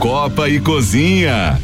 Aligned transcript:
Copa 0.00 0.48
e 0.48 0.58
Cozinha. 0.58 1.60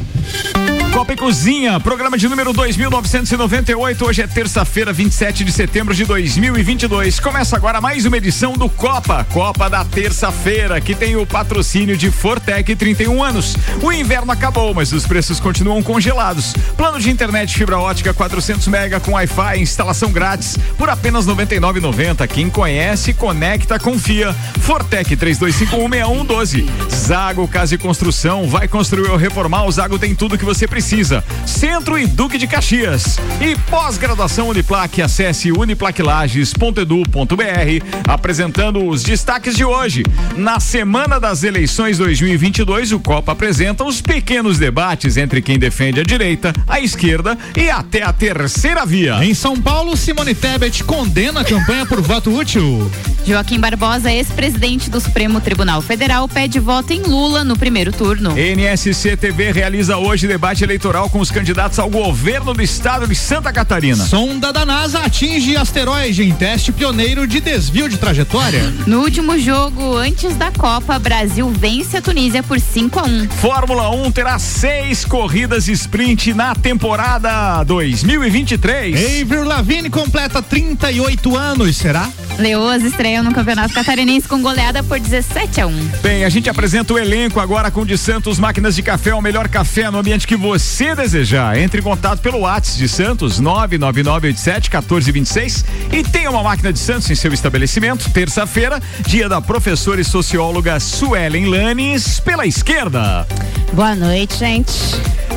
Copa 0.97 1.13
e 1.13 1.15
Cozinha, 1.15 1.79
programa 1.79 2.17
de 2.17 2.27
número 2.27 2.51
2998. 2.51 4.03
Hoje 4.03 4.23
é 4.23 4.25
terça-feira, 4.25 4.91
27 4.91 5.43
de 5.43 5.51
setembro 5.51 5.93
de 5.93 6.03
2022. 6.05 7.19
Começa 7.19 7.55
agora 7.55 7.79
mais 7.79 8.03
uma 8.03 8.17
edição 8.17 8.53
do 8.53 8.67
Copa, 8.67 9.23
Copa 9.31 9.69
da 9.69 9.85
terça-feira, 9.85 10.81
que 10.81 10.95
tem 10.95 11.15
o 11.15 11.23
patrocínio 11.23 11.95
de 11.95 12.09
Fortec 12.09 12.75
31 12.75 13.23
anos. 13.23 13.55
O 13.79 13.91
inverno 13.91 14.31
acabou, 14.31 14.73
mas 14.73 14.91
os 14.91 15.05
preços 15.05 15.39
continuam 15.39 15.83
congelados. 15.83 16.53
Plano 16.75 16.99
de 16.99 17.11
internet 17.11 17.55
fibra 17.55 17.77
ótica 17.77 18.11
400 18.11 18.67
mega 18.67 18.99
com 18.99 19.11
Wi-Fi, 19.11 19.59
instalação 19.59 20.11
grátis 20.11 20.57
por 20.79 20.89
apenas 20.89 21.27
99,90. 21.27 22.27
Quem 22.27 22.49
conhece, 22.49 23.13
conecta, 23.13 23.77
confia. 23.77 24.35
Fortec 24.61 25.15
32516112. 25.15 26.67
Zago 26.89 27.47
Casa 27.47 27.75
e 27.75 27.77
Construção, 27.77 28.47
vai 28.47 28.67
construir 28.67 29.11
ou 29.11 29.15
reformar, 29.15 29.63
o 29.65 29.71
Zago 29.71 29.99
tem 29.99 30.15
tudo 30.15 30.39
que 30.39 30.43
você 30.43 30.67
precisa 30.67 30.86
precisa. 30.87 31.21
Centro 31.45 31.99
e 31.99 32.07
Duque 32.07 32.37
de 32.37 32.47
Caxias. 32.47 33.17
E 33.41 33.57
pós-graduação 33.69 34.47
Uniplaque, 34.47 35.01
acesse 35.01 35.51
uniplaquilages.edu.br, 35.51 38.07
apresentando 38.07 38.85
os 38.85 39.03
destaques 39.03 39.53
de 39.53 39.65
hoje. 39.65 40.03
Na 40.37 40.61
semana 40.61 41.19
das 41.19 41.43
eleições 41.43 41.97
2022, 41.97 42.93
o 42.93 43.01
Copa 43.01 43.33
apresenta 43.33 43.83
os 43.83 43.99
pequenos 43.99 44.57
debates 44.57 45.17
entre 45.17 45.41
quem 45.41 45.59
defende 45.59 45.99
a 45.99 46.03
direita, 46.03 46.53
a 46.65 46.79
esquerda 46.79 47.37
e 47.55 47.69
até 47.69 48.03
a 48.03 48.13
terceira 48.13 48.85
via. 48.85 49.25
Em 49.25 49.33
São 49.33 49.59
Paulo, 49.59 49.97
Simone 49.97 50.33
Tebet 50.33 50.85
condena 50.85 51.41
a 51.41 51.43
campanha 51.43 51.85
por 51.85 52.01
voto 52.01 52.33
útil. 52.33 52.89
Joaquim 53.25 53.59
Barbosa, 53.59 54.09
ex-presidente 54.09 54.89
do 54.89 55.01
Supremo 55.01 55.41
Tribunal 55.41 55.81
Federal, 55.81 56.29
pede 56.29 56.61
voto 56.61 56.93
em 56.93 57.01
Lula 57.01 57.43
no 57.43 57.57
primeiro 57.57 57.91
turno. 57.91 58.31
NSC 58.31 59.17
TV 59.17 59.51
realiza 59.51 59.97
hoje 59.97 60.27
debate 60.27 60.63
eleitoral 60.63 60.76
eleitoral 60.77 61.09
com 61.09 61.19
os 61.19 61.31
candidatos 61.31 61.79
ao 61.79 61.89
governo 61.89 62.53
do 62.53 62.61
estado 62.61 63.07
de 63.07 63.15
Santa 63.15 63.51
Catarina. 63.51 64.05
Sonda 64.05 64.53
da 64.53 64.63
NASA 64.63 64.99
atinge 64.99 65.57
asteroide 65.57 66.23
em 66.23 66.31
teste 66.31 66.71
pioneiro 66.71 67.25
de 67.25 67.41
desvio 67.41 67.89
de 67.89 67.97
trajetória. 67.97 68.71
No 68.85 69.01
último 69.01 69.39
jogo, 69.39 69.97
antes 69.97 70.35
da 70.35 70.51
Copa, 70.51 70.99
Brasil 70.99 71.49
vence 71.49 71.97
a 71.97 72.01
Tunísia 72.01 72.43
por 72.43 72.59
5 72.59 72.99
a 72.99 73.03
1. 73.03 73.29
Fórmula 73.29 73.89
1 73.89 74.11
terá 74.11 74.37
seis 74.37 75.03
corridas 75.03 75.67
sprint 75.67 76.33
na 76.35 76.53
temporada 76.53 77.63
2023. 77.63 79.21
Avril 79.23 79.45
Lavigne 79.45 79.89
completa 79.89 80.43
38 80.43 81.35
anos, 81.35 81.75
será? 81.75 82.07
Leoas 82.37 82.83
estreiam 82.83 83.23
no 83.23 83.33
Campeonato 83.33 83.73
Catarinense 83.73 84.27
com 84.27 84.43
goleada 84.43 84.83
por 84.83 84.99
17 84.99 85.61
a 85.61 85.65
1. 85.65 85.71
Bem, 86.03 86.23
a 86.23 86.29
gente 86.29 86.47
apresenta 86.49 86.93
o 86.93 86.99
elenco 86.99 87.39
agora 87.39 87.71
com 87.71 87.83
de 87.83 87.97
Santos 87.97 88.37
Máquinas 88.37 88.75
de 88.75 88.83
Café, 88.83 89.15
o 89.15 89.21
melhor 89.21 89.47
café 89.47 89.89
no 89.89 89.97
ambiente 89.97 90.27
que 90.27 90.35
você 90.35 90.56
você 90.57 90.95
desejar, 90.95 91.55
entre 91.59 91.81
em 91.81 91.83
contato 91.83 92.19
pelo 92.19 92.39
WhatsApp 92.39 92.79
de 92.79 92.89
Santos 92.89 93.39
99987 93.39 94.69
1426 94.71 95.65
e 95.91 96.03
tenha 96.03 96.31
uma 96.31 96.41
máquina 96.41 96.73
de 96.73 96.79
Santos 96.79 97.09
em 97.11 97.15
seu 97.15 97.31
estabelecimento. 97.31 98.09
Terça-feira, 98.09 98.81
dia 99.05 99.29
da 99.29 99.39
professora 99.39 100.01
e 100.01 100.03
socióloga 100.03 100.79
Suelen 100.79 101.45
Lanes 101.45 102.19
pela 102.19 102.47
esquerda. 102.47 103.27
Boa 103.71 103.95
noite, 103.95 104.39
gente. 104.39 104.73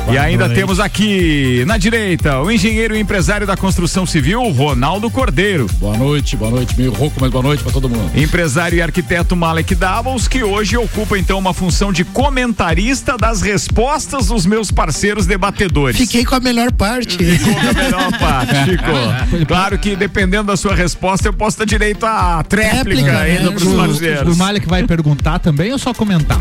E 0.09 0.17
ainda 0.17 0.45
noite. 0.45 0.59
temos 0.59 0.79
aqui 0.79 1.63
na 1.65 1.77
direita 1.77 2.41
o 2.41 2.51
engenheiro 2.51 2.95
e 2.95 2.99
empresário 2.99 3.45
da 3.45 3.55
construção 3.55 4.05
civil, 4.05 4.41
Ronaldo 4.49 5.09
Cordeiro. 5.09 5.67
Boa 5.79 5.95
noite, 5.95 6.35
boa 6.35 6.51
noite, 6.51 6.77
meio 6.77 6.91
rouco, 6.91 7.17
mas 7.21 7.31
boa 7.31 7.43
noite 7.43 7.63
para 7.63 7.71
todo 7.71 7.87
mundo. 7.87 8.11
Empresário 8.15 8.77
e 8.77 8.81
arquiteto 8.81 9.35
Malek 9.35 9.73
Davos, 9.75 10.27
que 10.27 10.43
hoje 10.43 10.75
ocupa 10.75 11.17
então 11.17 11.37
uma 11.37 11.53
função 11.53 11.93
de 11.93 12.03
comentarista 12.03 13.17
das 13.17 13.41
respostas 13.41 14.27
dos 14.27 14.45
meus 14.45 14.71
parceiros 14.71 15.25
debatedores. 15.25 15.97
Fiquei 15.97 16.25
com 16.25 16.35
a 16.35 16.39
melhor 16.39 16.71
parte. 16.71 17.17
Ficou 17.17 17.53
com 17.53 17.69
a 17.69 17.73
melhor 17.73 18.19
parte, 18.19 18.53
ficou. 18.65 19.45
Claro 19.47 19.77
que 19.77 19.95
dependendo 19.95 20.45
da 20.45 20.57
sua 20.57 20.75
resposta, 20.75 21.27
eu 21.29 21.33
posso 21.33 21.57
ter 21.57 21.65
direito 21.65 22.05
a 22.05 22.43
tréplica, 22.43 22.83
tréplica 22.83 23.19
ainda 23.19 23.51
né? 23.51 23.55
pros 23.55 23.73
parceiros. 23.73 24.35
O 24.35 24.37
Malek 24.37 24.67
vai 24.67 24.83
perguntar 24.83 25.39
também 25.39 25.71
ou 25.71 25.79
só 25.79 25.93
comentar? 25.93 26.39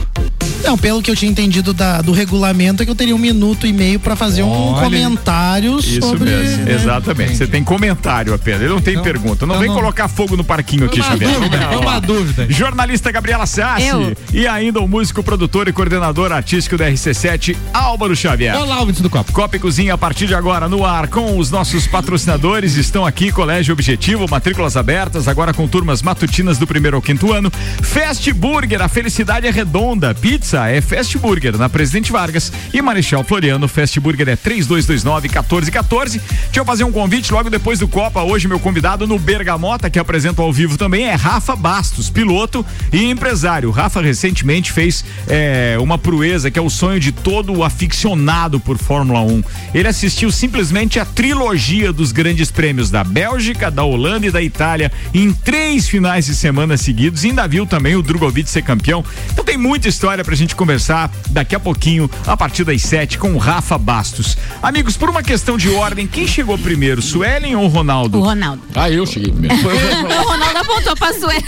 Não, 0.63 0.77
pelo 0.77 1.03
que 1.03 1.11
eu 1.11 1.17
tinha 1.17 1.31
entendido 1.31 1.73
da, 1.73 2.03
do 2.03 2.13
regulamento, 2.13 2.83
é 2.83 2.87
que 2.87 2.91
eu 2.91 2.95
teria 2.95 3.15
um 3.15 3.19
minuto 3.19 3.67
e 3.67 3.73
meio 3.73 3.99
para 3.99 4.15
fazer 4.15 4.43
Olha, 4.43 4.53
um 4.53 4.75
comentário 4.75 5.79
isso 5.79 6.01
sobre. 6.01 6.31
Isso 6.31 6.41
mesmo, 6.41 6.65
né? 6.65 6.75
exatamente. 6.75 7.37
Você 7.37 7.47
tem 7.47 7.65
comentário 7.65 8.35
apenas, 8.35 8.63
ele 8.63 8.71
não 8.71 8.81
tem 8.81 8.97
não, 8.97 9.03
pergunta. 9.03 9.47
Não, 9.47 9.55
não 9.55 9.61
vem 9.61 9.69
não. 9.69 9.77
colocar 9.77 10.07
fogo 10.09 10.37
no 10.37 10.45
parquinho 10.45 10.87
aqui, 10.87 11.03
Xavier. 11.03 11.31
É 11.73 11.77
uma 11.77 11.99
dúvida. 11.99 12.47
Jornalista 12.49 13.11
Gabriela 13.11 13.47
Sassi 13.47 13.87
eu. 13.87 14.17
e 14.33 14.47
ainda 14.47 14.81
o 14.81 14.89
músico, 14.89 15.23
produtor 15.23 15.69
e 15.69 15.73
coordenador 15.73 16.33
artístico 16.33 16.77
da 16.77 16.89
RC7, 16.91 17.57
Álvaro 17.73 18.15
Xavier. 18.15 18.57
Olá, 18.57 18.81
ouvintes 18.81 19.01
do 19.01 19.11
Copa. 19.11 19.33
Copa 19.33 19.57
e 19.57 19.59
Cozinha 19.59 19.95
a 19.95 19.99
partir 19.99 20.27
de 20.27 20.35
agora 20.35 20.69
no 20.69 20.85
ar 20.85 21.09
com 21.09 21.39
os 21.39 21.51
nossos 21.51 21.87
patrocinadores. 21.87 22.77
Estão 22.77 23.07
aqui 23.07 23.33
Colégio 23.33 23.73
Objetivo, 23.73 24.27
matrículas 24.29 24.77
abertas, 24.77 25.27
agora 25.27 25.55
com 25.55 25.67
turmas 25.67 26.03
matutinas 26.03 26.59
do 26.59 26.67
primeiro 26.67 26.97
ao 26.97 27.03
quinto 27.03 27.33
ano. 27.33 27.51
Fast 27.83 28.31
Burger, 28.33 28.83
a 28.83 28.89
felicidade 28.89 29.47
é 29.47 29.51
redonda. 29.51 30.15
Pizza 30.15 30.50
é 30.57 30.81
Fast 30.81 31.17
Burger 31.19 31.57
na 31.57 31.69
Presidente 31.69 32.11
Vargas 32.11 32.53
e 32.73 32.83
Marechal 32.83 33.23
Floriano. 33.23 33.69
Fast 33.69 33.99
Burger 34.01 34.29
é 34.29 34.37
3229 34.37 35.29
1414. 35.29 36.19
Deixa 36.19 36.61
eu 36.61 36.65
fazer 36.65 36.85
um 36.85 36.93
convite 36.93 37.33
logo 37.33 37.49
depois 37.49 37.79
do 37.79 37.87
Copa. 37.87 38.23
Hoje, 38.23 38.49
meu 38.49 38.59
convidado 38.59 39.07
no 39.07 39.19
Bergamota, 39.19 39.89
que 39.89 39.99
apresento 39.99 40.43
ao 40.43 40.53
vivo 40.53 40.77
também, 40.77 41.05
é 41.05 41.15
Rafa 41.15 41.55
Bastos, 41.55 42.11
piloto 42.11 42.65
e 42.93 43.05
empresário. 43.05 43.71
Rafa 43.71 44.01
recentemente 44.01 44.73
fez 44.73 45.05
é, 45.29 45.77
uma 45.79 45.97
proeza 45.97 46.51
que 46.51 46.59
é 46.59 46.63
o 46.63 46.71
sonho 46.71 46.99
de 46.99 47.13
todo 47.13 47.53
o 47.53 47.63
aficionado 47.63 48.59
por 48.59 48.79
Fórmula 48.79 49.21
1. 49.21 49.43
Ele 49.75 49.89
assistiu 49.89 50.33
simplesmente 50.33 50.99
a 50.99 51.05
trilogia 51.05 51.93
dos 51.93 52.11
grandes 52.13 52.51
prêmios 52.51 52.91
da 52.91 53.05
Bélgica, 53.05 53.71
da 53.71 53.85
Holanda 53.85 54.27
e 54.27 54.31
da 54.31 54.43
Itália 54.43 54.91
em 55.13 55.33
três 55.33 55.89
finais 55.89 56.27
de 56.27 56.35
semana 56.35 56.77
seguidos. 56.77 57.25
E 57.25 57.29
ainda 57.29 57.47
viu 57.47 57.67
também 57.67 57.95
o 57.95 58.03
Drogovic 58.03 58.49
ser 58.49 58.63
campeão. 58.63 59.05
Então 59.31 59.45
tem 59.45 59.57
muita 59.57 59.89
história 59.89 60.25
pra 60.25 60.35
gente 60.35 60.40
conversar 60.55 61.11
daqui 61.31 61.55
a 61.55 61.61
pouquinho, 61.61 62.11
a 62.27 62.37
partir 62.37 62.65
das 62.65 62.83
sete, 62.83 63.19
com 63.19 63.33
o 63.33 63.39
Rafa 63.39 63.79
Bastos. 63.79 64.37
Amigos, 64.63 64.97
por 64.97 65.09
uma 65.11 65.23
questão 65.23 65.57
de 65.57 65.69
ordem, 65.71 66.07
quem 66.07 66.27
chegou 66.27 66.57
primeiro, 66.59 67.03
Suelen 67.03 67.57
ou 67.57 67.67
Ronaldo? 67.67 68.19
O 68.19 68.23
Ronaldo. 68.23 68.63
Ah, 68.75 68.91
eu 68.91 69.07
cheguei 69.07 69.33
primeiro. 69.33 69.57
o 69.67 70.29
Ronaldo 70.29 70.59
apontou 70.59 70.97
pra 70.97 71.13
Suelen. 71.13 71.45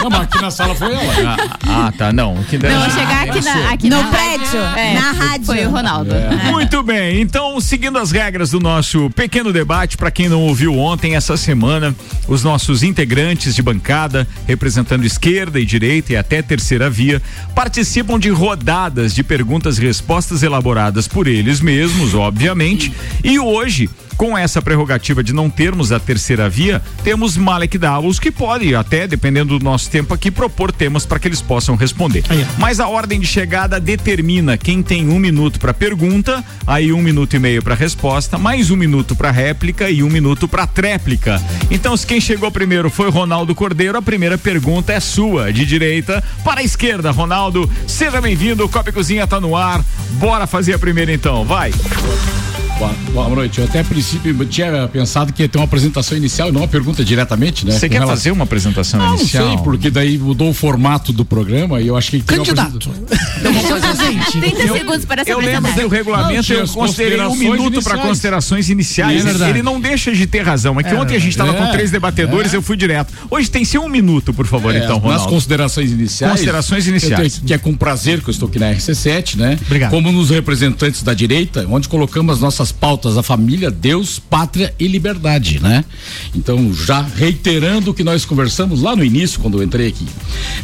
Não, 0.00 0.10
mas 0.10 0.20
aqui 0.22 0.40
na 0.40 0.50
sala 0.50 0.74
foi 0.74 0.92
ela. 0.92 1.36
Ah, 1.66 1.86
ah 1.86 1.92
tá, 1.96 2.12
não. 2.12 2.36
Que 2.44 2.58
não, 2.58 2.90
chegar 2.90 3.28
aqui, 3.28 3.40
na, 3.42 3.70
aqui 3.70 3.88
no 3.88 4.04
prédio, 4.04 4.60
é, 4.76 4.94
na 4.94 5.12
rádio. 5.12 5.46
Foi 5.46 5.66
o 5.66 5.70
Ronaldo. 5.70 6.14
É. 6.14 6.50
Muito 6.50 6.82
bem, 6.82 7.20
então, 7.20 7.60
seguindo 7.60 7.98
as 7.98 8.10
regras 8.10 8.50
do 8.50 8.60
nosso 8.60 9.10
pequeno 9.10 9.52
debate, 9.52 9.96
para 9.96 10.10
quem 10.10 10.28
não 10.28 10.42
ouviu 10.42 10.76
ontem, 10.78 11.16
essa 11.16 11.36
semana, 11.36 11.94
os 12.28 12.42
nossos 12.42 12.82
integrantes 12.82 13.54
de 13.54 13.62
bancada, 13.62 14.26
representando 14.46 15.04
esquerda 15.04 15.58
e 15.58 15.64
direita 15.64 16.12
e 16.12 16.16
até 16.16 16.42
terceira 16.42 16.88
via, 16.88 17.20
participam 17.54 18.15
de 18.18 18.30
rodadas 18.30 19.14
de 19.14 19.22
perguntas 19.22 19.78
e 19.78 19.82
respostas 19.82 20.42
elaboradas 20.42 21.06
por 21.06 21.26
eles 21.26 21.60
mesmos, 21.60 22.14
obviamente, 22.14 22.92
e 23.22 23.38
hoje 23.38 23.88
com 24.16 24.36
essa 24.36 24.62
prerrogativa 24.62 25.22
de 25.22 25.32
não 25.32 25.50
termos 25.50 25.92
a 25.92 26.00
terceira 26.00 26.48
via, 26.48 26.82
temos 27.04 27.36
Malek 27.36 27.76
Davos 27.78 28.18
que 28.18 28.30
pode, 28.30 28.74
até 28.74 29.06
dependendo 29.06 29.58
do 29.58 29.64
nosso 29.64 29.90
tempo 29.90 30.14
aqui, 30.14 30.30
propor 30.30 30.72
temas 30.72 31.04
para 31.04 31.18
que 31.18 31.28
eles 31.28 31.42
possam 31.42 31.76
responder. 31.76 32.24
Aí. 32.28 32.46
Mas 32.58 32.80
a 32.80 32.88
ordem 32.88 33.20
de 33.20 33.26
chegada 33.26 33.78
determina 33.78 34.56
quem 34.56 34.82
tem 34.82 35.08
um 35.08 35.18
minuto 35.18 35.58
para 35.58 35.74
pergunta, 35.74 36.44
aí 36.66 36.92
um 36.92 37.02
minuto 37.02 37.34
e 37.34 37.38
meio 37.38 37.62
para 37.62 37.74
resposta, 37.74 38.38
mais 38.38 38.70
um 38.70 38.76
minuto 38.76 39.14
para 39.14 39.30
réplica 39.30 39.90
e 39.90 40.02
um 40.02 40.08
minuto 40.08 40.48
para 40.48 40.66
tréplica. 40.66 41.42
Então, 41.70 41.96
se 41.96 42.06
quem 42.06 42.20
chegou 42.20 42.50
primeiro 42.50 42.90
foi 42.90 43.10
Ronaldo 43.10 43.54
Cordeiro, 43.54 43.98
a 43.98 44.02
primeira 44.02 44.38
pergunta 44.38 44.92
é 44.92 45.00
sua, 45.00 45.52
de 45.52 45.66
direita 45.66 46.22
para 46.42 46.60
a 46.60 46.64
esquerda. 46.64 47.10
Ronaldo, 47.10 47.70
seja 47.86 48.20
bem-vindo, 48.20 48.68
Copa 48.68 48.92
Cozinha 48.92 49.26
tá 49.26 49.40
no 49.40 49.56
ar. 49.56 49.84
Bora 50.12 50.46
fazer 50.46 50.74
a 50.74 50.78
primeira 50.78 51.12
então, 51.12 51.44
vai. 51.44 51.72
Boa, 52.78 52.94
boa, 53.12 53.28
noite. 53.30 53.58
Eu 53.58 53.64
até 53.64 53.80
a 53.80 53.84
princípio 53.84 54.34
tinha 54.44 54.86
pensado 54.88 55.32
que 55.32 55.42
ia 55.42 55.48
ter 55.48 55.56
uma 55.56 55.64
apresentação 55.64 56.16
inicial 56.16 56.50
e 56.50 56.52
não 56.52 56.60
uma 56.60 56.68
pergunta 56.68 57.02
diretamente, 57.02 57.64
né? 57.64 57.72
Você 57.72 57.88
quer 57.88 57.94
relação... 57.94 58.16
fazer 58.16 58.30
uma 58.32 58.44
apresentação 58.44 59.00
ah, 59.00 59.16
inicial? 59.16 59.46
Não 59.46 59.54
sei, 59.54 59.64
porque 59.64 59.90
daí 59.90 60.18
mudou 60.18 60.50
o 60.50 60.54
formato 60.54 61.10
do 61.10 61.24
programa 61.24 61.80
e 61.80 61.86
eu 61.86 61.96
achei 61.96 62.20
que 62.20 62.26
Candidato. 62.26 62.90
Vamos 63.42 63.62
fazer 63.62 63.86
assim. 63.86 64.40
30 64.40 64.72
segundos 64.72 65.04
para 65.06 65.22
essa 65.22 65.30
Eu 65.30 65.38
lembro 65.38 65.72
do 65.72 65.88
regulamento, 65.88 66.52
não, 66.52 66.60
eu 66.60 66.68
considerei 66.68 67.20
um 67.22 67.34
minuto 67.34 67.82
para 67.82 67.96
considerações 67.98 68.68
iniciais. 68.68 69.24
É 69.24 69.48
Ele 69.48 69.62
não 69.62 69.80
deixa 69.80 70.12
de 70.12 70.26
ter 70.26 70.42
razão. 70.42 70.78
É 70.78 70.82
que 70.82 70.90
é 70.90 71.00
ontem 71.00 71.16
a 71.16 71.18
gente 71.18 71.30
estava 71.30 71.52
é, 71.52 71.54
com 71.54 71.70
três 71.70 71.90
debatedores, 71.90 72.52
é. 72.52 72.56
eu 72.56 72.62
fui 72.62 72.76
direto. 72.76 73.12
Hoje 73.30 73.50
tem 73.50 73.64
ser 73.64 73.78
um 73.78 73.88
minuto, 73.88 74.34
por 74.34 74.46
favor, 74.46 74.74
é, 74.74 74.78
então, 74.78 74.98
Ronaldo. 74.98 75.24
Nas 75.24 75.26
considerações 75.26 75.90
iniciais. 75.90 76.32
Considerações 76.32 76.86
iniciais. 76.86 77.40
que 77.44 77.54
é 77.54 77.58
com 77.58 77.74
prazer 77.74 78.20
que 78.20 78.28
eu 78.28 78.32
estou 78.32 78.48
aqui 78.48 78.58
na 78.58 78.70
RC7, 78.72 79.36
né? 79.36 79.58
Obrigado. 79.62 79.90
Como 79.90 80.12
nos 80.12 80.28
representantes 80.28 81.02
da 81.02 81.14
direita, 81.14 81.66
onde 81.70 81.88
colocamos 81.88 82.34
as 82.34 82.40
nossas 82.40 82.65
nossas 82.66 82.72
pautas 82.72 83.16
a 83.16 83.22
família, 83.22 83.70
Deus, 83.70 84.18
pátria 84.18 84.74
e 84.78 84.88
liberdade, 84.88 85.60
né? 85.60 85.84
Então, 86.34 86.72
já 86.72 87.00
reiterando 87.00 87.90
o 87.90 87.94
que 87.94 88.02
nós 88.02 88.24
conversamos 88.24 88.82
lá 88.82 88.96
no 88.96 89.04
início, 89.04 89.40
quando 89.40 89.58
eu 89.58 89.62
entrei 89.62 89.88
aqui, 89.88 90.06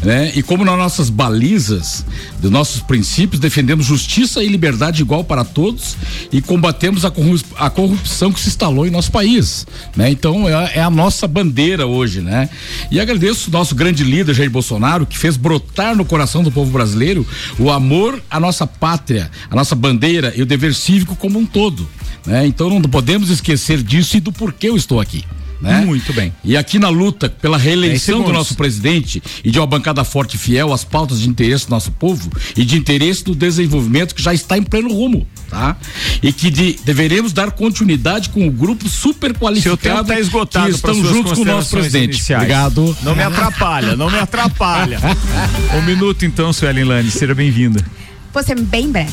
né? 0.02 0.32
E 0.34 0.42
como 0.42 0.64
nas 0.64 0.76
nossas 0.76 1.10
balizas, 1.10 2.04
dos 2.40 2.50
nossos 2.50 2.82
princípios, 2.82 3.40
defendemos 3.40 3.86
justiça 3.86 4.42
e 4.42 4.48
liberdade 4.48 5.02
igual 5.02 5.24
para 5.24 5.44
todos 5.44 5.96
e 6.32 6.40
combatemos 6.40 7.04
a, 7.04 7.10
corrup 7.10 7.42
a 7.56 7.70
corrupção 7.70 8.32
que 8.32 8.40
se 8.40 8.48
instalou 8.48 8.86
em 8.86 8.90
nosso 8.90 9.12
país, 9.12 9.66
né? 9.96 10.10
Então, 10.10 10.48
é, 10.48 10.78
é 10.78 10.82
a 10.82 10.90
nossa 10.90 11.28
bandeira 11.28 11.86
hoje, 11.86 12.20
né? 12.20 12.48
E 12.90 12.98
agradeço 12.98 13.48
o 13.48 13.52
nosso 13.52 13.74
grande 13.74 14.02
líder, 14.02 14.34
Jair 14.34 14.50
Bolsonaro, 14.50 15.06
que 15.06 15.18
fez 15.18 15.36
brotar 15.36 15.94
no 15.94 16.04
coração 16.04 16.42
do 16.42 16.50
povo 16.50 16.70
brasileiro 16.70 17.26
o 17.58 17.70
amor 17.70 18.20
à 18.30 18.40
nossa 18.40 18.66
pátria, 18.66 19.30
a 19.50 19.54
nossa 19.54 19.74
bandeira 19.74 20.32
e 20.36 20.42
o 20.42 20.46
dever 20.46 20.74
cívico 20.74 21.14
como 21.16 21.38
um 21.38 21.46
todo. 21.46 21.86
Né? 22.26 22.46
Então 22.46 22.68
não 22.68 22.82
podemos 22.82 23.30
esquecer 23.30 23.82
disso 23.82 24.16
e 24.16 24.20
do 24.20 24.32
porquê 24.32 24.68
eu 24.68 24.76
estou 24.76 25.00
aqui. 25.00 25.24
Né? 25.62 25.80
Muito 25.86 26.12
bem. 26.12 26.32
E 26.42 26.56
aqui 26.56 26.76
na 26.76 26.88
luta 26.88 27.28
pela 27.28 27.56
reeleição 27.56 28.22
do 28.22 28.32
nosso 28.32 28.56
presidente 28.56 29.22
e 29.44 29.50
de 29.50 29.60
uma 29.60 29.66
bancada 29.66 30.02
forte 30.02 30.34
e 30.34 30.38
fiel 30.38 30.72
às 30.72 30.82
pautas 30.82 31.20
de 31.20 31.28
interesse 31.28 31.66
do 31.66 31.70
nosso 31.70 31.92
povo 31.92 32.28
e 32.56 32.64
de 32.64 32.76
interesse 32.76 33.22
do 33.22 33.32
desenvolvimento 33.32 34.12
que 34.12 34.20
já 34.20 34.34
está 34.34 34.58
em 34.58 34.62
pleno 34.64 34.92
rumo, 34.92 35.24
tá? 35.48 35.76
E 36.20 36.32
que 36.32 36.50
de, 36.50 36.80
deveremos 36.84 37.32
dar 37.32 37.52
continuidade 37.52 38.30
com 38.30 38.44
o 38.44 38.50
grupo 38.50 38.88
super 38.88 39.32
qualificado 39.34 40.00
está 40.00 40.18
esgotado 40.18 40.66
que 40.66 40.74
estão 40.74 40.94
juntos 40.94 41.34
com 41.34 41.42
o 41.42 41.44
nosso 41.44 41.70
presidente. 41.70 42.14
iniciais. 42.14 42.42
Obrigado. 42.42 42.96
Não 43.02 43.14
me 43.14 43.22
atrapalha, 43.22 43.94
não 43.94 44.10
me 44.10 44.18
atrapalha. 44.18 44.98
um 45.78 45.82
minuto 45.82 46.24
então, 46.24 46.52
Suelen 46.52 46.84
Lane, 46.84 47.10
seja 47.12 47.36
bem-vinda. 47.36 47.84
Vou 48.32 48.42
ser 48.42 48.58
bem 48.58 48.90
breve. 48.90 49.12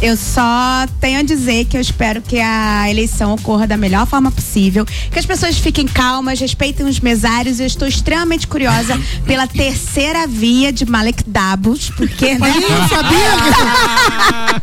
Eu 0.00 0.16
só 0.16 0.86
tenho 1.00 1.20
a 1.20 1.22
dizer 1.22 1.64
que 1.66 1.76
eu 1.76 1.80
espero 1.80 2.20
que 2.20 2.40
a 2.40 2.90
eleição 2.90 3.34
ocorra 3.34 3.68
da 3.68 3.76
melhor 3.76 4.04
forma 4.04 4.32
possível, 4.32 4.84
que 4.84 5.18
as 5.18 5.24
pessoas 5.24 5.58
fiquem 5.58 5.86
calmas, 5.86 6.40
respeitem 6.40 6.86
os 6.86 6.98
mesários. 6.98 7.60
Eu 7.60 7.66
estou 7.66 7.86
extremamente 7.86 8.48
curiosa 8.48 9.00
pela 9.24 9.46
terceira 9.46 10.26
via 10.26 10.72
de 10.72 10.84
Malek 10.84 11.22
Dabos, 11.24 11.90
porque 11.90 12.34
né? 12.34 12.48
Ih, 12.50 12.88
sabia? 12.88 14.62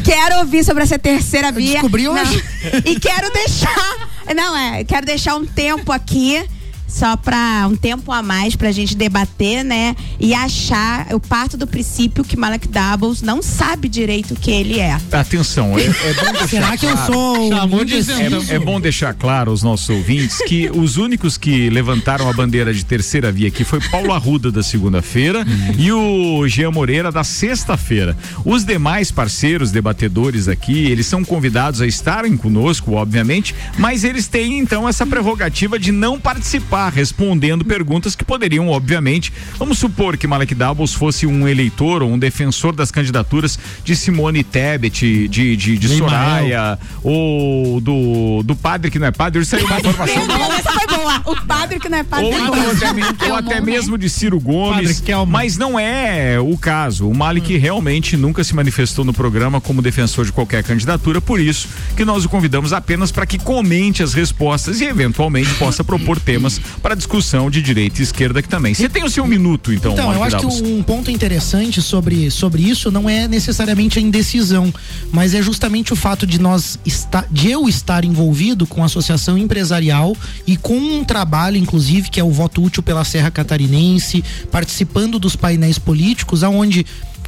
quero 0.04 0.38
ouvir 0.38 0.64
sobre 0.64 0.82
essa 0.82 0.98
terceira 0.98 1.52
via. 1.52 1.72
descobri 1.72 2.04
Não, 2.04 2.14
hoje. 2.14 2.42
E 2.86 2.98
quero 2.98 3.30
deixar, 3.30 4.08
não 4.34 4.56
é, 4.56 4.84
quero 4.84 5.04
deixar 5.04 5.36
um 5.36 5.44
tempo 5.44 5.92
aqui 5.92 6.42
só 6.88 7.16
para 7.16 7.68
um 7.70 7.76
tempo 7.76 8.10
a 8.10 8.22
mais 8.22 8.56
pra 8.56 8.72
gente 8.72 8.96
debater, 8.96 9.62
né? 9.62 9.94
E 10.18 10.34
achar, 10.34 11.06
eu 11.10 11.20
parto 11.20 11.56
do 11.56 11.66
princípio 11.66 12.24
que 12.24 12.36
Malek 12.36 12.66
Doubles 12.66 13.22
não 13.22 13.42
sabe 13.42 13.88
direito 13.88 14.34
o 14.34 14.36
que 14.36 14.50
ele 14.50 14.80
é. 14.80 14.98
Atenção, 15.12 15.78
é, 15.78 15.84
é 15.84 16.14
bom 16.14 16.32
deixar 16.32 16.48
Será 16.48 16.76
que 16.76 16.86
eu 16.86 16.96
sou 16.96 17.48
Chamou 17.48 17.84
de. 17.84 17.94
É, 17.94 18.54
é 18.54 18.58
bom 18.58 18.80
deixar 18.80 19.14
claro 19.14 19.50
aos 19.50 19.62
nossos 19.62 19.88
ouvintes 19.90 20.38
que 20.46 20.70
os 20.70 20.96
únicos 20.96 21.36
que 21.36 21.68
levantaram 21.68 22.28
a 22.28 22.32
bandeira 22.32 22.72
de 22.72 22.84
terceira 22.84 23.30
via 23.30 23.48
aqui 23.48 23.64
foi 23.64 23.80
Paulo 23.80 24.12
Arruda 24.12 24.50
da 24.50 24.62
segunda-feira 24.62 25.44
e 25.78 25.92
o 25.92 26.46
Jean 26.48 26.70
Moreira 26.70 27.12
da 27.12 27.24
sexta-feira. 27.24 28.16
Os 28.44 28.64
demais 28.64 29.10
parceiros 29.10 29.70
debatedores 29.70 30.48
aqui, 30.48 30.86
eles 30.86 31.06
são 31.06 31.24
convidados 31.24 31.80
a 31.80 31.86
estarem 31.86 32.36
conosco, 32.36 32.92
obviamente, 32.92 33.54
mas 33.76 34.04
eles 34.04 34.26
têm 34.26 34.58
então 34.58 34.88
essa 34.88 35.06
prerrogativa 35.06 35.78
de 35.78 35.92
não 35.92 36.18
participar, 36.18 36.77
respondendo 36.88 37.64
perguntas 37.64 38.14
que 38.14 38.24
poderiam, 38.24 38.68
obviamente, 38.68 39.32
vamos 39.58 39.78
supor 39.78 40.16
que 40.16 40.26
Malek 40.26 40.54
Doubles 40.54 40.94
fosse 40.94 41.26
um 41.26 41.48
eleitor 41.48 42.02
ou 42.02 42.10
um 42.10 42.18
defensor 42.18 42.74
das 42.74 42.90
candidaturas 42.92 43.58
de 43.82 43.96
Simone 43.96 44.44
Tebet, 44.44 45.26
de, 45.28 45.56
de, 45.56 45.78
de. 45.78 45.88
Soraya, 45.98 46.78
ou 47.02 47.80
do, 47.80 48.42
do 48.44 48.54
padre 48.54 48.90
que 48.90 48.98
não 48.98 49.06
é 49.08 49.10
padre, 49.10 49.40
hoje 49.40 49.48
saiu 49.48 49.66
uma 49.66 49.78
informação. 49.80 50.26
Não, 50.26 50.52
essa 50.52 50.70
foi 50.72 50.86
boa. 50.86 51.22
O 51.24 51.36
padre 51.46 51.80
que 51.80 51.88
não 51.88 51.98
é 51.98 52.04
padre. 52.04 52.26
Ou, 52.26 52.32
é 52.32 52.36
então, 52.36 52.54
bom. 52.54 52.70
até, 52.70 52.92
me- 52.92 53.02
ou 53.30 53.34
até 53.34 53.60
mesmo 53.60 53.98
de 53.98 54.08
Ciro 54.08 54.38
Gomes, 54.38 55.02
mas 55.26 55.56
não 55.56 55.78
é 55.78 56.38
o 56.38 56.56
caso. 56.56 57.08
O 57.08 57.14
Malik 57.14 57.56
realmente 57.56 58.16
nunca 58.16 58.44
se 58.44 58.54
manifestou 58.54 59.04
no 59.04 59.12
programa 59.12 59.60
como 59.60 59.82
defensor 59.82 60.24
de 60.24 60.32
qualquer 60.32 60.62
candidatura, 60.62 61.20
por 61.20 61.40
isso 61.40 61.68
que 61.96 62.04
nós 62.04 62.24
o 62.24 62.28
convidamos 62.28 62.72
apenas 62.72 63.10
para 63.10 63.26
que 63.26 63.38
comente 63.38 64.02
as 64.02 64.12
respostas 64.14 64.80
e 64.80 64.84
eventualmente 64.84 65.52
possa 65.54 65.82
propor 65.82 66.20
temas 66.20 66.60
para 66.82 66.94
discussão 66.94 67.50
de 67.50 67.60
direita 67.62 68.00
e 68.00 68.04
esquerda 68.04 68.42
que 68.42 68.48
também. 68.48 68.74
Você 68.74 68.88
tem 68.88 69.04
o 69.04 69.10
seu 69.10 69.26
minuto, 69.26 69.72
então, 69.72 69.92
Então, 69.92 70.12
eu 70.12 70.20
Malik 70.20 70.36
acho 70.36 70.46
que 70.48 70.54
Davos. 70.56 70.70
um 70.70 70.82
ponto 70.82 71.10
interessante 71.10 71.80
sobre, 71.82 72.30
sobre 72.30 72.62
isso 72.62 72.90
não 72.90 73.08
é 73.08 73.26
necessariamente 73.28 73.98
a 73.98 74.02
indecisão, 74.02 74.72
mas 75.12 75.34
é 75.34 75.42
justamente 75.42 75.92
o 75.92 75.96
fato 75.96 76.26
de 76.26 76.38
nós 76.40 76.78
estar, 76.84 77.26
de 77.30 77.50
eu 77.50 77.68
estar 77.68 78.04
envolvido 78.04 78.66
com 78.66 78.82
a 78.82 78.86
associação 78.86 79.36
empresarial 79.38 80.16
e 80.46 80.56
com 80.56 80.76
um 80.78 81.04
trabalho, 81.04 81.56
inclusive, 81.56 82.08
que 82.10 82.20
é 82.20 82.24
o 82.24 82.30
voto 82.30 82.62
útil 82.62 82.82
pela 82.82 83.04
Serra 83.04 83.30
Catarinense, 83.30 84.24
participando 84.50 85.18
dos 85.18 85.36
painéis 85.36 85.78
políticos, 85.78 86.42
aonde 86.42 86.84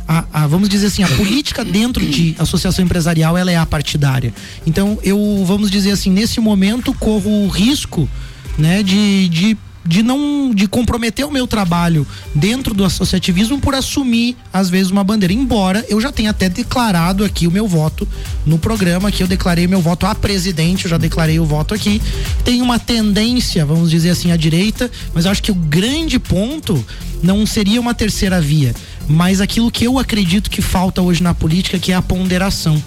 a, 0.09 0.25
a- 0.33 0.47
vamos 0.47 0.69
dizer 0.69 0.87
assim, 0.89 1.03
a 1.03 1.09
política 1.09 1.65
dentro 1.65 2.05
de 2.05 2.35
associação 2.39 2.85
empresarial 2.85 3.37
ela 3.39 3.51
é 3.51 3.57
a 3.57 3.67
partidária. 3.67 4.33
Então, 4.67 4.99
eu, 5.03 5.45
vamos 5.47 5.71
dizer 5.71 5.93
assim, 5.93 6.11
nesse 6.11 6.41
momento 6.41 6.93
corro 6.95 7.45
o 7.45 7.49
risco, 7.49 8.09
né, 8.59 8.83
de, 8.83 9.29
de 9.29 9.59
de 9.85 10.03
não 10.03 10.53
de 10.55 10.69
comprometer 10.69 11.25
o 11.25 11.31
meu 11.31 11.47
trabalho 11.47 12.07
dentro 12.35 12.75
do 12.75 12.85
associativismo 12.85 13.59
por 13.59 13.75
assumir 13.75 14.37
às 14.53 14.69
vezes 14.69 14.91
uma 14.91 15.03
bandeira. 15.03 15.33
Embora 15.33 15.85
eu 15.89 16.01
já 16.01 16.13
tenha 16.13 16.31
até 16.31 16.49
declarado 16.49 17.25
aqui 17.25 17.47
o 17.47 17.51
meu 17.51 17.67
voto 17.67 18.07
no 18.45 18.59
programa 18.59 19.11
que 19.11 19.23
eu 19.23 19.27
declarei 19.27 19.67
meu 19.67 19.81
voto 19.81 20.07
a 20.07 20.15
presidente 20.15 20.85
eu 20.85 20.91
já 20.91 20.99
declarei 20.99 21.41
o 21.41 21.45
voto 21.45 21.75
aqui. 21.75 22.01
Tem 22.45 22.61
uma 22.61 22.79
tendência 22.79 23.65
vamos 23.65 23.91
dizer 23.91 24.11
assim 24.11 24.31
à 24.33 24.37
direita 24.37 24.91
mas 25.15 25.25
eu 25.25 25.31
acho 25.31 25.43
que 25.43 25.51
o 25.51 25.55
grande 25.57 26.19
ponto 26.19 26.85
não 27.23 27.47
seria 27.47 27.81
uma 27.81 27.95
terceira 27.95 28.41
via 28.41 28.75
mas 29.11 29.41
aquilo 29.41 29.71
que 29.71 29.85
eu 29.85 29.99
acredito 29.99 30.49
que 30.49 30.63
falta 30.63 31.03
hoje 31.03 31.23
na 31.23 31.35
política 31.35 31.79
que 31.79 31.93
é 31.93 31.95
a 31.95 32.03
ponderação 32.03 32.81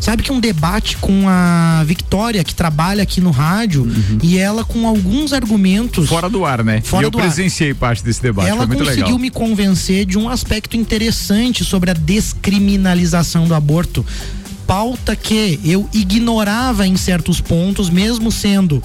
Sabe 0.00 0.22
que 0.22 0.32
um 0.32 0.40
debate 0.40 0.96
com 0.96 1.28
a 1.28 1.84
Victoria, 1.84 2.42
que 2.42 2.54
trabalha 2.54 3.02
aqui 3.02 3.20
no 3.20 3.30
rádio, 3.30 3.86
e 4.22 4.38
ela 4.38 4.64
com 4.64 4.88
alguns 4.88 5.34
argumentos. 5.34 6.08
Fora 6.08 6.30
do 6.30 6.44
ar, 6.46 6.64
né? 6.64 6.80
Fora 6.80 7.04
e 7.04 7.06
eu 7.06 7.10
do 7.10 7.18
ar. 7.18 7.26
presenciei 7.26 7.74
parte 7.74 8.02
desse 8.02 8.22
debate, 8.22 8.48
ela 8.48 8.66
conseguiu 8.66 9.04
legal. 9.04 9.18
me 9.18 9.30
convencer 9.30 10.06
de 10.06 10.16
um 10.16 10.28
aspecto 10.28 10.74
interessante 10.74 11.64
sobre 11.64 11.90
a 11.90 11.94
descriminalização 11.94 13.46
do 13.46 13.54
aborto. 13.54 14.04
Pauta 14.66 15.14
que 15.14 15.60
eu 15.64 15.86
ignorava 15.92 16.86
em 16.86 16.96
certos 16.96 17.40
pontos, 17.40 17.90
mesmo 17.90 18.32
sendo 18.32 18.82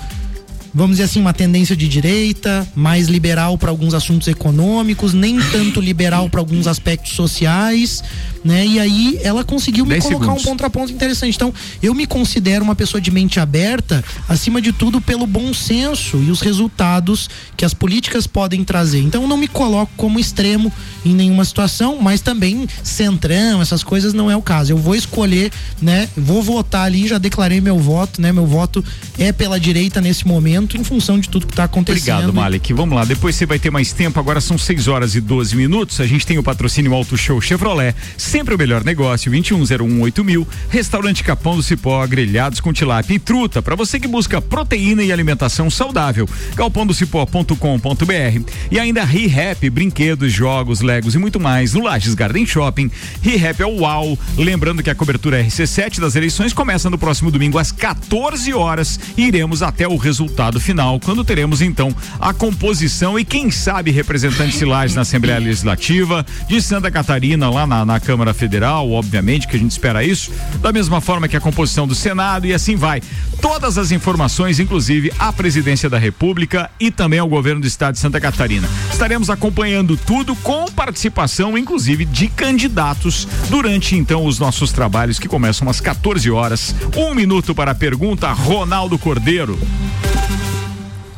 vamos 0.76 0.98
dizer 0.98 1.04
assim, 1.04 1.22
uma 1.22 1.34
tendência 1.34 1.74
de 1.74 1.88
direita, 1.88 2.68
mais 2.76 3.08
liberal 3.08 3.58
para 3.58 3.72
alguns 3.72 3.94
assuntos 3.94 4.28
econômicos, 4.28 5.14
nem 5.14 5.40
tanto 5.40 5.80
liberal 5.80 6.30
para 6.30 6.42
alguns 6.42 6.68
aspectos 6.68 7.14
sociais, 7.14 8.04
né? 8.44 8.64
E 8.64 8.80
aí 8.80 9.20
ela 9.24 9.44
conseguiu 9.44 9.86
me 9.86 10.00
colocar 10.00 10.20
segundos. 10.26 10.44
um 10.44 10.48
contraponto 10.48 10.92
interessante. 10.92 11.34
Então, 11.36 11.52
eu 11.82 11.96
me 11.96 12.06
considero 12.06 12.64
uma 12.64 12.76
pessoa 12.76 13.02
de 13.02 13.10
mente 13.10 13.40
aberta, 13.40 14.04
acima 14.30 14.62
de 14.62 14.72
tudo 14.72 15.02
pelo 15.02 15.26
bom 15.26 15.52
senso 15.52 16.18
e 16.18 16.30
os 16.30 16.42
resultados 16.42 17.28
que 17.58 17.66
as 17.66 17.74
políticas 17.74 18.28
podem 18.28 18.64
trazer. 18.64 19.00
Então, 19.00 19.24
eu 19.24 19.28
não 19.28 19.38
me 19.38 19.48
coloco 19.48 19.92
como 19.98 20.20
extremo 20.20 20.72
em 21.04 21.16
nenhuma 21.16 21.44
situação, 21.44 21.98
mas 22.02 22.22
também 22.22 22.68
centrão, 22.84 23.62
essas 23.62 23.82
coisas 23.82 24.14
não 24.14 24.30
é 24.30 24.36
o 24.36 24.42
caso. 24.42 24.74
Eu 24.74 24.78
vou 24.78 24.94
escolher, 24.94 25.52
né? 25.82 26.08
Vou 26.16 26.44
votar 26.44 26.86
ali, 26.86 27.08
já 27.08 27.18
declarei 27.18 27.62
meu 27.62 27.80
voto, 27.80 28.22
né? 28.22 28.32
Meu 28.32 28.46
voto 28.46 28.84
é 29.18 29.32
pela 29.32 29.60
direita 29.60 30.02
nesse 30.02 30.28
momento, 30.28 30.65
em 30.74 30.84
função 30.84 31.20
de 31.20 31.30
tudo 31.30 31.46
que 31.46 31.54
está 31.54 31.66
acontecendo. 31.66 32.16
Obrigado, 32.16 32.34
Malik. 32.34 32.74
Vamos 32.74 32.96
lá, 32.96 33.06
depois 33.06 33.36
você 33.36 33.46
vai 33.46 33.60
ter 33.60 33.70
mais 33.72 33.94
tempo. 33.94 34.20
Agora 34.20 34.42
são 34.42 34.58
6 34.58 34.88
horas 34.88 35.16
e 35.16 35.22
12 35.22 35.56
minutos. 35.56 36.00
A 36.02 36.08
gente 36.08 36.26
tem 36.26 36.38
o 36.38 36.44
patrocínio 36.44 36.94
Auto 36.94 37.18
Show 37.18 37.40
Chevrolet, 37.42 37.96
sempre 38.18 38.56
o 38.56 38.58
melhor 38.58 38.84
negócio, 38.84 39.32
21018000. 39.32 40.24
mil. 40.24 40.48
Restaurante 40.70 41.24
Capão 41.24 41.56
do 41.56 41.64
Cipó, 41.64 42.06
grelhados 42.08 42.60
com 42.60 42.74
tilápia 42.74 43.16
e 43.16 43.20
truta, 43.20 43.62
para 43.62 43.76
você 43.76 44.00
que 44.00 44.08
busca 44.08 44.42
proteína 44.42 45.04
e 45.04 45.12
alimentação 45.12 45.70
saudável. 45.70 46.28
galpondocipó.com.br. 46.56 48.52
E 48.72 48.80
ainda 48.80 49.04
ReHap, 49.04 49.70
brinquedos, 49.70 50.32
jogos, 50.32 50.82
legos 50.82 51.16
e 51.16 51.18
muito 51.18 51.40
mais 51.40 51.74
no 51.74 51.84
Lages 51.84 52.16
Garden 52.16 52.46
Shopping. 52.46 52.90
ReHap 53.22 53.62
é 53.62 53.66
o 53.66 53.82
UAU. 53.82 54.18
Lembrando 54.38 54.84
que 54.84 54.90
a 54.90 54.96
cobertura 54.96 55.44
RC7 55.44 56.00
das 56.00 56.16
eleições 56.16 56.54
começa 56.54 56.90
no 56.90 56.98
próximo 56.98 57.32
domingo 57.32 57.58
às 57.58 57.72
14 57.72 58.54
horas 58.54 59.00
e 59.18 59.24
iremos 59.24 59.62
até 59.62 59.88
o 59.88 59.98
resultado 59.98 60.55
resultado 60.56 60.60
final, 60.60 61.00
quando 61.00 61.24
teremos 61.24 61.62
então 61.62 61.94
a 62.20 62.34
composição 62.34 63.20
e 63.20 63.26
quem 63.26 63.52
sabe 63.52 63.92
representantes 63.92 64.62
Lages 64.62 64.96
na 64.96 65.02
Assembleia 65.02 65.40
Legislativa, 65.40 66.26
de 66.48 66.62
Santa 66.62 66.90
Catarina 66.90 67.50
lá 67.50 67.68
na, 67.68 67.86
na 67.86 68.00
Câmara 68.00 68.34
Federal, 68.34 68.90
obviamente 68.92 69.48
que 69.48 69.56
a 69.56 69.60
gente 69.60 69.72
espera 69.72 70.04
isso, 70.04 70.32
da 70.62 70.72
mesma 70.72 71.02
forma 71.02 71.28
que 71.28 71.38
a 71.38 71.42
composição 71.42 71.88
do 71.88 71.96
Senado 71.96 72.48
e 72.48 72.54
assim 72.54 72.76
vai. 72.76 73.02
Todas 73.42 73.78
as 73.78 73.92
informações, 73.92 74.60
inclusive 74.60 75.12
a 75.20 75.32
presidência 75.32 75.90
da 75.90 75.98
República 75.98 76.70
e 76.80 76.90
também 76.90 77.20
ao 77.20 77.28
governo 77.28 77.62
do 77.62 77.68
estado 77.68 77.94
de 77.94 78.00
Santa 78.00 78.20
Catarina. 78.20 78.68
Estaremos 78.92 79.30
acompanhando 79.30 79.98
tudo 79.98 80.36
com 80.38 80.66
participação, 80.66 81.58
inclusive, 81.58 82.06
de 82.06 82.28
candidatos 82.28 83.28
durante 83.50 83.96
então 83.96 84.26
os 84.26 84.40
nossos 84.40 84.72
trabalhos 84.72 85.20
que 85.20 85.28
começam 85.28 85.70
às 85.70 85.82
14 85.82 86.30
horas. 86.32 86.76
Um 86.96 87.14
minuto 87.14 87.54
para 87.54 87.72
a 87.72 87.76
pergunta, 87.76 88.32
Ronaldo 88.32 88.98
Cordeiro. 88.98 89.58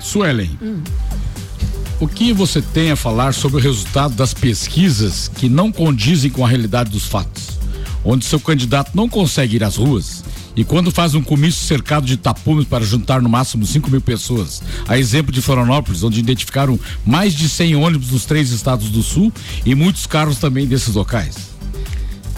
Suelen, 0.07 0.49
o 1.99 2.07
que 2.07 2.31
você 2.31 2.61
tem 2.61 2.91
a 2.91 2.95
falar 2.95 3.33
sobre 3.33 3.57
o 3.57 3.59
resultado 3.59 4.15
das 4.15 4.33
pesquisas 4.33 5.27
que 5.27 5.49
não 5.49 5.69
condizem 5.69 6.31
com 6.31 6.45
a 6.45 6.47
realidade 6.47 6.91
dos 6.91 7.07
fatos? 7.07 7.59
Onde 8.05 8.23
seu 8.23 8.39
candidato 8.39 8.91
não 8.95 9.09
consegue 9.09 9.57
ir 9.57 9.65
às 9.65 9.75
ruas 9.75 10.23
e 10.55 10.63
quando 10.63 10.91
faz 10.91 11.13
um 11.13 11.21
comício 11.21 11.65
cercado 11.65 12.05
de 12.05 12.15
tapumes 12.15 12.65
para 12.65 12.85
juntar 12.85 13.21
no 13.21 13.27
máximo 13.27 13.65
5 13.65 13.91
mil 13.91 13.99
pessoas, 13.99 14.63
a 14.87 14.97
exemplo 14.97 15.29
de 15.29 15.41
Florianópolis, 15.41 16.01
onde 16.03 16.21
identificaram 16.21 16.79
mais 17.05 17.33
de 17.33 17.49
100 17.49 17.75
ônibus 17.75 18.07
dos 18.07 18.23
três 18.23 18.49
estados 18.51 18.89
do 18.89 19.03
sul 19.03 19.31
e 19.65 19.75
muitos 19.75 20.07
carros 20.07 20.37
também 20.37 20.65
desses 20.65 20.95
locais. 20.95 21.56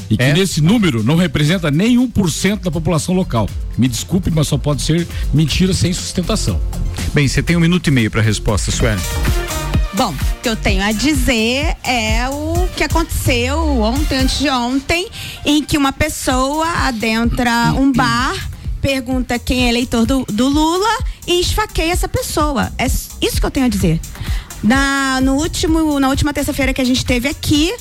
E 0.09 0.17
que 0.17 0.23
É? 0.23 0.33
nesse 0.33 0.61
número 0.61 1.03
não 1.03 1.15
representa 1.15 1.69
nem 1.69 1.97
1% 1.97 2.61
da 2.61 2.71
população 2.71 3.13
local. 3.13 3.47
Me 3.77 3.87
desculpe, 3.87 4.31
mas 4.31 4.47
só 4.47 4.57
pode 4.57 4.81
ser 4.81 5.07
mentira 5.33 5.73
sem 5.73 5.93
sustentação. 5.93 6.59
Bem, 7.13 7.27
você 7.27 7.43
tem 7.43 7.55
um 7.55 7.59
minuto 7.59 7.87
e 7.87 7.91
meio 7.91 8.09
para 8.09 8.21
a 8.21 8.23
resposta, 8.23 8.71
Sueli. 8.71 9.01
Bom, 9.93 10.13
o 10.13 10.41
que 10.41 10.47
eu 10.49 10.55
tenho 10.55 10.83
a 10.83 10.91
dizer 10.91 11.75
é 11.83 12.27
o 12.29 12.67
que 12.75 12.83
aconteceu 12.83 13.57
ontem, 13.81 14.17
antes 14.19 14.39
de 14.39 14.49
ontem, 14.49 15.07
em 15.45 15.63
que 15.63 15.77
uma 15.77 15.91
pessoa 15.91 16.67
adentra 16.87 17.73
um 17.73 17.91
bar, 17.91 18.49
pergunta 18.81 19.37
quem 19.37 19.65
é 19.65 19.69
eleitor 19.69 20.05
do, 20.05 20.25
do 20.25 20.47
Lula 20.47 20.99
e 21.27 21.41
esfaqueia 21.41 21.91
essa 21.91 22.07
pessoa. 22.07 22.71
É 22.77 22.85
isso 22.85 23.39
que 23.39 23.45
eu 23.45 23.51
tenho 23.51 23.65
a 23.65 23.69
dizer. 23.69 23.99
Na, 24.63 25.19
no 25.21 25.35
último, 25.35 25.99
na 25.99 26.09
última 26.09 26.33
terça-feira 26.33 26.73
que 26.73 26.81
a 26.81 26.85
gente 26.85 27.03
teve 27.05 27.27
aqui, 27.27 27.73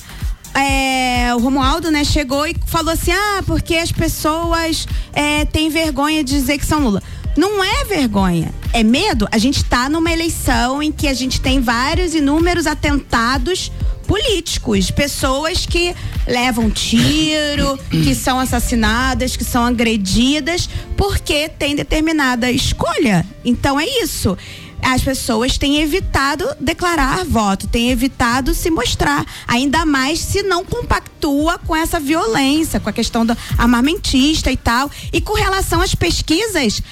é, 0.54 1.34
o 1.34 1.38
Romualdo, 1.38 1.90
né, 1.90 2.04
chegou 2.04 2.46
e 2.46 2.54
falou 2.66 2.92
assim: 2.92 3.12
ah, 3.12 3.42
porque 3.46 3.76
as 3.76 3.92
pessoas 3.92 4.86
é, 5.12 5.44
têm 5.44 5.68
vergonha 5.68 6.22
de 6.24 6.32
dizer 6.32 6.58
que 6.58 6.66
são 6.66 6.80
Lula. 6.80 7.02
Não 7.36 7.62
é 7.62 7.84
vergonha, 7.84 8.52
é 8.72 8.82
medo. 8.82 9.28
A 9.30 9.38
gente 9.38 9.62
tá 9.64 9.88
numa 9.88 10.10
eleição 10.10 10.82
em 10.82 10.90
que 10.90 11.06
a 11.06 11.14
gente 11.14 11.40
tem 11.40 11.60
vários 11.60 12.12
inúmeros 12.12 12.66
atentados 12.66 13.70
políticos, 14.08 14.90
pessoas 14.90 15.66
que 15.66 15.94
levam 16.26 16.68
tiro, 16.70 17.78
que 17.90 18.14
são 18.14 18.40
assassinadas, 18.40 19.36
que 19.36 19.44
são 19.44 19.64
agredidas, 19.64 20.68
porque 20.96 21.48
tem 21.48 21.76
determinada 21.76 22.50
escolha. 22.50 23.24
Então 23.44 23.78
é 23.78 23.86
isso 23.86 24.36
as 24.82 25.02
pessoas 25.02 25.58
têm 25.58 25.80
evitado 25.80 26.44
declarar 26.60 27.24
voto, 27.24 27.66
têm 27.66 27.90
evitado 27.90 28.54
se 28.54 28.70
mostrar, 28.70 29.24
ainda 29.46 29.84
mais 29.84 30.18
se 30.18 30.42
não 30.42 30.64
compactua 30.64 31.58
com 31.58 31.74
essa 31.74 32.00
violência, 32.00 32.80
com 32.80 32.88
a 32.88 32.92
questão 32.92 33.24
do 33.26 33.36
armamentista 33.56 34.50
e 34.50 34.56
tal. 34.56 34.90
E 35.12 35.20
com 35.20 35.34
relação 35.34 35.80
às 35.80 35.94
pesquisas, 35.94 36.82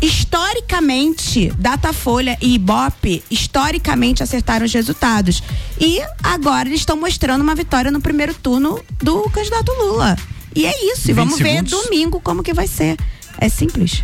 historicamente, 0.00 1.52
Datafolha 1.58 2.36
e 2.40 2.54
Ibope, 2.54 3.22
historicamente 3.30 4.22
acertaram 4.22 4.64
os 4.66 4.72
resultados. 4.72 5.42
E 5.80 6.00
agora 6.22 6.68
eles 6.68 6.80
estão 6.80 6.96
mostrando 6.96 7.42
uma 7.42 7.54
vitória 7.54 7.90
no 7.90 8.00
primeiro 8.00 8.34
turno 8.34 8.80
do 9.02 9.22
candidato 9.30 9.72
Lula. 9.72 10.16
E 10.54 10.66
é 10.66 10.92
isso. 10.92 11.02
20 11.06 11.08
E 11.08 11.12
vamos 11.12 11.38
ver 11.38 11.64
segundos. 11.64 11.72
domingo 11.84 12.20
como 12.20 12.42
que 12.42 12.52
vai 12.52 12.66
ser. 12.66 12.96
É 13.38 13.48
simples. 13.48 14.02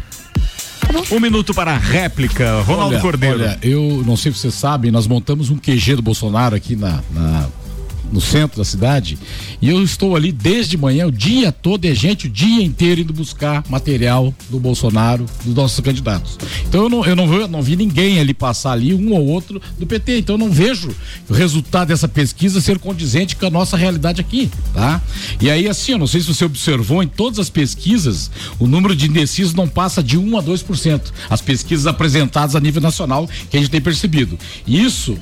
Um 1.10 1.20
minuto 1.20 1.52
para 1.54 1.72
a 1.72 1.78
réplica, 1.78 2.60
Ronaldo 2.62 2.94
olha, 2.94 3.00
Cordeiro. 3.02 3.40
Olha, 3.40 3.58
eu 3.62 4.02
não 4.06 4.16
sei 4.16 4.32
se 4.32 4.38
você 4.38 4.50
sabe, 4.50 4.90
nós 4.90 5.06
montamos 5.06 5.50
um 5.50 5.56
QG 5.56 5.96
do 5.96 6.02
Bolsonaro 6.02 6.54
aqui 6.56 6.74
na, 6.76 7.00
na- 7.12 7.48
no 8.12 8.20
centro 8.20 8.58
da 8.58 8.64
cidade 8.64 9.18
e 9.60 9.68
eu 9.68 9.82
estou 9.82 10.14
ali 10.14 10.30
desde 10.32 10.76
manhã, 10.76 11.06
o 11.06 11.12
dia 11.12 11.50
todo, 11.50 11.84
é 11.84 11.94
gente 11.94 12.26
o 12.26 12.30
dia 12.30 12.62
inteiro 12.62 13.00
indo 13.00 13.12
buscar 13.12 13.64
material 13.68 14.32
do 14.48 14.58
Bolsonaro, 14.60 15.26
dos 15.44 15.54
nossos 15.54 15.80
candidatos. 15.80 16.38
Então 16.68 16.84
eu 16.84 16.88
não, 16.88 17.04
eu 17.04 17.16
não, 17.16 17.26
vi- 17.28 17.48
não 17.48 17.62
vi 17.62 17.76
ninguém 17.76 18.18
ali 18.20 18.32
passar 18.34 18.72
ali, 18.72 18.94
um 18.94 19.12
ou 19.12 19.26
outro 19.26 19.60
do 19.78 19.86
PT. 19.86 20.18
Então 20.18 20.34
eu 20.34 20.38
não 20.38 20.50
vejo 20.50 20.94
o 21.28 21.32
resultado 21.32 21.88
dessa 21.88 22.06
pesquisa 22.08 22.60
ser 22.60 22.78
condizente 22.78 23.34
com 23.36 23.46
a 23.46 23.50
nossa 23.50 23.76
realidade 23.76 24.20
aqui, 24.20 24.50
tá? 24.72 25.00
E 25.40 25.50
aí, 25.50 25.68
assim, 25.68 25.92
eu 25.92 25.98
não 25.98 26.06
sei 26.06 26.20
se 26.20 26.26
você 26.32 26.44
observou, 26.44 27.02
em 27.02 27.08
todas 27.08 27.38
as 27.38 27.50
pesquisas, 27.50 28.30
o 28.58 28.66
número 28.66 28.94
de 28.94 29.06
indecisos 29.08 29.54
não 29.54 29.66
passa 29.68 30.02
de 30.02 30.16
1 30.16 30.38
a 30.38 30.42
2%. 30.42 31.00
As 31.28 31.40
pesquisas 31.40 31.86
apresentadas 31.86 32.54
a 32.54 32.60
nível 32.60 32.80
nacional 32.82 33.28
que 33.50 33.56
a 33.56 33.60
gente 33.60 33.70
tem 33.70 33.80
percebido. 33.80 34.38
Isso 34.66 35.16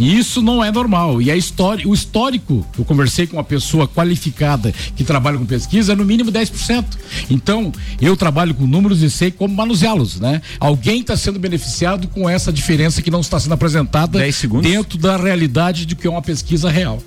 e 0.00 0.18
isso 0.18 0.40
não 0.40 0.64
é 0.64 0.72
normal. 0.72 1.20
E 1.20 1.30
a 1.30 1.36
história, 1.36 1.86
o 1.86 1.92
histórico, 1.92 2.66
eu 2.78 2.84
conversei 2.86 3.26
com 3.26 3.36
uma 3.36 3.44
pessoa 3.44 3.86
qualificada 3.86 4.72
que 4.96 5.04
trabalha 5.04 5.36
com 5.36 5.44
pesquisa, 5.44 5.92
é 5.92 5.94
no 5.94 6.06
mínimo 6.06 6.32
10%. 6.32 6.84
Então, 7.28 7.70
eu 8.00 8.16
trabalho 8.16 8.54
com 8.54 8.66
números 8.66 9.02
e 9.02 9.10
sei 9.10 9.30
como 9.30 9.54
manuseá-los, 9.54 10.18
né? 10.18 10.40
Alguém 10.58 11.02
está 11.02 11.18
sendo 11.18 11.38
beneficiado 11.38 12.08
com 12.08 12.28
essa 12.28 12.50
diferença 12.50 13.02
que 13.02 13.10
não 13.10 13.20
está 13.20 13.38
sendo 13.38 13.52
apresentada 13.52 14.18
10 14.18 14.34
segundos. 14.34 14.70
dentro 14.70 14.96
da 14.96 15.18
realidade 15.18 15.84
de 15.84 15.94
que 15.94 16.06
é 16.06 16.10
uma 16.10 16.22
pesquisa 16.22 16.70
real. 16.70 16.98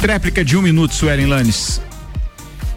Tréplica 0.00 0.44
de 0.44 0.56
um 0.56 0.62
minuto, 0.62 0.94
Suelen 0.94 1.26
Lanes. 1.26 1.80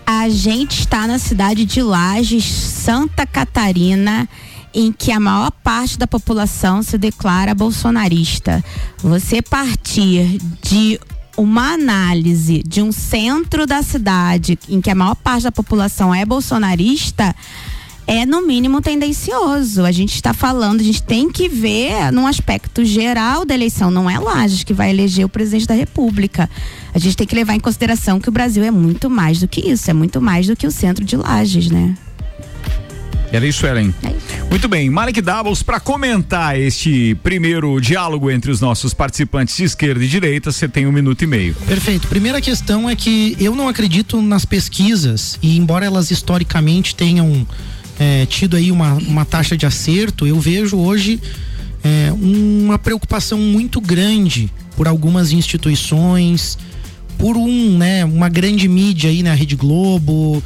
A 0.06 0.30
gente 0.30 0.80
está 0.80 1.08
na 1.08 1.18
cidade 1.18 1.66
de 1.66 1.82
Lages, 1.82 2.46
Santa 2.46 3.26
Catarina, 3.26 4.30
em 4.74 4.92
que 4.92 5.12
a 5.12 5.20
maior 5.20 5.52
parte 5.52 5.98
da 5.98 6.08
população 6.08 6.84
se 6.84 6.98
declara 6.98 7.56
bolsonarista. 7.56 8.64
Você 8.98 9.42
partir 9.42 10.40
de 10.62 11.00
uma 11.38 11.74
análise 11.74 12.62
de 12.68 12.82
um 12.82 12.92
centro 12.92 13.66
da 13.66 13.82
cidade 13.82 14.60
em 14.68 14.82
que 14.82 14.90
a 14.90 14.96
maior 14.96 15.16
parte 15.16 15.44
da 15.44 15.52
população 15.52 16.14
é 16.14 16.26
bolsonarista 16.26 17.34
é 18.06 18.26
no 18.26 18.42
mínimo 18.42 18.82
tendencioso. 18.82 19.86
A 19.86 19.92
gente 19.92 20.16
está 20.16 20.34
falando, 20.34 20.82
a 20.82 20.84
gente 20.84 21.04
tem 21.04 21.32
que 21.32 21.48
ver 21.48 22.12
num 22.12 22.26
aspecto 22.26 22.84
geral 22.84 23.46
da 23.46 23.54
eleição. 23.54 23.92
Não 23.92 24.10
é 24.10 24.18
Lages 24.18 24.64
que 24.64 24.74
vai 24.74 24.90
eleger 24.90 25.26
o 25.26 25.30
presidente 25.30 25.68
da 25.68 25.76
República. 25.76 26.50
A 26.92 26.98
gente 26.98 27.16
tem 27.16 27.28
que 27.28 27.36
levar 27.36 27.54
em 27.54 27.60
consideração 27.60 28.20
que 28.20 28.28
o 28.28 28.32
Brasil 28.32 28.64
é 28.64 28.72
muito 28.72 29.12
mais 29.12 29.40
do 29.40 29.48
que 29.48 29.62
isso, 29.62 29.92
é 29.92 29.94
muito 29.94 30.20
mais 30.20 30.48
do 30.48 30.56
que 30.56 30.66
o 30.66 30.72
centro 30.72 31.06
de 31.06 31.16
Lages, 31.16 31.70
né? 31.70 31.96
Era 33.32 33.46
isso, 33.46 33.66
Ellen. 33.66 33.94
É 34.04 34.08
isso. 34.08 34.30
Muito 34.50 34.68
bem, 34.68 34.90
Malik 34.90 35.22
Doubles, 35.22 35.62
para 35.62 35.80
comentar 35.80 36.60
este 36.60 37.16
primeiro 37.22 37.80
diálogo 37.80 38.32
entre 38.32 38.50
os 38.50 38.60
nossos 38.60 38.96
participantes 38.96 39.56
de 39.56 39.64
esquerda 39.64 40.04
e 40.04 40.08
direita, 40.08 40.52
você 40.52 40.68
tem 40.68 40.88
um 40.88 40.92
minuto 40.92 41.24
e 41.24 41.28
meio. 41.28 41.54
Perfeito. 41.68 42.08
Primeira 42.08 42.42
questão 42.42 42.90
é 42.90 42.96
que 42.96 43.38
eu 43.40 43.56
não 43.56 43.68
acredito 43.68 44.20
nas 44.22 44.46
pesquisas 44.46 45.38
e 45.42 45.56
embora 45.56 45.86
elas 45.86 46.10
historicamente 46.10 46.96
tenham 46.96 47.46
é, 48.00 48.26
tido 48.26 48.58
aí 48.58 48.72
uma, 48.72 48.94
uma 48.94 49.24
taxa 49.24 49.56
de 49.56 49.68
acerto, 49.68 50.26
eu 50.26 50.40
vejo 50.40 50.78
hoje 50.78 51.20
é, 51.84 52.12
uma 52.12 52.80
preocupação 52.80 53.38
muito 53.38 53.80
grande 53.80 54.52
por 54.76 54.88
algumas 54.88 55.32
instituições, 55.32 56.58
por 57.20 57.38
um, 57.38 57.78
né, 57.78 58.04
uma 58.04 58.30
grande 58.30 58.68
mídia 58.68 59.10
aí 59.10 59.22
na 59.22 59.34
Rede 59.34 59.56
Globo. 59.56 60.42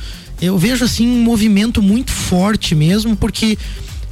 Eu 0.46 0.58
vejo 0.58 0.84
assim 0.84 1.08
um 1.08 1.24
movimento 1.24 1.82
muito 1.82 2.12
forte 2.12 2.76
mesmo, 2.76 3.16
porque 3.16 3.58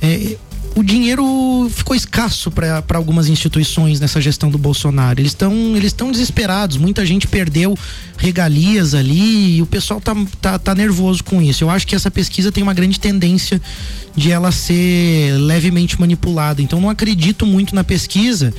é, 0.02 0.38
o 0.76 0.82
dinheiro 0.82 1.70
ficou 1.76 1.94
escasso 1.96 2.50
para 2.50 2.82
algumas 2.94 3.28
instituições 3.28 4.00
nessa 4.00 4.22
gestão 4.22 4.50
do 4.50 4.58
Bolsonaro. 4.58 5.20
Eles 5.20 5.32
estão 5.32 5.76
eles 5.76 5.94
desesperados. 5.94 6.78
Muita 6.78 7.06
gente 7.06 7.28
perdeu 7.28 7.78
regalias 8.18 8.94
ali 8.94 9.58
e 9.58 9.62
o 9.62 9.66
pessoal 9.66 10.00
tá, 10.00 10.16
tá, 10.42 10.58
tá 10.58 10.74
nervoso 10.74 11.24
com 11.24 11.42
isso. 11.42 11.64
Eu 11.64 11.70
acho 11.70 11.86
que 11.86 11.96
essa 11.96 12.10
pesquisa 12.10 12.52
tem 12.52 12.64
uma 12.64 12.74
grande 12.74 13.00
tendência 13.00 13.62
de 14.16 14.32
ela 14.32 14.52
ser 14.52 15.34
levemente 15.38 16.00
manipulada. 16.00 16.62
Então 16.62 16.80
não 16.80 16.90
acredito 16.90 17.46
muito 17.46 17.76
na 17.76 17.84
pesquisa. 17.84 18.54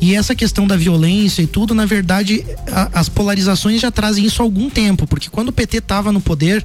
E 0.00 0.14
essa 0.14 0.34
questão 0.34 0.66
da 0.66 0.76
violência 0.76 1.40
e 1.40 1.46
tudo, 1.46 1.74
na 1.74 1.86
verdade, 1.86 2.44
a- 2.70 2.90
as 3.00 3.08
polarizações 3.08 3.80
já 3.80 3.90
trazem 3.90 4.26
isso 4.26 4.42
há 4.42 4.44
algum 4.44 4.68
tempo, 4.68 5.06
porque 5.06 5.30
quando 5.30 5.48
o 5.48 5.52
PT 5.52 5.78
estava 5.78 6.12
no 6.12 6.20
poder, 6.20 6.62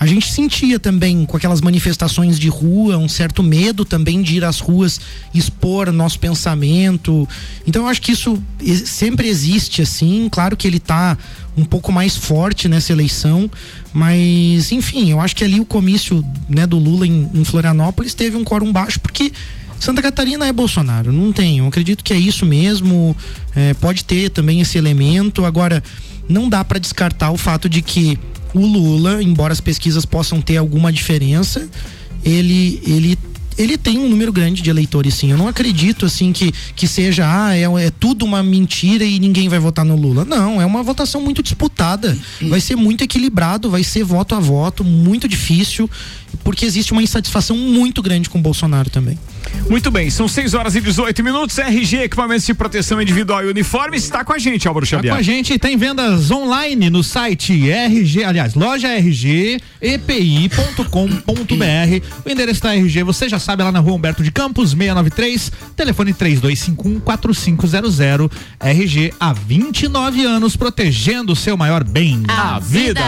a 0.00 0.06
gente 0.06 0.32
sentia 0.32 0.80
também 0.80 1.26
com 1.26 1.36
aquelas 1.36 1.60
manifestações 1.60 2.38
de 2.38 2.48
rua 2.48 2.96
um 2.96 3.06
certo 3.06 3.42
medo 3.42 3.84
também 3.84 4.22
de 4.22 4.36
ir 4.36 4.44
às 4.44 4.58
ruas 4.58 4.98
expor 5.34 5.92
nosso 5.92 6.18
pensamento. 6.18 7.28
Então 7.66 7.82
eu 7.82 7.88
acho 7.88 8.00
que 8.00 8.12
isso 8.12 8.42
sempre 8.86 9.28
existe 9.28 9.82
assim, 9.82 10.26
claro 10.32 10.56
que 10.56 10.66
ele 10.66 10.80
tá 10.80 11.18
um 11.54 11.66
pouco 11.66 11.92
mais 11.92 12.16
forte 12.16 12.66
nessa 12.66 12.92
eleição, 12.92 13.50
mas 13.92 14.72
enfim, 14.72 15.10
eu 15.10 15.20
acho 15.20 15.36
que 15.36 15.44
ali 15.44 15.60
o 15.60 15.66
comício, 15.66 16.24
né, 16.48 16.66
do 16.66 16.78
Lula 16.78 17.06
em, 17.06 17.28
em 17.34 17.44
Florianópolis 17.44 18.14
teve 18.14 18.38
um 18.38 18.44
quórum 18.44 18.72
baixo 18.72 18.98
porque 19.00 19.30
Santa 19.78 20.00
Catarina 20.00 20.46
é 20.46 20.52
Bolsonaro, 20.52 21.12
não 21.12 21.30
tem. 21.30 21.58
Eu 21.58 21.66
acredito 21.66 22.02
que 22.02 22.12
é 22.14 22.18
isso 22.18 22.46
mesmo. 22.46 23.14
É, 23.54 23.74
pode 23.74 24.04
ter 24.04 24.28
também 24.28 24.60
esse 24.60 24.76
elemento. 24.76 25.46
Agora, 25.46 25.82
não 26.28 26.50
dá 26.50 26.62
para 26.62 26.78
descartar 26.78 27.30
o 27.30 27.38
fato 27.38 27.66
de 27.66 27.80
que 27.80 28.18
o 28.54 28.66
Lula, 28.66 29.22
embora 29.22 29.52
as 29.52 29.60
pesquisas 29.60 30.04
possam 30.04 30.40
ter 30.40 30.56
alguma 30.56 30.92
diferença, 30.92 31.68
ele 32.24 32.82
ele 32.86 33.18
ele 33.58 33.76
tem 33.76 33.98
um 33.98 34.08
número 34.08 34.32
grande 34.32 34.62
de 34.62 34.70
eleitores, 34.70 35.12
sim. 35.12 35.30
Eu 35.30 35.36
não 35.36 35.46
acredito, 35.46 36.06
assim, 36.06 36.32
que, 36.32 36.50
que 36.74 36.88
seja, 36.88 37.26
ah, 37.26 37.54
é, 37.54 37.64
é 37.64 37.90
tudo 37.90 38.24
uma 38.24 38.42
mentira 38.42 39.04
e 39.04 39.18
ninguém 39.18 39.50
vai 39.50 39.58
votar 39.58 39.84
no 39.84 39.96
Lula. 39.96 40.24
Não, 40.24 40.62
é 40.62 40.64
uma 40.64 40.82
votação 40.82 41.20
muito 41.20 41.42
disputada. 41.42 42.16
Vai 42.48 42.60
ser 42.60 42.76
muito 42.76 43.04
equilibrado, 43.04 43.68
vai 43.68 43.84
ser 43.84 44.02
voto 44.02 44.34
a 44.34 44.40
voto, 44.40 44.82
muito 44.82 45.28
difícil, 45.28 45.90
porque 46.42 46.64
existe 46.64 46.92
uma 46.92 47.02
insatisfação 47.02 47.54
muito 47.54 48.00
grande 48.00 48.30
com 48.30 48.38
o 48.38 48.42
Bolsonaro 48.42 48.88
também. 48.88 49.18
Muito 49.68 49.90
bem, 49.90 50.10
são 50.10 50.26
6 50.26 50.54
horas 50.54 50.74
e 50.74 50.80
18 50.80 51.22
minutos. 51.22 51.58
RG 51.58 52.02
Equipamentos 52.04 52.44
de 52.44 52.52
Proteção 52.54 53.00
Individual 53.00 53.44
e 53.44 53.48
Uniforme 53.50 53.96
está 53.96 54.24
com 54.24 54.32
a 54.32 54.38
gente, 54.38 54.66
Álvaro 54.66 54.84
Tá 54.86 54.90
Xavier. 54.96 55.14
com 55.14 55.20
a 55.20 55.22
gente, 55.22 55.56
tem 55.58 55.76
vendas 55.76 56.30
online 56.30 56.90
no 56.90 57.04
site 57.04 57.70
RG, 57.70 58.24
aliás, 58.24 58.54
loja 58.54 58.88
RG, 58.88 59.60
epi.com.br. 59.80 60.84
O 62.24 62.30
endereço 62.30 62.62
da 62.62 62.74
RG, 62.74 63.02
você 63.04 63.28
já 63.28 63.38
sabe, 63.38 63.62
é 63.62 63.66
lá 63.66 63.72
na 63.72 63.78
rua 63.80 63.94
Humberto 63.94 64.22
de 64.22 64.30
Campos, 64.32 64.70
693, 64.70 65.52
telefone 65.76 66.12
3251-4500. 66.14 68.30
RG 68.60 69.12
há 69.20 69.32
29 69.32 70.24
anos, 70.24 70.56
protegendo 70.56 71.32
o 71.32 71.36
seu 71.36 71.56
maior 71.56 71.84
bem. 71.84 72.22
A 72.28 72.58
Vida. 72.58 73.00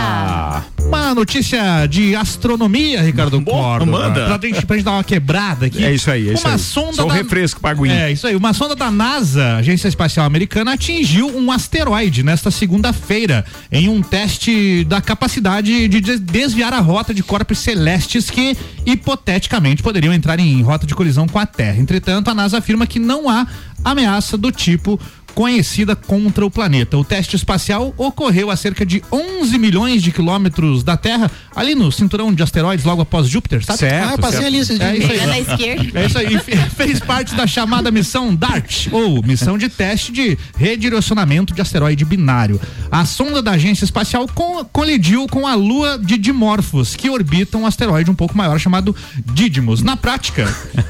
Uma 0.80 1.14
notícia 1.14 1.86
de 1.86 2.14
astronomia, 2.16 3.02
Ricardo 3.02 3.40
Bom, 3.40 3.50
Córdoba. 3.52 4.08
manda. 4.08 4.26
Pra 4.26 4.38
gente, 4.48 4.66
pra 4.66 4.76
gente 4.76 4.84
dar 4.84 4.92
uma 4.92 5.04
quebrada 5.04 5.66
aqui. 5.66 5.84
É 5.84 5.92
isso 5.92 6.10
aí, 6.10 6.31
Uma 6.40 6.52
aí. 6.54 6.58
sonda 6.58 6.92
Só 6.94 7.04
um 7.04 7.08
da- 7.08 7.14
refresco 7.14 7.60
pra 7.60 7.70
aguinha. 7.70 7.94
É, 7.94 8.12
isso 8.12 8.26
aí. 8.26 8.34
Uma 8.36 8.52
sonda 8.52 8.74
da 8.74 8.90
NASA, 8.90 9.56
Agência 9.56 9.88
Espacial 9.88 10.24
Americana, 10.26 10.72
atingiu 10.74 11.26
um 11.36 11.50
asteroide 11.52 12.22
nesta 12.22 12.50
segunda-feira 12.50 13.44
em 13.70 13.88
um 13.88 14.02
teste 14.02 14.84
da 14.84 15.00
capacidade 15.00 15.88
de 15.88 16.00
des- 16.00 16.20
desviar 16.20 16.72
a 16.72 16.80
rota 16.80 17.12
de 17.14 17.22
corpos 17.22 17.58
celestes 17.58 18.30
que 18.30 18.56
hipoteticamente 18.86 19.82
poderiam 19.82 20.12
entrar 20.14 20.38
em 20.38 20.62
rota 20.62 20.86
de 20.86 20.94
colisão 20.94 21.26
com 21.26 21.38
a 21.38 21.46
Terra. 21.46 21.78
Entretanto, 21.78 22.28
a 22.30 22.34
NASA 22.34 22.58
afirma 22.58 22.86
que 22.86 22.98
não 22.98 23.28
há 23.28 23.46
ameaça 23.84 24.36
do 24.36 24.52
tipo 24.52 24.98
conhecida 25.34 25.94
contra 25.96 26.44
o 26.44 26.50
planeta. 26.50 26.96
O 26.98 27.04
teste 27.04 27.36
espacial 27.36 27.94
ocorreu 27.96 28.50
a 28.50 28.56
cerca 28.56 28.84
de 28.84 29.02
11 29.10 29.58
milhões 29.58 30.02
de 30.02 30.12
quilômetros 30.12 30.82
da 30.82 30.96
Terra, 30.96 31.30
ali 31.54 31.74
no 31.74 31.90
cinturão 31.90 32.32
de 32.32 32.42
asteroides 32.42 32.84
logo 32.84 33.02
após 33.02 33.28
Júpiter, 33.28 33.64
sabe? 33.64 33.78
Certo. 33.80 34.08
ah, 34.08 34.12
eu 34.12 34.18
passei 34.18 34.40
certo. 34.40 34.46
ali 34.46 34.58
esses 34.58 34.80
É 34.80 34.96
isso 34.96 35.12
aí. 35.12 35.40
Esquerda. 35.42 36.00
É 36.00 36.06
isso 36.06 36.18
aí, 36.18 36.38
fe- 36.38 36.56
fez 36.76 37.00
parte 37.00 37.34
da 37.34 37.46
chamada 37.46 37.90
missão 37.90 38.34
DART, 38.34 38.88
ou 38.92 39.22
missão 39.22 39.56
de 39.58 39.68
teste 39.68 40.12
de 40.12 40.36
redirecionamento 40.56 41.54
de 41.54 41.60
asteroide 41.60 42.04
binário. 42.04 42.60
A 42.90 43.04
sonda 43.04 43.40
da 43.42 43.52
agência 43.52 43.84
espacial 43.84 44.26
co- 44.34 44.64
colidiu 44.66 45.26
com 45.28 45.46
a 45.46 45.54
lua 45.54 45.98
de 45.98 46.16
Dimorphos, 46.18 46.94
que 46.96 47.08
orbita 47.08 47.56
um 47.58 47.66
asteroide 47.66 48.10
um 48.10 48.14
pouco 48.14 48.36
maior 48.36 48.58
chamado 48.58 48.94
Didymos. 49.32 49.82
Na 49.82 49.96
prática, 49.96 50.46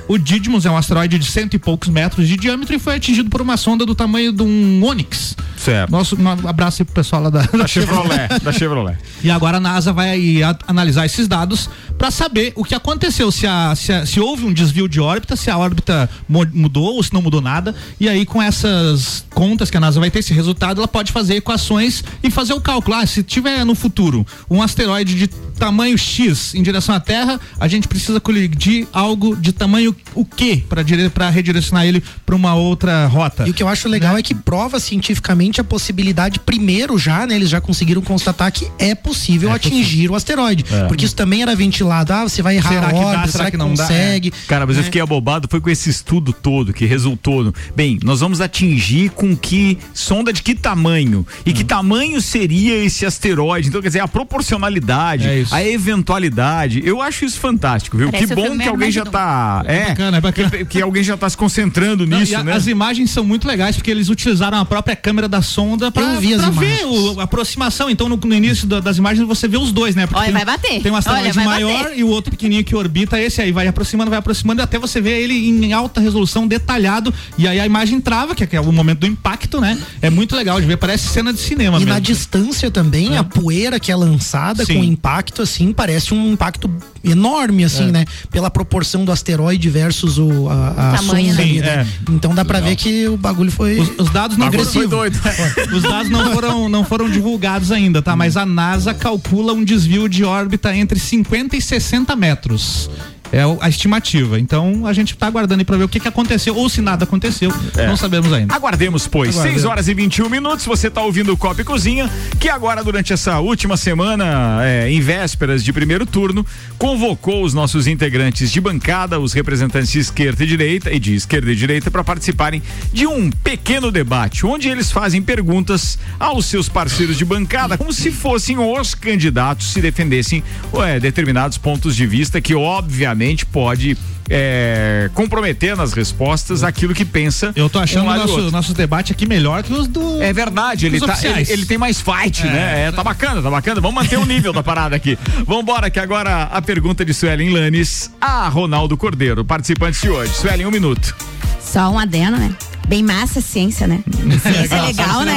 o 0.08 0.18
Didymos 0.18 0.66
é 0.66 0.70
um 0.70 0.76
asteroide 0.76 1.18
de 1.18 1.26
cento 1.30 1.54
e 1.54 1.58
poucos 1.58 1.88
metros 1.88 2.26
de 2.28 2.37
diâmetro 2.37 2.75
e 2.75 2.78
foi 2.78 2.96
atingido 2.96 3.28
por 3.30 3.40
uma 3.40 3.56
sonda 3.56 3.84
do 3.87 3.94
tamanho 3.94 4.31
de 4.32 4.42
um 4.42 4.84
Onix. 4.84 5.36
Certo. 5.56 5.90
Nosso 5.92 6.16
um 6.20 6.28
abraço 6.48 6.82
aí 6.82 6.86
pro 6.86 6.94
pessoal 6.94 7.22
lá 7.22 7.30
da, 7.30 7.42
Da 7.42 7.66
Chevrolet, 7.68 8.28
da 8.42 8.52
Chevrolet. 8.52 8.98
e 9.22 9.30
agora 9.30 9.58
a 9.58 9.60
NASA 9.60 9.92
vai 9.92 10.42
a- 10.42 10.58
analisar 10.66 11.06
esses 11.06 11.28
dados 11.28 11.70
para 11.96 12.10
saber 12.10 12.52
o 12.56 12.64
que 12.64 12.74
aconteceu, 12.74 13.30
se, 13.30 13.46
a- 13.46 13.72
se, 13.76 13.92
a- 13.92 14.04
se 14.04 14.18
houve 14.18 14.44
um 14.44 14.52
desvio 14.52 14.88
de 14.88 14.98
órbita, 15.00 15.36
se 15.36 15.48
a 15.50 15.56
órbita 15.56 16.10
mudou 16.28 16.96
ou 16.96 17.02
se 17.02 17.14
não 17.14 17.22
mudou 17.22 17.40
nada. 17.40 17.74
E 18.00 18.08
aí, 18.08 18.26
com 18.26 18.42
essas 18.42 19.24
contas 19.30 19.70
que 19.70 19.76
a 19.76 19.80
NASA 19.80 20.00
vai 20.00 20.10
ter, 20.10 20.18
esse 20.18 20.34
resultado, 20.34 20.78
ela 20.80 20.88
pode 20.88 21.12
fazer 21.12 21.36
equações 21.36 22.02
e 22.24 22.30
fazer 22.30 22.54
o 22.54 22.60
cálculo. 22.60 22.96
Ah, 22.96 23.06
se 23.06 23.22
tiver 23.22 23.64
no 23.64 23.76
futuro 23.76 24.26
um 24.50 24.62
asteroide 24.62 25.14
de 25.14 25.28
tamanho 25.28 25.96
X 25.96 26.56
em 26.56 26.62
direção 26.62 26.92
à 26.94 26.98
Terra, 26.98 27.38
a 27.60 27.68
gente 27.68 27.86
precisa 27.86 28.18
colidir 28.20 28.88
algo 28.92 29.36
de 29.36 29.52
tamanho 29.52 29.94
o 30.14 30.24
quê 30.24 30.62
para 30.68 30.82
dire 30.82 31.08
para 31.08 31.30
redirecionar 31.30 31.86
ele 31.86 32.02
para 32.26 32.34
uma 32.34 32.54
outra 32.54 33.06
rota. 33.06 33.46
E 33.46 33.50
o 33.50 33.54
que 33.54 33.62
eu 33.62 33.68
acho 33.68 33.88
legal 33.88 34.16
é 34.18 34.22
que 34.23 34.35
prova 34.35 34.79
cientificamente 34.81 35.61
a 35.61 35.64
possibilidade, 35.64 36.38
primeiro 36.41 36.99
já, 36.99 37.26
né? 37.26 37.35
Eles 37.35 37.49
já 37.50 37.61
conseguiram 37.61 38.00
constatar 38.02 38.50
que 38.52 38.69
é 38.79 38.95
possível 38.95 39.52
atingir 39.52 40.11
o 40.11 40.14
asteroide. 40.14 40.64
Porque 40.88 41.05
isso 41.05 41.14
também 41.17 41.43
era 41.43 41.55
ventilado. 41.55 42.12
Ah, 42.12 42.23
você 42.25 42.41
vai 42.43 42.57
errar 42.57 42.69
Será 42.71 42.87
a 42.87 42.91
Será 42.93 43.26
será 43.29 43.45
que 43.47 43.50
que 43.52 43.57
não 43.57 43.75
dá? 43.75 43.83
consegue? 43.85 44.31
Cara, 44.49 44.67
mas 44.67 44.76
eu 44.76 44.83
É. 44.83 44.85
fiquei 44.85 45.00
abobado, 45.00 45.49
foi 45.50 45.61
com 45.61 45.69
esse 45.71 45.91
estudo 45.91 46.33
todo 46.33 46.73
que 46.73 46.85
resultou 46.87 47.45
no. 47.45 47.55
Bem, 47.76 47.99
nós 48.02 48.21
vamos 48.21 48.41
atingir 48.41 49.11
com 49.11 49.37
que 49.37 49.79
sonda 49.93 50.33
de 50.33 50.43
que 50.43 50.55
tamanho? 50.55 51.26
E 51.45 51.50
Hum. 51.50 51.55
que 51.55 51.64
tamanho 51.64 52.21
seria 52.21 52.75
esse 52.85 53.05
asteroide? 53.05 53.69
Então, 53.69 53.81
quer 53.83 53.88
dizer, 53.88 54.00
a 54.00 54.09
proporcionalidade, 54.09 55.26
É 55.29 55.45
a 55.50 55.64
eventualidade. 55.67 56.83
Eu 56.85 57.00
acho 57.00 57.25
isso 57.25 57.38
fantástico, 57.38 57.97
viu? 57.97 58.11
Parece 58.11 58.29
que 58.29 58.35
bom 58.35 58.58
que 58.58 58.69
alguém 58.69 58.91
já 58.91 59.04
tá. 59.04 59.63
É 59.67 59.89
bacana, 59.89 60.17
é 60.17 60.21
bacana. 60.21 60.50
Que, 60.50 60.65
que 60.65 60.82
alguém 60.82 61.02
já 61.02 61.17
tá 61.17 61.28
se 61.28 61.37
concentrando 61.37 62.06
Não, 62.06 62.19
nisso, 62.19 62.32
e 62.32 62.35
a- 62.35 62.43
né? 62.45 62.52
As 62.52 62.67
imagens 62.67 63.11
são 63.11 63.25
muito 63.25 63.47
legais 63.47 63.76
porque 63.76 63.91
eles 63.91 64.08
utilizaram 64.12 64.58
a 64.58 64.64
própria 64.64 64.94
câmera 64.94 65.28
da 65.28 65.42
sonda 65.42 65.90
para 65.90 66.14
ver 66.20 66.36
imagens. 66.38 66.82
o- 66.84 67.20
a 67.20 67.25
aproximação. 67.25 67.90
Então, 67.90 68.08
no, 68.08 68.16
no 68.16 68.34
início 68.34 68.66
da- 68.66 68.80
das 68.80 68.96
imagens, 68.98 69.26
você 69.26 69.48
vê 69.48 69.56
os 69.56 69.72
dois, 69.72 69.94
né? 69.94 70.06
Porque 70.06 70.18
Olha, 70.20 70.26
tem, 70.26 70.34
vai 70.34 70.44
bater. 70.44 70.82
Tem 70.82 70.92
um 70.92 70.96
asteroide 70.96 71.38
Olha, 71.38 71.44
maior 71.48 71.82
bater. 71.84 71.98
e 71.98 72.04
o 72.04 72.08
outro 72.08 72.30
pequenininho 72.30 72.64
que 72.64 72.75
orbita 72.76 73.20
esse 73.20 73.40
aí. 73.40 73.52
Vai 73.52 73.66
aproximando, 73.66 74.10
vai 74.10 74.18
aproximando 74.18 74.62
até 74.62 74.78
você 74.78 75.00
ver 75.00 75.20
ele 75.20 75.34
em 75.34 75.72
alta 75.72 76.00
resolução, 76.00 76.46
detalhado. 76.46 77.12
E 77.38 77.46
aí 77.48 77.58
a 77.60 77.66
imagem 77.66 78.00
trava, 78.00 78.34
que 78.34 78.44
é, 78.44 78.46
que 78.46 78.56
é 78.56 78.60
o 78.60 78.72
momento 78.72 79.00
do 79.00 79.06
impacto, 79.06 79.60
né? 79.60 79.78
É 80.00 80.10
muito 80.10 80.34
legal 80.36 80.60
de 80.60 80.66
ver. 80.66 80.76
Parece 80.76 81.08
cena 81.08 81.32
de 81.32 81.40
cinema 81.40 81.76
E 81.76 81.80
mesmo. 81.80 81.92
na 81.94 81.98
distância 82.00 82.70
também, 82.70 83.16
a 83.16 83.25
poeira 83.25 83.78
que 83.80 83.90
é 83.90 83.96
lançada 83.96 84.64
Sim. 84.64 84.75
com 84.75 84.84
impacto, 84.84 85.42
assim, 85.42 85.72
parece 85.72 86.12
um 86.14 86.32
impacto 86.32 86.70
enorme, 87.04 87.65
assim, 87.65 87.88
É. 87.88 87.93
né? 87.93 88.04
Pela 88.30 88.50
proporção 88.50 89.04
do 89.04 89.12
asteroide 89.12 89.69
versus 89.71 90.19
o, 90.19 90.49
a, 90.49 90.69
a 90.69 90.97
Tamanho, 90.97 91.30
sonda 91.30 91.36
né? 91.38 91.43
ali, 91.43 91.54
Sim, 91.54 91.60
né? 91.60 91.86
é. 92.08 92.12
Então 92.12 92.34
dá 92.34 92.45
pra 92.45 92.60
ver 92.60 92.76
que 92.76 93.06
o 93.08 93.17
bagulho 93.17 93.50
foi. 93.50 93.78
Os, 93.80 93.91
os 93.99 94.10
dados 94.10 94.36
não 94.36 94.47
agressivo. 94.47 94.88
doido. 94.88 95.19
Os 95.75 95.82
dados 95.82 96.10
não 96.10 96.32
foram, 96.32 96.69
não 96.69 96.84
foram 96.84 97.08
divulgados 97.10 97.73
ainda, 97.73 98.02
tá? 98.02 98.15
Mas 98.15 98.36
a 98.36 98.45
NASA 98.45 98.93
calcula 98.95 99.52
um 99.52 99.65
desvio 99.65 100.08
de 100.08 100.25
órbita 100.25 100.75
entre 100.76 100.99
50 100.99 101.56
e 101.56 101.60
60 101.62 102.15
metros. 102.17 102.91
É 103.32 103.40
a 103.60 103.68
estimativa. 103.68 104.38
Então 104.38 104.86
a 104.86 104.92
gente 104.92 105.16
tá 105.16 105.26
aguardando 105.26 105.60
aí 105.60 105.64
pra 105.64 105.78
ver 105.78 105.84
o 105.84 105.88
que, 105.88 105.99
que 105.99 106.06
aconteceu, 106.06 106.54
ou 106.54 106.68
se 106.68 106.82
nada 106.82 107.04
aconteceu. 107.04 107.50
Não 107.75 107.97
sabemos 107.97 108.30
ainda. 108.30 108.54
Aguardemos, 108.54 109.08
pois. 109.08 109.30
Aguardemos. 109.30 109.62
6 109.62 109.64
horas 109.64 109.88
e 109.88 109.95
21 109.95 110.28
minutos. 110.28 110.66
Você 110.66 110.88
está 110.88 111.00
ouvindo 111.00 111.32
o 111.32 111.36
Copa 111.36 111.62
e 111.62 111.64
Cozinha, 111.64 112.10
que 112.38 112.50
agora, 112.50 112.84
durante 112.84 113.12
essa 113.12 113.40
última 113.40 113.78
semana, 113.78 114.60
é, 114.62 114.90
em 114.90 115.00
vésperas 115.00 115.64
de 115.64 115.73
primeiro 115.73 116.04
turno, 116.04 116.45
convocou 116.76 117.42
os 117.42 117.54
nossos 117.54 117.86
integrantes 117.86 118.52
de 118.52 118.60
bancada, 118.60 119.18
os 119.18 119.32
representantes 119.32 119.90
de 119.90 120.00
esquerda 120.00 120.45
e 120.45 120.47
direita, 120.47 120.92
e 120.92 120.99
de 120.99 121.14
esquerda 121.14 121.50
e 121.50 121.56
direita, 121.56 121.90
para 121.90 122.04
participarem 122.04 122.62
de 122.92 123.06
um 123.06 123.30
pequeno 123.30 123.90
debate, 123.90 124.45
onde 124.45 124.68
eles 124.68 124.92
fazem 124.92 125.23
perguntas 125.23 125.99
aos 126.21 126.45
seus 126.45 126.68
parceiros 126.68 127.16
de 127.16 127.25
bancada, 127.25 127.78
como 127.78 127.92
se 127.92 128.10
fossem 128.10 128.58
os 128.58 128.95
candidatos 128.95 129.73
se 129.73 129.80
defendessem 129.80 130.45
ué, 130.73 131.00
determinados 131.00 131.56
pontos 131.56 131.97
de 131.97 132.06
vista 132.06 132.40
que, 132.40 132.54
obviamente, 132.54 133.22
pode. 133.47 133.97
é, 134.30 135.11
comprometer 135.15 135.76
nas 135.76 135.93
respostas 135.93 136.63
aquilo 136.63 136.95
que 136.95 137.04
pensa 137.04 137.52
Eu 137.56 137.69
tô 137.69 137.78
achando 137.78 138.06
um 138.06 138.11
o 138.11 138.17
nosso, 138.17 138.50
nosso 138.50 138.73
debate 138.75 139.13
aqui 139.13 139.26
melhor 139.26 139.63
que 139.63 139.73
os 139.73 139.87
do. 139.89 140.23
É 140.23 140.32
verdade, 140.32 140.87
ele, 140.87 141.00
tá, 141.00 141.19
ele, 141.23 141.52
ele 141.52 141.67
tem 141.67 141.76
mais 141.76 142.00
fight, 142.00 142.43
É. 142.47 142.50
né? 142.50 142.85
É, 142.87 142.93
tá 142.93 143.02
bacana, 143.04 143.43
tá 143.43 143.50
bacana. 143.50 143.80
Vamos 143.80 144.02
manter 144.02 144.19
o 144.19 144.25
nível 144.25 144.52
da 144.52 144.63
parada 144.63 144.95
aqui. 144.97 145.19
Vambora, 145.47 145.91
que 145.91 145.99
agora 146.00 146.45
a 146.45 146.63
pergunta 146.63 147.04
de 147.04 147.13
Suelen 147.13 147.50
Lanes 147.50 148.11
a 148.21 148.49
Ronaldo 148.49 148.97
Cordeiro, 148.97 149.45
participante 149.45 150.00
de 150.00 150.08
hoje. 150.08 150.32
Suelen, 150.35 150.67
um 150.67 150.71
minuto. 150.71 151.15
Só 151.61 151.91
um 151.91 151.99
adeno, 151.99 152.37
né? 152.39 152.54
Bem 152.88 153.02
massa 153.02 153.38
a 153.38 153.42
ciência, 153.42 153.86
né? 153.86 154.00
Ciência 154.42 154.75
é 154.76 154.82
legal, 154.82 155.23
né? 155.23 155.34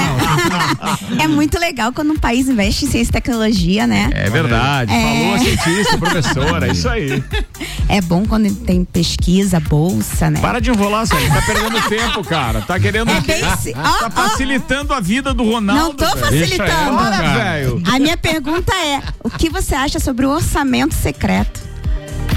é 1.23 1.27
muito 1.27 1.57
legal 1.59 1.93
quando 1.93 2.11
um 2.11 2.17
país 2.17 2.49
investe 2.49 2.85
em 2.85 2.89
ciência 2.89 3.09
e 3.11 3.13
tecnologia, 3.13 3.87
né? 3.87 4.09
É 4.13 4.29
verdade, 4.29 4.91
É. 4.91 5.01
falou 5.01 5.35
a 5.35 5.39
cientista, 5.39 5.97
professora, 5.97 6.67
é 6.67 6.71
isso 6.71 6.89
aí. 6.89 7.23
É 7.87 8.01
bom 8.01 8.25
quando 8.25 8.53
tem 8.65 8.83
pesquisa, 8.83 9.59
bolsa, 9.59 10.29
né? 10.31 10.39
Para 10.41 10.59
de 10.59 10.71
enrolar, 10.71 11.05
Suelen, 11.05 11.29
tá 11.29 11.41
perdendo 11.43 11.81
tempo, 11.87 12.23
cara. 12.23 12.61
Tá 12.61 12.79
querendo 12.79 13.11
É 13.11 13.21
bem 13.21 13.41
Tá 13.41 14.09
facilitando 14.09 14.91
a 14.93 14.99
vida 14.99 15.33
do 15.33 15.43
Ronaldo. 15.43 15.83
Não 15.83 15.93
tô 15.93 16.17
facilitando. 16.17 16.95
Bora, 16.97 17.33
velho. 17.37 17.81
A 17.85 17.99
minha 17.99 18.17
pergunta 18.17 18.73
é: 18.73 19.01
o 19.23 19.29
que 19.29 19.49
você 19.49 19.75
acha 19.75 19.99
sobre 19.99 20.25
o 20.25 20.29
orçamento 20.31 20.95
secreto? 20.95 21.61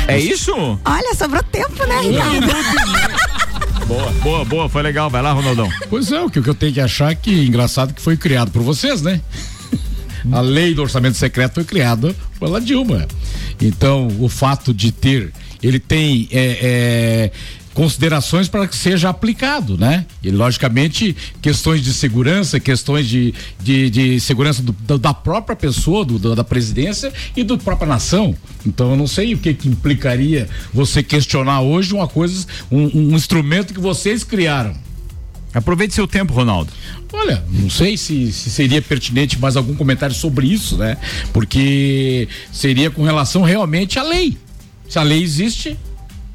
É 0.07 0.18
isso? 0.18 0.53
Olha, 0.85 1.14
sobrou 1.14 1.42
tempo, 1.42 1.85
né, 1.87 2.01
Ricardo? 2.03 2.47
Boa, 3.88 4.12
boa, 4.22 4.44
boa, 4.44 4.68
foi 4.68 4.83
legal. 4.83 5.09
Vai 5.09 5.22
lá, 5.22 5.33
Ronaldão. 5.33 5.66
Pois 5.88 6.12
é, 6.12 6.20
o 6.20 6.29
que 6.29 6.38
eu 6.38 6.55
tenho 6.55 6.74
que 6.74 6.81
achar 6.81 7.11
é 7.11 7.14
que 7.14 7.46
engraçado 7.46 7.94
que 7.94 8.03
foi 8.03 8.18
criado 8.18 8.51
por 8.51 8.61
vocês, 8.61 9.01
né? 9.01 9.18
A 10.31 10.42
lei 10.42 10.74
do 10.74 10.83
orçamento 10.83 11.16
secreto 11.16 11.55
foi 11.55 11.64
criada 11.64 12.14
pela 12.38 12.61
Dilma. 12.61 13.09
Então, 13.59 14.09
o 14.20 14.29
fato 14.29 14.74
de 14.74 14.92
ter, 14.92 15.33
ele 15.62 15.79
tem 15.79 16.29
é, 16.31 16.59
é, 16.61 17.31
considerações 17.79 18.49
para 18.49 18.67
que 18.67 18.75
seja 18.75 19.09
aplicado, 19.09 19.79
né? 19.79 20.05
E 20.21 20.33
logicamente 20.33 21.17
questões 21.41 21.81
de 21.81 21.95
segurança, 21.95 22.59
questões 22.59 23.07
de, 23.07 23.33
de, 23.61 23.88
de 23.88 24.21
segurança 24.21 24.61
do, 24.61 24.73
do, 24.73 24.99
da 24.99 25.14
própria 25.14 25.55
pessoa, 25.55 26.05
do, 26.05 26.35
da 26.35 26.43
presidência 26.43 27.12
e 27.37 27.45
da 27.45 27.57
própria 27.57 27.87
nação. 27.87 28.37
Então 28.67 28.91
eu 28.91 28.97
não 28.97 29.07
sei 29.07 29.33
o 29.33 29.38
que, 29.38 29.55
que 29.55 29.69
implicaria 29.69 30.49
você 30.75 31.05
questionar 31.05 31.61
hoje 31.61 31.95
uma 31.95 32.09
coisa, 32.09 32.45
um, 32.69 33.12
um 33.12 33.14
instrumento 33.14 33.73
que 33.73 33.79
vocês 33.79 34.25
criaram. 34.25 34.75
Aproveite 35.55 35.95
seu 35.95 36.09
tempo, 36.09 36.33
Ronaldo. 36.33 36.73
Olha, 37.12 37.45
não 37.49 37.71
sei 37.71 37.97
se, 37.97 38.33
se, 38.33 38.51
seria 38.51 38.83
pertinente 38.83 39.38
mais 39.38 39.57
algum 39.57 39.77
comentário 39.77 40.17
sobre 40.17 40.49
isso, 40.49 40.77
né? 40.77 40.97
Porque 41.33 42.27
seria 42.53 42.91
com 42.91 43.05
relação 43.05 43.43
realmente 43.43 44.01
à 44.01 44.03
lei. 44.03 44.37
Se 44.88 44.99
a 44.99 45.03
lei 45.05 45.23
existe, 45.23 45.79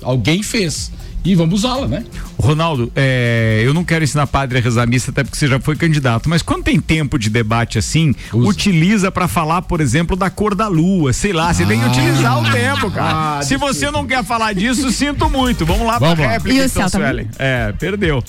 alguém 0.02 0.42
fez. 0.42 0.90
E 1.26 1.36
vamos 1.36 1.64
usá-la, 1.64 1.88
né? 1.88 2.04
Ronaldo, 2.38 2.92
é, 2.96 3.62
eu 3.64 3.74
não 3.74 3.86
quero 3.86 4.04
ensinar 4.04 4.28
padre 4.28 4.58
a 4.58 4.62
rezar 4.62 4.86
missa, 4.86 5.12
até 5.12 5.24
porque 5.24 5.38
você 5.38 5.48
já 5.48 5.60
foi 5.60 5.76
candidato, 5.76 6.28
mas 6.28 6.42
quando 6.42 6.64
tem 6.64 6.80
tempo 6.80 7.18
de 7.18 7.30
debate 7.30 7.80
assim, 7.80 8.14
Usa. 8.34 8.50
utiliza 8.50 9.12
para 9.12 9.28
falar, 9.28 9.62
por 9.62 9.80
exemplo, 9.80 10.18
da 10.18 10.30
cor 10.30 10.54
da 10.54 10.68
lua, 10.68 11.14
sei 11.14 11.32
lá, 11.32 11.54
você 11.54 11.64
ah. 11.64 11.68
tem 11.68 11.80
que 11.80 11.86
utilizar 11.86 12.42
o 12.42 12.52
tempo, 12.52 12.92
cara. 12.92 13.40
Ah, 13.40 13.42
Se 13.42 13.56
você 13.56 13.90
não 13.90 14.06
quer 14.06 14.24
falar 14.26 14.54
disso, 14.54 14.92
sinto 14.92 15.30
muito. 15.30 15.66
Vamos 15.66 15.88
lá 15.88 15.98
vamos 15.98 16.16
pra 16.16 16.26
lá. 16.26 16.32
réplica, 16.34 16.62
e 16.62 16.66
então, 16.66 16.90
Suelen. 16.90 17.30
É, 17.40 17.72
perdeu. 17.80 18.22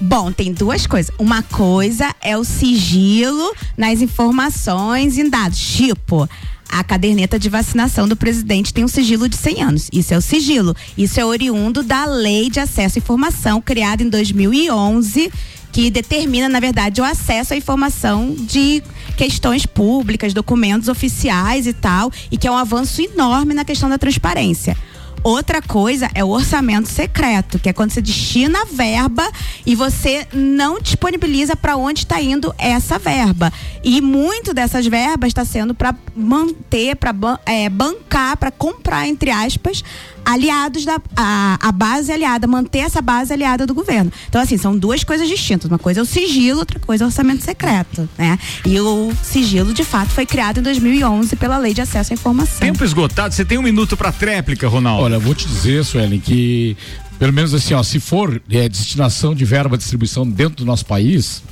Bom, 0.00 0.32
tem 0.32 0.52
duas 0.52 0.86
coisas. 0.86 1.14
Uma 1.16 1.42
coisa 1.42 2.14
é 2.20 2.36
o 2.36 2.44
sigilo 2.44 3.54
nas 3.76 4.00
informações 4.02 5.16
e 5.16 5.30
dados. 5.30 5.58
Tipo, 5.58 6.28
a 6.72 6.82
caderneta 6.82 7.38
de 7.38 7.50
vacinação 7.50 8.08
do 8.08 8.16
presidente 8.16 8.72
tem 8.72 8.82
um 8.82 8.88
sigilo 8.88 9.28
de 9.28 9.36
100 9.36 9.62
anos. 9.62 9.88
Isso 9.92 10.14
é 10.14 10.16
o 10.16 10.22
sigilo. 10.22 10.74
Isso 10.96 11.20
é 11.20 11.24
oriundo 11.24 11.82
da 11.82 12.06
Lei 12.06 12.48
de 12.48 12.60
Acesso 12.60 12.98
à 12.98 13.00
Informação, 13.00 13.60
criada 13.60 14.02
em 14.02 14.08
2011, 14.08 15.30
que 15.70 15.90
determina, 15.90 16.48
na 16.48 16.58
verdade, 16.58 17.02
o 17.02 17.04
acesso 17.04 17.52
à 17.52 17.56
informação 17.56 18.34
de 18.34 18.82
questões 19.18 19.66
públicas, 19.66 20.32
documentos 20.32 20.88
oficiais 20.88 21.66
e 21.66 21.74
tal, 21.74 22.10
e 22.30 22.38
que 22.38 22.48
é 22.48 22.50
um 22.50 22.56
avanço 22.56 23.02
enorme 23.02 23.52
na 23.52 23.66
questão 23.66 23.90
da 23.90 23.98
transparência. 23.98 24.74
Outra 25.22 25.62
coisa 25.62 26.10
é 26.14 26.24
o 26.24 26.28
orçamento 26.28 26.88
secreto, 26.88 27.58
que 27.58 27.68
é 27.68 27.72
quando 27.72 27.92
você 27.92 28.00
destina 28.02 28.62
a 28.62 28.64
verba 28.64 29.30
e 29.64 29.76
você 29.76 30.26
não 30.32 30.80
disponibiliza 30.80 31.54
para 31.54 31.76
onde 31.76 32.00
está 32.00 32.20
indo 32.20 32.52
essa 32.58 32.98
verba. 32.98 33.52
E 33.84 34.00
muito 34.00 34.52
dessas 34.52 34.86
verbas 34.86 35.28
está 35.28 35.44
sendo 35.44 35.74
para 35.74 35.94
manter, 36.16 36.96
para 36.96 37.14
é, 37.46 37.68
bancar, 37.68 38.36
para 38.36 38.50
comprar, 38.50 39.06
entre 39.06 39.30
aspas, 39.30 39.84
aliados 40.24 40.84
da 40.84 41.00
a, 41.16 41.58
a, 41.60 41.72
base 41.72 42.12
aliada, 42.12 42.46
manter 42.46 42.80
essa 42.80 43.00
base 43.00 43.32
aliada 43.32 43.66
do 43.66 43.74
governo. 43.74 44.12
Então, 44.28 44.40
assim, 44.40 44.56
são 44.56 44.76
duas 44.76 45.04
coisas 45.04 45.28
distintas. 45.28 45.70
Uma 45.70 45.78
coisa 45.78 46.00
é 46.00 46.02
o 46.02 46.06
sigilo, 46.06 46.60
outra 46.60 46.78
coisa 46.78 47.04
é 47.04 47.06
o 47.06 47.08
orçamento 47.08 47.42
secreto, 47.42 48.08
né? 48.16 48.38
E 48.64 48.78
o 48.80 49.12
sigilo, 49.22 49.72
de 49.72 49.84
fato, 49.84 50.10
foi 50.10 50.26
criado 50.26 50.60
em 50.60 50.62
2011 50.62 51.36
pela 51.36 51.58
Lei 51.58 51.74
de 51.74 51.80
Acesso 51.80 52.12
à 52.12 52.14
Informação. 52.14 52.60
Tempo 52.60 52.84
esgotado, 52.84 53.34
você 53.34 53.44
tem 53.44 53.58
um 53.58 53.62
minuto 53.62 53.96
para 53.96 54.12
tréplica, 54.12 54.68
Ronaldo. 54.68 55.04
Olha, 55.04 55.18
vou 55.18 55.34
te 55.34 55.46
dizer, 55.46 55.84
Suelen, 55.84 56.20
que 56.20 56.76
pelo 57.18 57.32
menos 57.32 57.54
assim, 57.54 57.72
ó, 57.72 57.82
se 57.84 58.00
for 58.00 58.42
é, 58.50 58.68
destinação 58.68 59.32
de 59.32 59.44
verba 59.44 59.78
distribuição 59.78 60.28
dentro 60.28 60.56
do 60.56 60.64
nosso 60.64 60.84
país, 60.84 61.42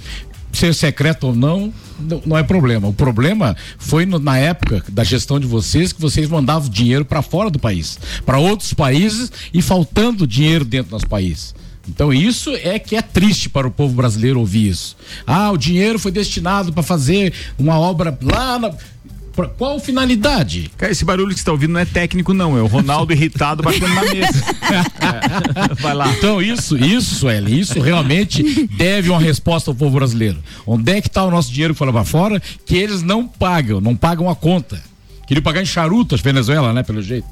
ser 0.53 0.75
secreto 0.75 1.29
ou 1.29 1.35
não, 1.35 1.73
não 2.27 2.37
é 2.37 2.43
problema. 2.43 2.89
O 2.89 2.93
problema 2.93 3.57
foi 3.79 4.07
no, 4.07 4.19
na 4.19 4.39
época 4.39 4.83
da 4.89 5.05
gestão 5.05 5.39
de 5.39 5.47
vocês 5.47 5.93
que 5.93 6.01
vocês 6.01 6.29
mandavam 6.29 6.69
dinheiro 6.69 7.05
para 7.05 7.23
fora 7.23 7.51
do 7.51 7.59
país, 7.59 7.99
para 8.25 8.39
outros 8.39 8.73
países 8.73 9.31
e 9.53 9.61
faltando 9.63 10.27
dinheiro 10.27 10.65
dentro 10.65 10.91
do 10.91 10.93
nosso 10.93 11.09
país. 11.09 11.55
Então 11.89 12.13
isso 12.13 12.51
é 12.63 12.79
que 12.79 12.95
é 12.95 13.03
triste 13.03 13.49
para 13.49 13.67
o 13.67 13.71
povo 13.71 13.95
brasileiro 13.95 14.39
ouvir 14.39 14.69
isso. 14.69 14.97
Ah, 15.27 15.51
o 15.51 15.57
dinheiro 15.57 15.99
foi 15.99 16.13
destinado 16.13 16.73
para 16.73 16.83
fazer 16.83 17.33
uma 17.59 17.79
obra 17.79 18.17
lá 18.23 18.59
na 18.59 18.73
Pra 19.35 19.47
qual 19.47 19.79
finalidade? 19.79 20.71
Cara, 20.77 20.90
esse 20.90 21.05
barulho 21.05 21.29
que 21.29 21.35
você 21.35 21.40
está 21.40 21.53
ouvindo 21.53 21.73
não 21.73 21.81
é 21.81 21.85
técnico, 21.85 22.35
não. 22.35 22.59
É 22.59 22.62
o 22.62 22.66
Ronaldo 22.66 23.12
irritado 23.12 23.62
batendo 23.62 23.95
na 23.95 24.03
mesa. 24.03 24.45
É. 25.71 25.75
Vai 25.81 25.95
lá. 25.95 26.12
Então, 26.12 26.43
isso, 26.43 26.77
isso, 26.77 27.14
Sueli, 27.14 27.61
isso 27.61 27.81
realmente 27.81 28.69
deve 28.77 29.09
uma 29.09 29.21
resposta 29.21 29.71
ao 29.71 29.75
povo 29.75 29.97
brasileiro. 29.97 30.43
Onde 30.66 30.93
é 30.93 31.01
que 31.01 31.09
está 31.09 31.25
o 31.25 31.31
nosso 31.31 31.53
dinheiro 31.53 31.75
que 31.75 31.79
foi 31.79 31.87
lá 31.87 31.93
para 31.93 32.05
fora? 32.05 32.43
Que 32.66 32.77
eles 32.77 33.03
não 33.03 33.27
pagam, 33.27 33.81
não 33.81 33.95
pagam 33.95 34.29
a 34.29 34.35
conta. 34.35 34.83
Queriam 35.27 35.45
pagar 35.45 35.62
em 35.62 35.66
charutos, 35.66 36.21
Venezuela, 36.21 36.73
né? 36.73 36.83
Pelo 36.83 37.01
jeito. 37.01 37.29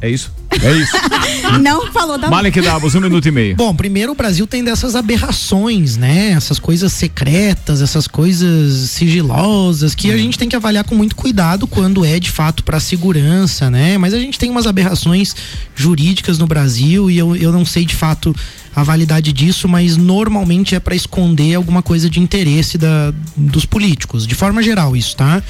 É 0.00 0.08
isso? 0.08 0.32
É 0.50 0.72
isso. 0.72 0.92
Não 1.62 1.92
falou 1.92 2.18
da. 2.18 2.30
Malek 2.30 2.60
Davos, 2.60 2.94
um 2.94 3.00
minuto 3.00 3.26
e 3.26 3.30
meio. 3.30 3.56
Bom, 3.56 3.74
primeiro 3.74 4.12
o 4.12 4.14
Brasil 4.14 4.46
tem 4.46 4.64
dessas 4.64 4.96
aberrações, 4.96 5.96
né? 5.96 6.30
Essas 6.30 6.58
coisas 6.58 6.92
secretas, 6.92 7.82
essas 7.82 8.08
coisas 8.08 8.90
sigilosas 8.90 9.94
que 9.94 10.10
a 10.10 10.14
uhum. 10.14 10.18
gente 10.18 10.38
tem 10.38 10.48
que 10.48 10.56
avaliar 10.56 10.84
com 10.84 10.94
muito 10.94 11.14
cuidado 11.14 11.66
quando 11.66 12.04
é 12.04 12.18
de 12.18 12.30
fato 12.30 12.64
para 12.64 12.80
segurança, 12.80 13.70
né? 13.70 13.98
Mas 13.98 14.14
a 14.14 14.18
gente 14.18 14.38
tem 14.38 14.50
umas 14.50 14.66
aberrações 14.66 15.34
jurídicas 15.74 16.38
no 16.38 16.46
Brasil 16.46 17.10
e 17.10 17.18
eu, 17.18 17.36
eu 17.36 17.52
não 17.52 17.64
sei 17.64 17.84
de 17.84 17.94
fato 17.94 18.34
a 18.74 18.82
validade 18.82 19.32
disso, 19.32 19.68
mas 19.68 19.96
normalmente 19.96 20.74
é 20.74 20.80
para 20.80 20.94
esconder 20.94 21.54
alguma 21.54 21.82
coisa 21.82 22.08
de 22.08 22.20
interesse 22.20 22.78
da, 22.78 23.12
dos 23.36 23.64
políticos, 23.64 24.26
de 24.26 24.34
forma 24.34 24.62
geral, 24.62 24.96
isso, 24.96 25.16
tá? 25.16 25.42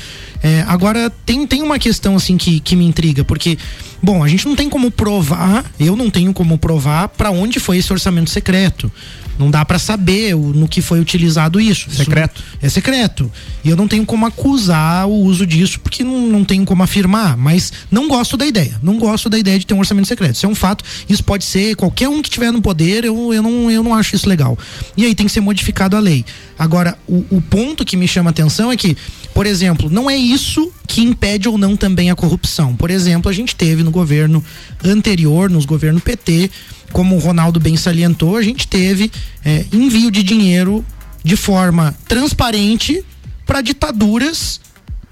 É, 0.42 0.64
agora, 0.68 1.10
tem, 1.26 1.46
tem 1.46 1.62
uma 1.62 1.78
questão 1.78 2.16
assim 2.16 2.36
que, 2.36 2.60
que 2.60 2.76
me 2.76 2.84
intriga, 2.84 3.24
porque, 3.24 3.58
bom, 4.02 4.22
a 4.22 4.28
gente 4.28 4.46
não 4.46 4.54
tem 4.54 4.68
como 4.68 4.90
provar, 4.90 5.64
eu 5.78 5.96
não 5.96 6.10
tenho 6.10 6.32
como 6.32 6.56
provar 6.58 7.08
para 7.08 7.30
onde 7.30 7.58
foi 7.58 7.78
esse 7.78 7.92
orçamento 7.92 8.30
secreto. 8.30 8.90
Não 9.38 9.50
dá 9.50 9.64
para 9.64 9.78
saber 9.78 10.34
o, 10.34 10.52
no 10.52 10.66
que 10.66 10.82
foi 10.82 10.98
utilizado 10.98 11.60
isso. 11.60 11.88
Secreto. 11.90 12.42
Isso 12.56 12.66
é 12.66 12.68
secreto. 12.68 13.30
E 13.62 13.70
eu 13.70 13.76
não 13.76 13.86
tenho 13.86 14.04
como 14.04 14.26
acusar 14.26 15.06
o 15.06 15.14
uso 15.14 15.46
disso, 15.46 15.78
porque 15.78 16.02
não, 16.02 16.28
não 16.28 16.44
tenho 16.44 16.64
como 16.64 16.82
afirmar. 16.82 17.36
Mas 17.36 17.72
não 17.88 18.08
gosto 18.08 18.36
da 18.36 18.44
ideia. 18.44 18.78
Não 18.82 18.98
gosto 18.98 19.30
da 19.30 19.38
ideia 19.38 19.58
de 19.58 19.64
ter 19.64 19.74
um 19.74 19.78
orçamento 19.78 20.08
secreto. 20.08 20.34
Isso 20.34 20.44
é 20.44 20.48
um 20.48 20.56
fato. 20.56 20.84
Isso 21.08 21.22
pode 21.22 21.44
ser 21.44 21.76
qualquer 21.76 22.08
um 22.08 22.20
que 22.20 22.28
tiver 22.28 22.50
no 22.50 22.60
poder. 22.60 23.07
Eu, 23.08 23.34
eu, 23.34 23.42
não, 23.42 23.70
eu 23.70 23.82
não 23.82 23.94
acho 23.94 24.14
isso 24.14 24.28
legal. 24.28 24.56
E 24.96 25.04
aí 25.04 25.14
tem 25.14 25.26
que 25.26 25.32
ser 25.32 25.40
modificado 25.40 25.96
a 25.96 26.00
lei. 26.00 26.24
Agora, 26.58 26.96
o, 27.06 27.24
o 27.30 27.42
ponto 27.42 27.84
que 27.84 27.96
me 27.96 28.06
chama 28.06 28.30
atenção 28.30 28.70
é 28.70 28.76
que, 28.76 28.96
por 29.34 29.46
exemplo, 29.46 29.90
não 29.90 30.08
é 30.08 30.16
isso 30.16 30.72
que 30.86 31.02
impede 31.02 31.48
ou 31.48 31.58
não 31.58 31.76
também 31.76 32.10
a 32.10 32.14
corrupção. 32.14 32.76
Por 32.76 32.90
exemplo, 32.90 33.30
a 33.30 33.34
gente 33.34 33.56
teve 33.56 33.82
no 33.82 33.90
governo 33.90 34.44
anterior, 34.84 35.50
nos 35.50 35.64
governos 35.64 36.02
PT, 36.02 36.50
como 36.92 37.16
o 37.16 37.18
Ronaldo 37.18 37.60
bem 37.60 37.76
salientou, 37.76 38.36
a 38.36 38.42
gente 38.42 38.66
teve 38.66 39.10
é, 39.44 39.64
envio 39.72 40.10
de 40.10 40.22
dinheiro 40.22 40.84
de 41.22 41.36
forma 41.36 41.94
transparente 42.06 43.04
para 43.46 43.60
ditaduras, 43.60 44.60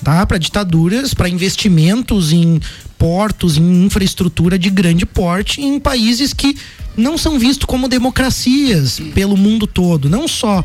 tá? 0.03 0.25
Para 0.27 0.39
ditaduras, 0.39 1.13
para 1.13 1.29
investimentos 1.29 2.33
em 2.33 2.61
portos, 2.99 3.57
em 3.57 3.85
infraestrutura 3.85 4.59
de 4.59 4.71
grande 4.71 5.05
porte 5.05 5.61
em 5.61 5.79
países 5.79 6.33
que 6.33 6.57
não 6.97 7.19
são 7.19 7.39
vistos 7.39 7.67
como 7.67 7.89
democracias 7.89 9.01
pelo 9.15 9.37
mundo 9.37 9.67
todo, 9.67 10.09
não 10.09 10.27
só 10.27 10.65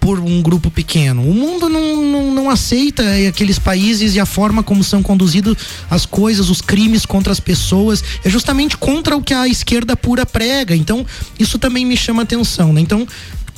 por 0.00 0.20
um 0.20 0.40
grupo 0.40 0.70
pequeno. 0.70 1.22
O 1.22 1.34
mundo 1.34 1.68
não, 1.68 2.02
não, 2.04 2.34
não 2.34 2.50
aceita 2.50 3.02
aqueles 3.28 3.58
países 3.58 4.14
e 4.14 4.20
a 4.20 4.26
forma 4.26 4.62
como 4.62 4.82
são 4.84 5.02
conduzidas 5.02 5.56
as 5.90 6.06
coisas, 6.06 6.48
os 6.48 6.60
crimes 6.60 7.04
contra 7.04 7.32
as 7.32 7.40
pessoas, 7.40 8.02
é 8.24 8.30
justamente 8.30 8.76
contra 8.76 9.16
o 9.16 9.22
que 9.22 9.34
a 9.34 9.48
esquerda 9.48 9.96
pura 9.96 10.24
prega. 10.24 10.74
Então, 10.74 11.04
isso 11.38 11.58
também 11.58 11.84
me 11.84 11.96
chama 11.96 12.22
atenção, 12.22 12.72
né? 12.72 12.80
Então, 12.80 13.06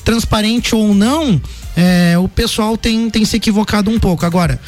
transparente 0.05 0.75
ou 0.75 0.95
não, 0.95 1.41
é, 1.77 2.19
o 2.19 2.29
pessoal 2.29 2.77
tem, 2.77 3.09
tem 3.11 3.25
se 3.25 3.37
equivocado 3.37 3.91
um 3.91 3.99
pouco. 3.99 4.25
Agora, 4.25 4.61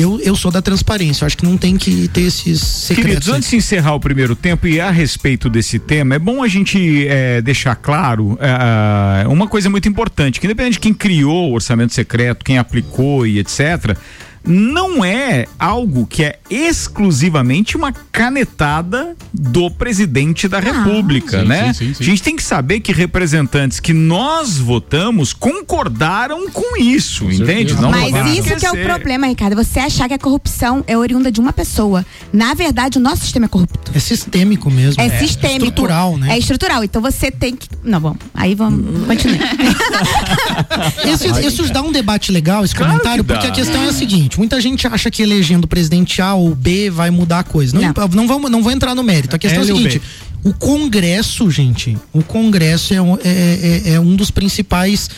eu, 0.00 0.20
eu 0.20 0.34
sou 0.34 0.50
da 0.50 0.62
transparência, 0.62 1.24
eu 1.24 1.26
acho 1.26 1.36
que 1.36 1.44
não 1.44 1.56
tem 1.56 1.76
que 1.76 2.08
ter 2.08 2.22
esses 2.22 2.60
secretos. 2.60 3.04
Queridos, 3.04 3.28
antes 3.28 3.50
de 3.50 3.56
encerrar 3.56 3.94
o 3.94 4.00
primeiro 4.00 4.34
tempo 4.34 4.66
e 4.66 4.80
a 4.80 4.90
respeito 4.90 5.48
desse 5.48 5.78
tema, 5.78 6.14
é 6.14 6.18
bom 6.18 6.42
a 6.42 6.48
gente 6.48 7.06
é, 7.06 7.42
deixar 7.42 7.74
claro 7.76 8.38
é, 8.40 9.26
uma 9.28 9.46
coisa 9.46 9.68
muito 9.68 9.88
importante, 9.88 10.40
que 10.40 10.46
independente 10.46 10.74
de 10.74 10.80
quem 10.80 10.94
criou 10.94 11.50
o 11.50 11.54
orçamento 11.54 11.92
secreto, 11.92 12.44
quem 12.44 12.58
aplicou 12.58 13.26
e 13.26 13.38
etc., 13.38 13.96
não 14.44 15.04
é 15.04 15.46
algo 15.58 16.06
que 16.06 16.24
é 16.24 16.38
exclusivamente 16.48 17.76
uma 17.76 17.92
canetada 17.92 19.16
do 19.32 19.70
presidente 19.70 20.48
da 20.48 20.58
ah, 20.58 20.60
República, 20.60 21.42
sim, 21.42 21.48
né? 21.48 21.72
Sim, 21.72 21.94
sim, 21.94 21.96
a 22.00 22.02
gente 22.02 22.22
tem 22.22 22.36
que 22.36 22.42
saber 22.42 22.80
que 22.80 22.92
representantes 22.92 23.78
que 23.80 23.92
nós 23.92 24.58
votamos 24.58 25.32
concordaram 25.32 26.50
com 26.50 26.80
isso, 26.80 27.24
com 27.24 27.32
entende? 27.32 27.74
Não 27.74 27.90
Mas 27.90 28.38
isso 28.38 28.56
que 28.56 28.66
é 28.66 28.72
o 28.72 28.82
problema, 28.82 29.26
Ricardo. 29.26 29.56
Você 29.56 29.78
achar 29.78 30.08
que 30.08 30.14
a 30.14 30.18
corrupção 30.18 30.82
é 30.86 30.96
oriunda 30.96 31.30
de 31.30 31.40
uma 31.40 31.52
pessoa. 31.52 32.04
Na 32.32 32.54
verdade, 32.54 32.98
o 32.98 33.00
nosso 33.00 33.22
sistema 33.22 33.46
é 33.46 33.48
corrupto. 33.48 33.92
É 33.94 33.98
sistêmico 33.98 34.70
mesmo. 34.70 35.00
É, 35.00 35.06
é 35.06 35.18
sistêmico. 35.18 35.64
É 35.64 35.68
estrutural, 35.68 36.16
né? 36.16 36.34
É 36.34 36.38
estrutural. 36.38 36.84
Então 36.84 37.02
você 37.02 37.30
tem 37.30 37.54
que. 37.54 37.68
Não, 37.84 38.00
bom. 38.00 38.16
Aí 38.34 38.54
vamos. 38.54 39.06
Continue. 39.06 39.38
isso, 41.12 41.40
isso 41.40 41.72
dá 41.72 41.82
um 41.82 41.92
debate 41.92 42.32
legal, 42.32 42.64
esse 42.64 42.74
claro 42.74 42.92
comentário, 42.92 43.24
porque 43.24 43.46
a 43.46 43.50
questão 43.50 43.82
é 43.82 43.88
a 43.88 43.92
seguinte 43.92 44.29
seguinte: 44.30 44.38
muita 44.38 44.60
gente 44.60 44.86
acha 44.86 45.10
que 45.10 45.22
elegendo 45.22 45.64
o 45.64 45.68
presidente 45.68 46.22
A 46.22 46.34
ou 46.34 46.54
B 46.54 46.90
vai 46.90 47.10
mudar 47.10 47.40
a 47.40 47.44
coisa. 47.44 47.74
Não, 47.74 47.82
não. 47.82 48.08
não, 48.08 48.26
vamos, 48.26 48.50
não 48.50 48.62
vou 48.62 48.72
entrar 48.72 48.94
no 48.94 49.02
mérito. 49.02 49.34
A 49.36 49.38
questão 49.38 49.62
é, 49.62 49.66
é 49.66 49.70
a 49.70 49.74
seguinte: 49.76 50.00
O 50.42 50.54
Congresso, 50.54 51.50
gente, 51.50 51.98
o 52.12 52.22
Congresso 52.22 52.94
é, 52.94 53.02
um- 53.02 53.16
é- 53.16 53.82
é- 53.86 53.92
é 53.94 54.00
um 54.00 54.16
dos 54.16 54.30
principais 54.30 55.10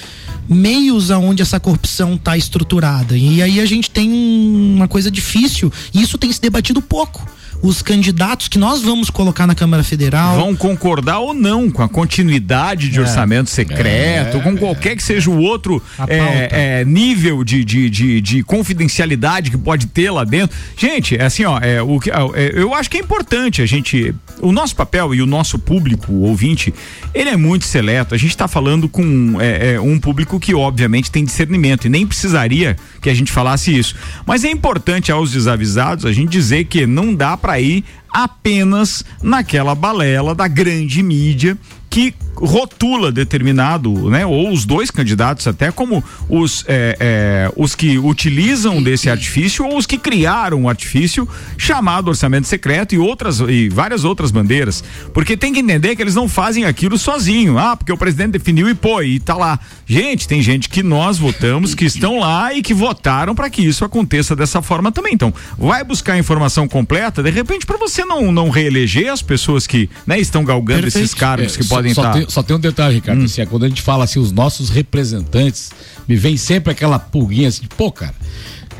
meios 0.49 1.11
aonde 1.11 1.41
essa 1.43 1.61
corrupção 1.61 2.15
está 2.15 2.37
estruturada. 2.37 3.17
E 3.17 3.41
aí 3.41 3.61
a 3.61 3.67
gente 3.67 3.89
tem 3.91 4.11
um- 4.11 4.75
uma 4.77 4.89
coisa 4.89 5.11
difícil, 5.11 5.73
e 5.95 6.03
isso 6.03 6.19
tem 6.19 6.33
se 6.33 6.41
debatido 6.41 6.83
pouco. 6.83 7.25
Os 7.63 7.81
candidatos 7.81 8.49
que 8.49 8.59
nós 8.59 8.83
vamos 8.83 9.09
colocar 9.09 9.47
na 9.47 9.55
Câmara 9.55 9.85
Federal. 9.85 10.37
Vão 10.37 10.55
concordar 10.57 11.21
ou 11.21 11.33
não 11.33 11.71
com 11.71 11.83
a 11.83 11.89
continuidade 11.89 12.89
de 12.89 13.01
orçamento 13.01 13.49
secreto, 13.51 14.41
com 14.41 14.57
qualquer 14.57 14.97
que 14.97 15.03
seja 15.03 15.31
o 15.31 15.39
outro 15.41 15.81
é, 16.09 16.81
é, 16.81 16.85
nível 16.85 17.45
de, 17.45 17.65
de, 17.65 17.89
de, 17.89 18.21
de 18.21 18.43
confidencialidade 18.43 19.51
que 19.51 19.57
pode 19.57 19.87
ter 19.87 20.11
lá 20.11 20.25
dentro. 20.25 20.57
Gente, 20.77 21.17
é 21.17 21.25
assim, 21.25 21.45
ó, 21.45 21.59
é, 21.61 21.81
o, 21.81 22.01
que- 22.01 22.11
é, 22.11 22.17
eu 22.55 22.75
acho 22.75 22.91
que 22.91 22.97
é 22.97 23.01
importante 23.01 23.63
a 23.63 23.67
gente. 23.67 24.13
O 24.43 24.51
nosso 24.51 24.75
papel 24.75 25.15
e 25.15 25.23
o 25.23 25.27
nosso 25.27 25.57
público, 25.57 26.13
ouvinte, 26.13 26.75
ele 27.15 27.31
é 27.31 27.37
muito 27.37 27.65
seleto. 27.65 28.13
A 28.13 28.19
gente 28.19 28.31
está 28.31 28.49
falando 28.49 28.89
com 28.89 29.41
é, 29.41 29.75
é, 29.75 29.81
um 29.81 30.01
público 30.01 30.41
que, 30.41 30.53
obviamente, 30.53 31.13
tem 31.13 31.25
discernimento 31.25 31.87
e 31.87 31.89
nem 31.89 32.05
precisaria 32.05 32.77
que 33.01 33.09
a 33.09 33.15
gente 33.15 33.31
falasse 33.31 33.77
isso. 33.77 33.95
Mas 34.27 34.45
é 34.45 34.51
importante 34.51 35.13
aos 35.13 35.31
desavisados 35.31 36.05
a 36.05 36.13
gente 36.13 36.31
dizer 36.31 36.65
que 36.65 36.87
não 36.87 37.15
dá 37.15 37.37
para 37.37 37.61
ir 37.61 37.85
apenas 38.11 39.05
naquela 39.23 39.77
balela 39.77 40.35
da 40.35 40.49
grande 40.49 41.03
mídia 41.05 41.57
que 41.93 42.15
rotula 42.35 43.13
determinado, 43.13 44.09
né, 44.11 44.25
ou 44.25 44.51
os 44.51 44.65
dois 44.65 44.91
candidatos 44.91 45.47
até 45.47 45.71
como 45.71 46.03
os 46.29 46.65
é, 46.67 46.97
é, 46.99 47.53
os 47.55 47.75
que 47.75 47.99
utilizam 47.99 48.83
desse 48.83 49.11
artifício 49.11 49.65
ou 49.67 49.77
os 49.77 49.85
que 49.87 49.99
criaram 49.99 50.63
um 50.63 50.69
artifício 50.71 51.29
chamado 51.59 52.09
orçamento 52.09 52.49
secreto 52.49 52.95
e 52.95 52.99
outras 52.99 53.39
e 53.41 53.69
várias 53.69 54.05
outras 54.05 54.31
bandeiras, 54.31 54.83
porque 55.13 55.37
tem 55.37 55.53
que 55.53 55.61
entender 55.61 55.95
que 55.95 56.01
eles 56.03 56.15
não 56.15 56.27
fazem 56.27 56.65
aquilo 56.65 56.97
sozinho, 56.97 57.59
ah, 57.59 57.77
porque 57.77 57.93
o 57.93 57.97
presidente 57.99 58.33
definiu 58.33 58.69
e 58.71 58.75
pô, 58.75 59.03
e 59.03 59.21
tá 59.21 59.35
lá. 59.37 59.61
Gente, 59.87 60.27
tem 60.27 60.41
gente 60.41 60.71
que 60.71 60.83
nós 60.83 61.19
votamos 61.19 61.75
que 61.75 61.85
estão 61.85 62.19
lá 62.21 62.55
e 62.55 62.63
que 62.63 62.73
votaram 62.73 63.35
para 63.35 63.51
que 63.51 63.61
isso 63.61 63.85
aconteça 63.85 64.35
dessa 64.35 64.63
forma 64.63 64.91
também. 64.91 65.13
Então, 65.13 65.33
vai 65.59 65.85
buscar 65.85 66.15
a 66.15 66.19
informação 66.19 66.67
completa, 66.67 67.23
de 67.23 67.31
repente 67.31 67.67
para 67.67 67.77
você 67.77 68.05
não 68.07 68.33
não 68.33 68.49
reeleger 68.49 69.13
as 69.13 69.21
pessoas 69.21 69.67
que, 69.67 69.91
né, 70.07 70.19
estão 70.19 70.43
galgando 70.45 70.87
esses 70.89 71.11
Perfeito. 71.11 71.21
cargos 71.21 71.57
que 71.57 71.63
É, 71.63 71.67
só- 71.67 71.75
podem 71.77 71.82
só 71.91 72.03
estar 72.03 72.13
tem, 72.13 72.27
só 72.29 72.43
tem 72.43 72.57
um 72.57 72.61
detalhe, 72.61 72.97
Ricardo. 72.97 73.25
assim, 73.25 73.41
é 73.41 73.47
quando 73.47 73.65
a 73.65 73.69
gente 73.69 73.83
fala 73.83 74.05
assim, 74.05 74.19
os 74.19 74.33
nossos 74.33 74.71
representantes, 74.71 75.71
me 76.07 76.17
vem 76.17 76.37
sempre 76.37 76.73
aquela 76.73 76.99
pulguinha 76.99 77.49
assim, 77.49 77.67
pô, 77.77 77.91
cara, 77.91 78.15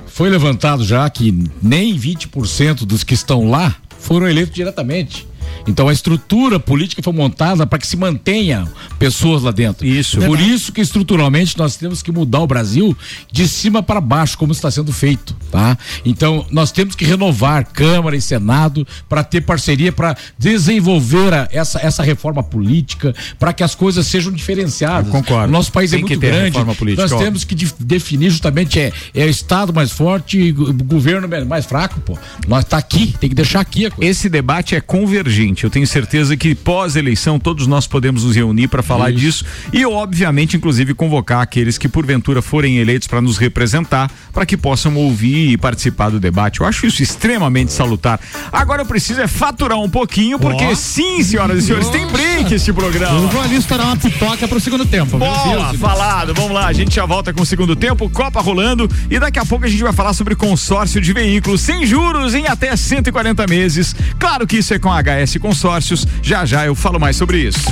foi 0.07 0.29
levantado 0.29 0.85
já 0.85 1.09
que 1.09 1.33
nem 1.63 1.99
20% 1.99 2.85
dos 2.85 3.03
que 3.03 3.15
estão 3.15 3.49
lá 3.49 3.75
foram 3.99 4.29
eleitos 4.29 4.55
diretamente. 4.55 5.27
Então 5.67 5.89
a 5.89 5.93
estrutura 5.93 6.59
política 6.59 7.03
foi 7.03 7.13
montada 7.13 7.67
para 7.67 7.79
que 7.79 7.87
se 7.87 7.97
mantenha 7.97 8.67
pessoas 8.99 9.43
lá 9.43 9.51
dentro. 9.51 9.87
Isso. 9.87 10.19
Por 10.21 10.41
isso 10.41 10.73
que 10.73 10.81
estruturalmente 10.81 11.57
nós 11.57 11.77
temos 11.77 12.03
que 12.03 12.11
mudar 12.11 12.41
o 12.41 12.47
Brasil 12.47 12.97
de 13.31 13.47
cima 13.47 13.83
para 13.83 14.01
baixo, 14.01 14.37
como 14.37 14.53
está 14.53 14.71
sendo 14.71 14.93
feito, 14.93 15.35
tá? 15.51 15.77
Então 16.05 16.45
nós 16.51 16.73
temos 16.73 16.95
que 16.95 17.05
renovar 17.05 17.65
Câmara 17.73 18.17
e 18.17 18.21
Senado 18.21 18.87
para 19.09 19.23
ter 19.23 19.41
parceria 19.43 19.93
para 19.93 20.17
desenvolver 20.39 21.33
a- 21.35 21.49
essa, 21.53 21.79
essa 21.81 22.03
reforma 22.03 22.43
política, 22.43 23.15
para 23.39 23.53
que 23.53 23.63
as 23.63 23.75
coisas 23.75 24.07
sejam 24.07 24.33
diferenciadas. 24.33 25.07
Eu 25.07 25.13
concordo. 25.13 25.49
O 25.49 25.53
nosso 25.53 25.73
país 25.73 25.91
Tem 25.91 25.99
é 25.99 26.03
muito 26.03 26.19
grande. 26.21 26.59
política, 26.77 27.03
nós 27.03 27.13
óbvio. 27.13 27.27
temos 27.27 27.45
que 27.45 27.55
dif- 27.55 27.75
definir 27.79 28.31
justamente 28.31 28.79
é, 28.81 28.93
é 29.15 29.25
o 29.25 29.29
estado 29.29 29.73
mais 29.73 29.91
forte 29.93 30.39
e 30.39 30.51
o 30.53 30.73
governo 30.73 31.29
mais 31.47 31.67
fraco, 31.67 32.01
pô. 32.01 32.19
Nós 32.49 32.65
tá 32.65 32.79
aqui, 32.79 33.15
tem 33.21 33.29
que 33.29 33.35
deixar 33.37 33.61
aqui 33.61 33.87
a 33.87 33.91
coisa. 33.91 34.11
Esse 34.11 34.29
debate 34.29 34.75
é 34.75 34.81
convergente. 34.81 35.42
Eu 35.65 35.71
tenho 35.71 35.87
certeza 35.87 36.37
que 36.37 36.55
pós-eleição 36.55 37.39
todos 37.39 37.67
nós 37.67 37.87
podemos 37.87 38.25
nos 38.25 38.37
reunir 38.37 38.69
para 38.69 38.83
falar 38.83 39.11
Isso. 39.11 39.19
disso 39.19 39.45
e, 39.73 39.85
obviamente, 39.85 40.57
inclusive 40.57 40.95
convocar 40.95 41.41
aqueles 41.41 41.77
que 41.77 41.89
porventura 41.89 42.41
forem 42.41 42.79
eleitos 42.79 43.09
para 43.09 43.21
nos 43.21 43.39
representar, 43.39 44.11
para 44.33 44.47
que 44.47 44.57
possam 44.57 44.95
ouvir 44.97 45.51
e 45.51 45.57
participar 45.57 46.11
do 46.11 46.21
debate. 46.21 46.61
Eu 46.61 46.67
acho 46.67 46.87
isso 46.87 47.03
extremamente 47.03 47.73
salutar. 47.73 48.21
Agora 48.53 48.83
eu 48.83 48.87
preciso 48.87 49.21
é 49.21 49.27
faturar 49.27 49.79
um 49.79 49.91
pouquinho, 49.91 50.39
porque 50.39 50.65
Ó. 50.65 50.75
sim, 50.75 51.23
senhoras 51.23 51.59
e 51.59 51.67
senhores, 51.67 51.89
tem 51.89 52.07
break 52.07 52.55
este 52.55 52.71
Eu 52.71 52.75
programa. 52.75 53.21
vou 53.27 53.41
ali 53.41 53.57
estourar 53.57 53.87
uma 53.87 53.97
pipoca 53.97 54.47
pro 54.47 54.61
segundo 54.61 54.87
tempo. 54.87 55.19
Bola, 55.19 55.75
falado. 55.75 56.35
Vamos 56.35 56.53
lá, 56.53 56.67
a 56.67 56.73
gente 56.73 56.95
já 56.95 57.05
volta 57.05 57.33
com 57.33 57.43
o 57.43 57.47
segundo 57.47 57.75
tempo, 57.75 58.09
Copa 58.09 58.41
rolando 58.41 58.89
e 59.11 59.19
daqui 59.19 59.39
a 59.39 59.45
pouco 59.45 59.65
a 59.65 59.69
gente 59.69 59.83
vai 59.83 59.93
falar 59.93 60.13
sobre 60.13 60.35
consórcio 60.35 61.01
de 61.01 61.13
veículos 61.13 61.61
sem 61.61 61.87
juros 61.87 62.35
em 62.35 62.47
até 62.47 62.75
140 62.77 63.47
meses. 63.47 63.95
Claro 64.19 64.47
que 64.47 64.59
isso 64.59 64.75
é 64.75 64.79
com 64.79 64.93
a 64.93 65.01
HS 65.03 65.32
Consórcios. 65.39 66.07
Já 66.23 66.45
já 66.45 66.67
eu 66.67 66.75
falo 66.75 66.99
mais 66.99 67.17
sobre 67.17 67.39
isso. 67.39 67.71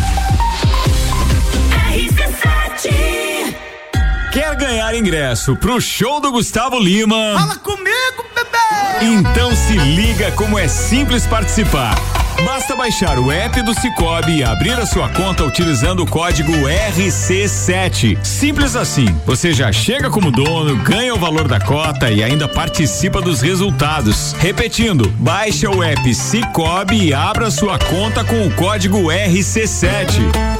Quer 4.33 4.55
ganhar 4.55 4.95
ingresso 4.95 5.57
pro 5.57 5.81
show 5.81 6.21
do 6.21 6.31
Gustavo 6.31 6.79
Lima? 6.79 7.35
Fala 7.37 7.57
comigo, 7.57 8.25
bebê! 8.35 9.13
Então 9.13 9.51
se 9.57 9.77
liga 9.77 10.31
como 10.33 10.57
é 10.57 10.69
simples 10.69 11.27
participar. 11.27 12.20
Basta 12.45 12.75
baixar 12.75 13.19
o 13.19 13.31
app 13.31 13.61
do 13.63 13.75
Cicobi 13.75 14.39
e 14.39 14.45
abrir 14.45 14.73
a 14.73 14.87
sua 14.87 15.09
conta 15.11 15.45
utilizando 15.45 16.03
o 16.03 16.07
código 16.07 16.53
RC7. 16.53 18.23
Simples 18.25 18.77
assim. 18.77 19.07
Você 19.27 19.53
já 19.53 19.71
chega 19.73 20.11
como 20.11 20.31
dono, 20.31 20.77
ganha 20.83 21.15
o 21.15 21.19
valor 21.19 21.47
da 21.47 21.61
cota 21.61 22.11
e 22.11 22.23
ainda 22.23 22.49
participa 22.49 23.21
dos 23.21 23.41
resultados. 23.41 24.33
Repetindo, 24.39 25.09
baixa 25.19 25.71
o 25.71 25.83
app 25.83 26.15
Cicobi 26.15 27.07
e 27.09 27.15
abra 27.15 27.51
sua 27.51 27.79
conta 27.79 28.25
com 28.25 28.47
o 28.47 28.51
código 28.53 29.09
RC7. 29.09 30.60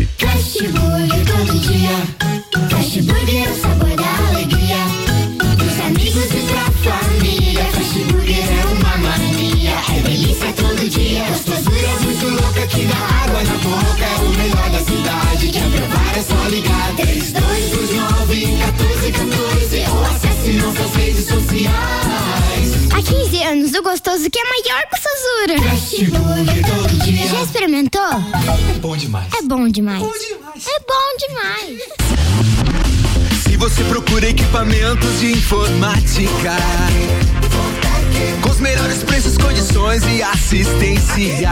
Fast 0.17 0.61
Burger 0.63 1.25
todo 1.25 1.59
dia. 1.59 1.89
Fast 2.69 3.01
Burger 3.01 3.80
que 12.71 12.85
dá 12.85 12.95
água 12.95 13.43
na 13.43 13.57
boca. 13.57 14.03
É 14.03 14.15
o 14.21 14.29
melhor 14.29 14.69
da 14.69 14.79
cidade. 14.79 15.49
Quer 15.49 15.69
provar 15.71 16.17
é 16.17 16.21
só 16.21 16.47
ligar. 16.49 16.95
3229 16.95 18.45
1414 18.47 19.89
ou 19.89 20.05
acesse 20.05 20.53
nossas 20.53 20.95
redes 20.95 21.25
sociais. 21.27 21.71
Há 22.93 23.01
15 23.03 23.43
anos, 23.43 23.73
o 23.73 23.83
gostoso 23.83 24.29
que 24.29 24.39
é 24.39 24.43
maior 24.43 24.83
que. 24.89 25.61
Fast 25.61 26.05
Burger 26.05 26.65
todo 26.65 27.03
dia. 27.03 27.27
Já 27.27 27.41
experimentou? 27.41 28.01
É 28.75 28.79
bom 28.79 28.95
demais. 28.95 29.27
É 29.37 29.41
bom 29.41 29.67
demais. 29.67 30.01
demais. 30.01 30.67
É 30.67 30.79
bom 30.87 31.17
demais. 31.19 31.81
Se 33.43 33.57
você 33.57 33.83
procura 33.83 34.29
equipamentos 34.29 35.19
de 35.19 35.33
informática, 35.33 36.55
com 38.41 38.49
os 38.49 38.59
melhores 38.59 39.03
preços, 39.03 39.37
condições 39.37 40.03
e 40.05 40.21
assistência, 40.21 41.51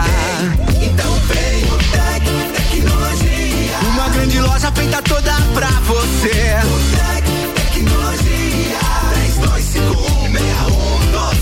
então 0.82 1.14
vem 1.26 1.64
o 1.64 1.78
Tec 1.90 2.24
Tecnologia. 2.54 3.78
Uma 3.92 4.08
grande 4.08 4.40
loja 4.40 4.70
feita 4.72 5.02
toda 5.02 5.32
pra 5.54 5.70
você. 5.80 6.56
O 6.64 6.80
Tec 6.96 7.24
Tecnologia. 7.54 8.78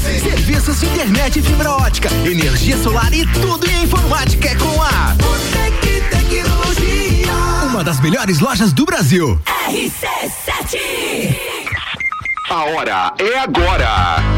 32516112. 0.08 0.22
Serviços 0.22 0.80
de 0.80 0.86
internet 0.86 1.38
e 1.38 1.42
fibra 1.42 1.72
ótica, 1.72 2.08
energia 2.24 2.76
solar 2.78 3.12
e 3.12 3.26
tudo 3.26 3.68
em 3.68 3.84
informática 3.84 4.48
é 4.48 4.54
com 4.54 4.82
a 4.82 5.14
Botec 5.14 6.00
Tecnologia. 6.10 7.32
Uma 7.64 7.84
das 7.84 8.00
melhores 8.00 8.40
lojas 8.40 8.72
do 8.72 8.84
Brasil. 8.84 9.40
A 12.50 12.64
hora 12.64 13.12
é 13.18 13.38
agora. 13.38 14.38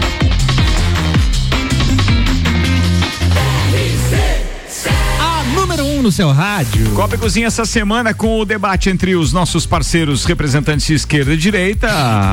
no 6.03 6.11
seu 6.11 6.33
rádio. 6.33 6.91
Copa 6.95 7.15
e 7.15 7.19
Cozinha 7.19 7.47
essa 7.47 7.65
semana 7.65 8.13
com 8.13 8.41
o 8.41 8.45
debate 8.45 8.91
entre 8.91 9.15
os 9.15 9.33
nossos 9.33 9.65
parceiros 9.65 10.25
representantes 10.25 10.85
de 10.85 10.95
esquerda 10.95 11.33
e 11.33 11.37
direita, 11.37 11.89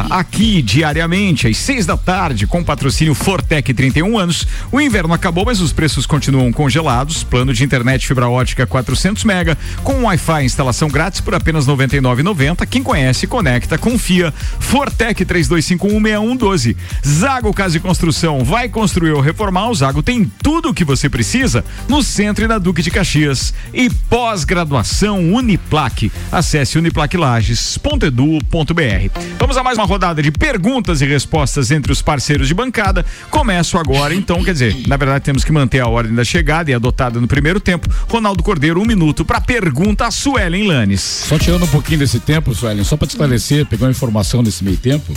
aqui 0.10 0.60
diariamente 0.64 1.48
às 1.48 1.58
seis 1.58 1.86
da 1.86 1.96
tarde, 1.96 2.48
com 2.48 2.64
patrocínio 2.64 3.14
Fortec 3.14 3.72
31 3.72 4.18
anos. 4.18 4.48
O 4.72 4.82
inverno 4.82 5.14
acabou, 5.14 5.46
mas 5.46 5.62
os 5.62 5.72
preços 5.72 6.08
continuam 6.08 6.52
congelados. 6.52 7.24
Plano 7.24 7.54
de 7.54 7.64
internet 7.64 8.08
fibra 8.08 8.28
ótica 8.28 8.66
400 8.66 9.24
mega, 9.24 9.56
com 9.84 10.04
Wi-Fi 10.06 10.44
instalação 10.44 10.90
grátis 10.90 11.22
por 11.22 11.36
apenas 11.36 11.68
R$ 11.68 11.74
99,90. 11.74 12.66
Quem 12.66 12.82
conhece, 12.82 13.28
conecta, 13.28 13.78
confia. 13.78 14.34
Fortec 14.60 15.24
32516112. 15.26 16.76
Zago 17.08 17.54
Casa 17.54 17.78
e 17.78 17.80
Construção 17.80 18.44
vai 18.44 18.68
construir 18.68 19.12
ou 19.12 19.22
reformar. 19.22 19.70
O 19.70 19.76
Zago 19.76 20.02
tem 20.02 20.26
tudo 20.42 20.70
o 20.70 20.74
que 20.74 20.84
você 20.84 21.08
precisa 21.08 21.64
no 21.88 22.02
centro 22.02 22.46
e 22.46 22.48
na 22.48 22.58
Duque 22.58 22.82
de 22.82 22.90
Caxias. 22.90 23.54
E 23.74 23.90
pós-graduação 23.90 25.34
Uniplaque. 25.34 26.12
Acesse 26.32 26.78
uniplaquilages.edu.br. 26.78 29.20
Vamos 29.38 29.58
a 29.58 29.64
mais 29.64 29.78
uma 29.78 29.86
rodada 29.86 30.22
de 30.22 30.32
perguntas 30.32 31.02
e 31.02 31.06
respostas 31.06 31.72
entre 31.72 31.92
os 31.92 32.02
parceiros 32.02 32.48
de 32.48 32.54
bancada. 32.54 33.06
Começo 33.30 33.78
agora, 33.78 34.16
então, 34.16 34.44
quer 34.44 34.54
dizer, 34.54 34.76
na 34.88 34.98
verdade 34.98 35.26
temos 35.26 35.44
que 35.44 35.52
manter 35.52 35.80
a 35.80 35.88
ordem 35.88 36.16
da 36.16 36.24
chegada 36.24 36.72
e 36.72 36.74
adotada 36.74 37.20
no 37.20 37.28
primeiro 37.28 37.60
tempo. 37.60 37.90
Ronaldo 38.08 38.44
Cordeiro, 38.44 38.82
um 38.82 38.86
minuto 38.86 39.26
para 39.26 39.42
pergunta 39.42 40.08
a 40.08 40.12
Suelen 40.12 40.68
Lanes. 40.68 41.02
Só 41.02 41.38
tirando 41.38 41.64
um 41.64 41.68
pouquinho 41.68 42.00
desse 42.00 42.20
tempo, 42.20 42.54
Suelen, 42.54 42.84
só 42.84 42.96
para 42.96 43.08
esclarecer, 43.08 43.66
pegar 43.66 43.86
uma 43.86 43.92
informação 43.92 44.42
nesse 44.42 44.64
meio 44.64 44.78
tempo, 44.78 45.14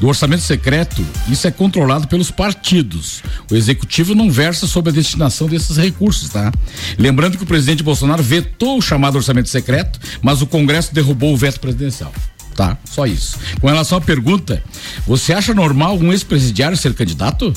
do 0.00 0.08
orçamento 0.08 0.42
secreto, 0.42 1.04
isso 1.28 1.46
é 1.46 1.50
controlado 1.50 2.08
pelos 2.08 2.30
partidos. 2.30 3.22
O 3.50 3.54
executivo 3.54 4.14
não 4.14 4.30
versa 4.30 4.66
sobre 4.66 4.90
a 4.90 4.94
destinação 4.94 5.46
desses 5.46 5.76
recursos, 5.76 6.30
tá? 6.30 6.50
Lembrando 6.98 7.36
que 7.36 7.44
o 7.44 7.46
presidente 7.46 7.82
Bolsonaro 7.84 8.22
vetou 8.22 8.78
o 8.78 8.82
chamado 8.82 9.16
orçamento 9.16 9.48
secreto, 9.48 9.98
mas 10.22 10.42
o 10.42 10.46
Congresso 10.46 10.94
derrubou 10.94 11.32
o 11.32 11.36
veto 11.36 11.60
presidencial. 11.60 12.12
Tá, 12.54 12.78
só 12.84 13.06
isso. 13.06 13.38
Com 13.60 13.66
relação 13.66 13.98
à 13.98 14.00
pergunta, 14.00 14.62
você 15.06 15.32
acha 15.32 15.52
normal 15.52 15.98
um 15.98 16.12
ex-presidiário 16.12 16.76
ser 16.76 16.94
candidato? 16.94 17.52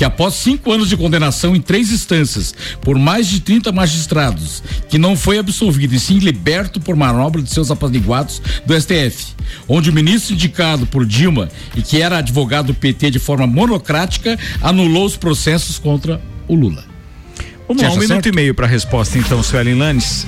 que 0.00 0.04
após 0.04 0.32
cinco 0.32 0.72
anos 0.72 0.88
de 0.88 0.96
condenação 0.96 1.54
em 1.54 1.60
três 1.60 1.92
instâncias 1.92 2.54
por 2.80 2.98
mais 2.98 3.26
de 3.26 3.38
30 3.38 3.70
magistrados, 3.70 4.62
que 4.88 4.96
não 4.96 5.14
foi 5.14 5.38
absolvido 5.38 5.94
e 5.94 6.00
sim 6.00 6.18
liberto 6.18 6.80
por 6.80 6.96
manobra 6.96 7.42
de 7.42 7.50
seus 7.50 7.70
apaziguados 7.70 8.40
do 8.64 8.80
STF, 8.80 9.34
onde 9.68 9.90
o 9.90 9.92
ministro 9.92 10.32
indicado 10.32 10.86
por 10.86 11.04
Dilma 11.04 11.50
e 11.76 11.82
que 11.82 12.00
era 12.00 12.16
advogado 12.16 12.68
do 12.68 12.74
PT 12.74 13.10
de 13.10 13.18
forma 13.18 13.46
monocrática 13.46 14.38
anulou 14.62 15.04
os 15.04 15.18
processos 15.18 15.78
contra 15.78 16.18
o 16.48 16.54
Lula. 16.54 16.89
Vamos 17.70 17.84
lá, 17.84 17.88
um 17.90 17.98
minuto 17.98 18.08
certo? 18.08 18.26
e 18.26 18.32
meio 18.32 18.52
para 18.52 18.66
a 18.66 18.68
resposta, 18.68 19.16
então, 19.16 19.40
Suelen 19.44 19.76
Lanes. 19.76 20.26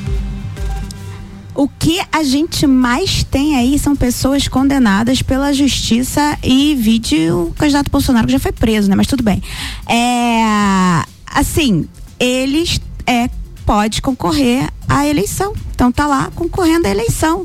o 1.56 1.66
que 1.66 2.00
a 2.12 2.22
gente 2.22 2.68
mais 2.68 3.24
tem 3.24 3.56
aí 3.56 3.76
são 3.80 3.96
pessoas 3.96 4.46
condenadas 4.46 5.22
pela 5.22 5.52
justiça 5.52 6.38
e 6.40 6.76
vide 6.76 7.32
o 7.32 7.52
candidato 7.58 7.90
Bolsonaro 7.90 8.28
que 8.28 8.32
já 8.32 8.38
foi 8.38 8.52
preso, 8.52 8.88
né? 8.88 8.94
Mas 8.94 9.08
tudo 9.08 9.24
bem. 9.24 9.42
É, 9.88 11.02
assim, 11.26 11.88
eles 12.20 12.80
é, 13.08 13.28
pode 13.66 14.00
concorrer 14.00 14.68
à 14.88 15.04
eleição. 15.04 15.52
Então 15.74 15.90
tá 15.90 16.06
lá 16.06 16.30
concorrendo 16.36 16.86
à 16.86 16.90
eleição. 16.90 17.44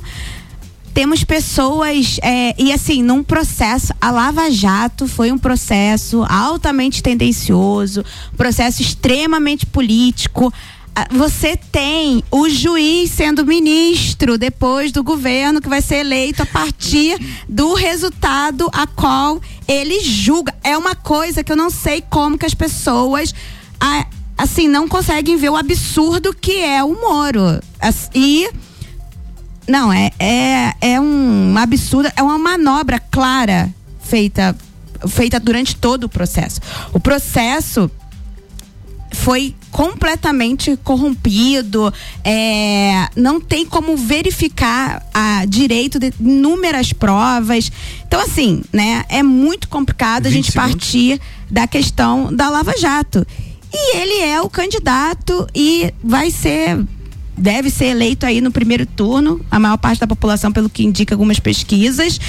Temos 0.97 1.23
pessoas, 1.23 2.19
é, 2.23 2.55
e 2.57 2.73
assim, 2.73 3.03
num 3.03 3.23
processo, 3.23 3.93
a 4.01 4.09
Lava 4.09 4.49
Jato 4.49 5.07
foi 5.07 5.31
um 5.31 5.37
processo 5.37 6.25
altamente 6.27 7.03
tendencioso, 7.03 8.03
processo 8.35 8.81
extremamente 8.81 9.63
político 9.63 10.51
ah, 10.95 11.07
você 11.11 11.55
tem 11.55 12.23
o 12.31 12.49
juiz 12.49 13.11
sendo 13.11 13.45
ministro 13.45 14.39
depois 14.39 14.91
do 14.91 15.03
governo 15.03 15.61
que 15.61 15.69
vai 15.69 15.83
ser 15.83 15.97
eleito 15.97 16.41
a 16.41 16.47
partir 16.47 17.15
do 17.47 17.75
resultado 17.75 18.67
a 18.73 18.87
qual 18.87 19.39
ele 19.67 19.99
julga. 19.99 20.51
É 20.63 20.75
uma 20.75 20.95
coisa 20.95 21.43
que 21.43 21.51
eu 21.51 21.55
não 21.55 21.69
sei 21.69 22.01
como 22.01 22.39
que 22.39 22.45
as 22.47 22.55
pessoas 22.55 23.35
ah, 23.79 24.07
assim 24.35 24.67
não 24.67 24.87
conseguem 24.87 25.37
ver 25.37 25.49
o 25.49 25.55
absurdo 25.55 26.33
que 26.33 26.57
é 26.57 26.83
o 26.83 26.99
Moro. 26.99 27.61
E 28.15 28.49
não, 29.67 29.91
é, 29.91 30.11
é, 30.19 30.73
é 30.81 30.99
um 30.99 31.57
absurdo, 31.57 32.09
é 32.15 32.23
uma 32.23 32.37
manobra 32.37 32.99
clara 32.99 33.73
feita, 34.01 34.55
feita 35.07 35.39
durante 35.39 35.75
todo 35.75 36.05
o 36.05 36.09
processo. 36.09 36.61
O 36.93 36.99
processo 36.99 37.91
foi 39.11 39.55
completamente 39.71 40.77
corrompido, 40.83 41.93
é, 42.23 43.07
não 43.15 43.39
tem 43.39 43.65
como 43.65 43.95
verificar 43.97 45.05
a 45.13 45.45
direito 45.45 45.99
de 45.99 46.13
inúmeras 46.19 46.93
provas. 46.93 47.71
Então, 48.07 48.19
assim, 48.19 48.63
né, 48.71 49.05
é 49.09 49.21
muito 49.21 49.67
complicado 49.67 50.27
a 50.27 50.29
20 50.29 50.35
gente 50.35 50.51
segundos. 50.51 50.73
partir 50.73 51.21
da 51.49 51.67
questão 51.67 52.33
da 52.33 52.49
Lava 52.49 52.73
Jato. 52.77 53.25
E 53.73 53.97
ele 53.97 54.23
é 54.23 54.41
o 54.41 54.49
candidato 54.49 55.47
e 55.53 55.93
vai 56.03 56.31
ser 56.31 56.79
deve 57.37 57.69
ser 57.69 57.85
eleito 57.85 58.25
aí 58.25 58.41
no 58.41 58.51
primeiro 58.51 58.85
turno, 58.85 59.39
a 59.51 59.59
maior 59.59 59.77
parte 59.77 59.99
da 59.99 60.07
população, 60.07 60.51
pelo 60.51 60.69
que 60.69 60.83
indica 60.83 61.13
algumas 61.13 61.39
pesquisas. 61.39 62.19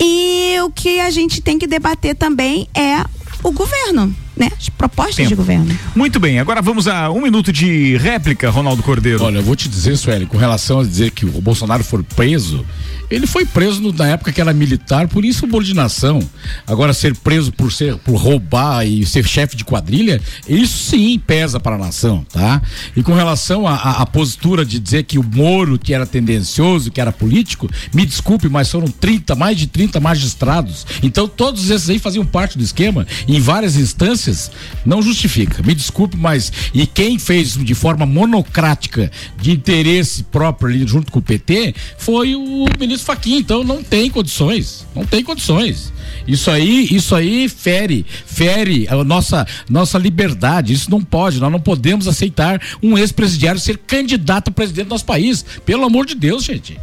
E 0.00 0.56
o 0.64 0.70
que 0.70 1.00
a 1.00 1.10
gente 1.10 1.40
tem 1.40 1.58
que 1.58 1.66
debater 1.66 2.14
também 2.14 2.68
é 2.74 3.04
o 3.42 3.52
governo, 3.52 4.14
né? 4.36 4.50
As 4.58 4.68
propostas 4.68 5.16
de 5.16 5.22
Tempo. 5.24 5.36
governo. 5.36 5.78
Muito 5.94 6.18
bem, 6.18 6.38
agora 6.40 6.60
vamos 6.60 6.88
a 6.88 7.10
um 7.10 7.20
minuto 7.20 7.52
de 7.52 7.96
réplica, 7.96 8.50
Ronaldo 8.50 8.82
Cordeiro. 8.82 9.22
Olha, 9.22 9.38
eu 9.38 9.42
vou 9.42 9.54
te 9.54 9.68
dizer, 9.68 9.96
Sueli, 9.96 10.26
com 10.26 10.36
relação 10.36 10.80
a 10.80 10.84
dizer 10.84 11.10
que 11.10 11.24
o 11.24 11.40
Bolsonaro 11.40 11.84
foi 11.84 12.02
preso, 12.02 12.64
ele 13.10 13.26
foi 13.26 13.44
preso 13.44 13.80
no- 13.80 13.92
na 13.92 14.08
época 14.08 14.32
que 14.32 14.40
era 14.40 14.52
militar 14.52 15.08
por 15.08 15.24
insubordinação. 15.24 16.20
Agora, 16.66 16.92
ser 16.92 17.14
preso 17.16 17.52
por 17.52 17.72
ser 17.72 17.96
por 17.96 18.16
roubar 18.16 18.86
e 18.86 19.04
ser 19.06 19.26
chefe 19.26 19.56
de 19.56 19.64
quadrilha, 19.64 20.20
isso 20.48 20.76
sim 20.90 21.18
pesa 21.18 21.58
para 21.60 21.76
a 21.76 21.78
nação, 21.78 22.24
tá? 22.32 22.60
E 22.96 23.02
com 23.02 23.12
relação 23.14 23.66
à- 23.66 24.06
postura 24.06 24.64
de 24.64 24.78
dizer 24.78 25.02
que 25.02 25.18
o 25.18 25.22
Moro, 25.22 25.78
que 25.78 25.92
era 25.92 26.06
tendencioso, 26.06 26.90
que 26.90 27.00
era 27.00 27.12
político, 27.12 27.68
me 27.92 28.06
desculpe, 28.06 28.48
mas 28.48 28.70
foram 28.70 28.86
30, 28.88 29.34
mais 29.34 29.58
de 29.58 29.66
30 29.66 30.00
magistrados. 30.00 30.86
Então, 31.02 31.28
todos 31.28 31.68
esses 31.70 31.90
aí 31.90 31.98
faziam 31.98 32.24
parte 32.24 32.56
do 32.56 32.64
esquema, 32.64 33.06
em 33.28 33.38
várias 33.40 33.76
instâncias, 33.76 34.50
não 34.86 35.02
justifica. 35.02 35.62
Me 35.62 35.74
desculpe, 35.74 36.16
mas. 36.16 36.50
E 36.72 36.86
quem 36.86 37.18
fez 37.18 37.56
de 37.56 37.74
forma 37.74 38.06
monocrática, 38.06 39.10
de 39.40 39.50
interesse 39.50 40.22
próprio 40.24 40.68
ali 40.70 40.86
junto 40.86 41.10
com 41.12 41.18
o 41.18 41.22
PT, 41.22 41.74
foi 41.98 42.34
o 42.34 42.66
ministro 42.78 42.95
Faquim. 43.02 43.36
Então, 43.38 43.62
não 43.64 43.82
tem 43.82 44.10
condições. 44.10 44.86
Não 44.94 45.04
tem 45.04 45.22
condições. 45.22 45.92
Isso 46.26 46.50
aí, 46.50 46.88
isso 46.90 47.14
aí 47.14 47.48
fere, 47.48 48.04
fere 48.26 48.86
a 48.88 49.04
nossa, 49.04 49.46
nossa 49.68 49.98
liberdade. 49.98 50.72
Isso 50.72 50.90
não 50.90 51.00
pode. 51.02 51.38
Nós 51.40 51.52
não 51.52 51.60
podemos 51.60 52.08
aceitar 52.08 52.60
um 52.82 52.96
ex-presidiário 52.98 53.60
ser 53.60 53.78
candidato 53.78 54.48
a 54.48 54.52
presidente 54.52 54.86
do 54.86 54.90
nosso 54.90 55.04
país. 55.04 55.44
Pelo 55.64 55.84
amor 55.84 56.04
de 56.06 56.14
Deus, 56.14 56.44
gente. 56.44 56.78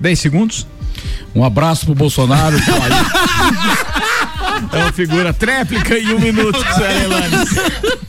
10 0.00 0.18
segundos. 0.18 0.66
Um 1.34 1.44
abraço 1.44 1.86
pro 1.86 1.94
Bolsonaro. 1.94 2.56
É 4.72 4.78
uma 4.78 4.92
figura 4.92 5.34
tréplica 5.34 5.98
em 5.98 6.14
um 6.14 6.18
minuto, 6.18 6.58
Elanes. 6.58 7.50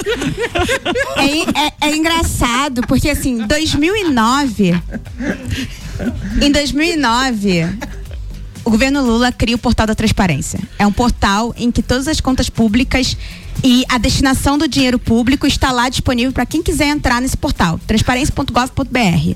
É, 1.18 1.88
é- 1.88 1.92
é 1.92 1.96
engraçado, 1.96 2.82
porque 2.88 3.10
assim, 3.10 3.46
2009. 3.46 4.82
Em 6.42 6.52
2009, 6.52 7.66
o 8.64 8.70
governo 8.70 9.02
Lula 9.02 9.32
cria 9.32 9.56
o 9.56 9.60
portal 9.60 9.88
da 9.88 9.96
transparência. 9.96 10.60
É 10.78 10.86
um 10.86 10.92
portal 10.92 11.54
em 11.58 11.72
que 11.72 11.82
todas 11.82 12.08
as 12.08 12.20
contas 12.20 12.50
públicas 12.50 13.18
e 13.64 13.84
a 13.90 13.98
destinação 13.98 14.58
do 14.58 14.68
dinheiro 14.68 15.00
público 15.00 15.48
está 15.48 15.72
lá 15.72 15.90
disponível 15.90 16.32
para 16.32 16.46
quem 16.46 16.62
quiser 16.62 16.88
entrar 16.88 17.22
nesse 17.22 17.38
portal, 17.38 17.80
transparência.gov.br. 17.88 19.36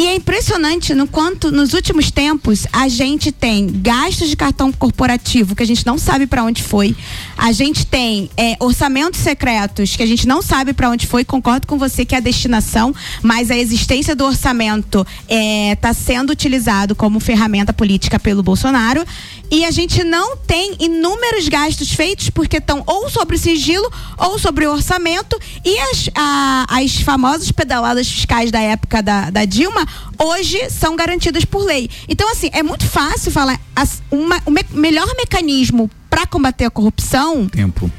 E 0.00 0.06
é 0.06 0.14
impressionante 0.14 0.94
no 0.94 1.06
quanto 1.06 1.52
nos 1.52 1.74
últimos 1.74 2.10
tempos 2.10 2.66
a 2.72 2.88
gente 2.88 3.30
tem 3.30 3.66
gastos 3.66 4.30
de 4.30 4.34
cartão 4.34 4.72
corporativo 4.72 5.54
que 5.54 5.62
a 5.62 5.66
gente 5.66 5.84
não 5.84 5.98
sabe 5.98 6.26
para 6.26 6.42
onde 6.42 6.62
foi. 6.62 6.96
A 7.36 7.52
gente 7.52 7.84
tem 7.84 8.30
é, 8.34 8.56
orçamentos 8.60 9.20
secretos 9.20 9.94
que 9.94 10.02
a 10.02 10.06
gente 10.06 10.26
não 10.26 10.40
sabe 10.40 10.72
para 10.72 10.88
onde 10.88 11.06
foi. 11.06 11.22
Concordo 11.22 11.66
com 11.66 11.76
você 11.76 12.06
que 12.06 12.14
é 12.14 12.18
a 12.18 12.20
destinação, 12.22 12.94
mas 13.22 13.50
a 13.50 13.58
existência 13.58 14.16
do 14.16 14.24
orçamento 14.24 15.06
está 15.28 15.92
sendo 15.92 16.30
utilizado 16.30 16.94
como 16.94 17.20
ferramenta 17.20 17.70
política 17.70 18.18
pelo 18.18 18.42
Bolsonaro. 18.42 19.04
E 19.50 19.66
a 19.66 19.70
gente 19.70 20.02
não 20.02 20.34
tem 20.34 20.76
inúmeros 20.78 21.46
gastos 21.48 21.92
feitos 21.92 22.30
porque 22.30 22.56
estão 22.56 22.82
ou 22.86 23.10
sobre 23.10 23.36
sigilo 23.36 23.92
ou 24.16 24.38
sobre 24.38 24.66
orçamento 24.66 25.38
e 25.62 25.76
as, 25.78 26.08
a- 26.14 26.66
as 26.70 26.94
famosas 27.02 27.52
pedaladas 27.52 28.08
fiscais 28.08 28.50
da 28.50 28.60
época 28.60 29.02
da, 29.02 29.28
da 29.28 29.44
Dilma 29.44 29.89
hoje 30.18 30.70
são 30.70 30.96
garantidas 30.96 31.44
por 31.44 31.64
lei. 31.64 31.88
Então, 32.08 32.30
assim, 32.30 32.50
é 32.52 32.62
muito 32.62 32.86
fácil 32.86 33.30
falar 33.30 33.58
as- 33.74 34.02
uma- 34.10 34.40
o 34.46 34.50
me- 34.50 34.64
melhor 34.72 35.06
mecanismo 35.16 35.90
para 36.08 36.26
combater 36.26 36.64
a 36.64 36.70
corrupção. 36.70 37.48
Tempo. 37.48 37.90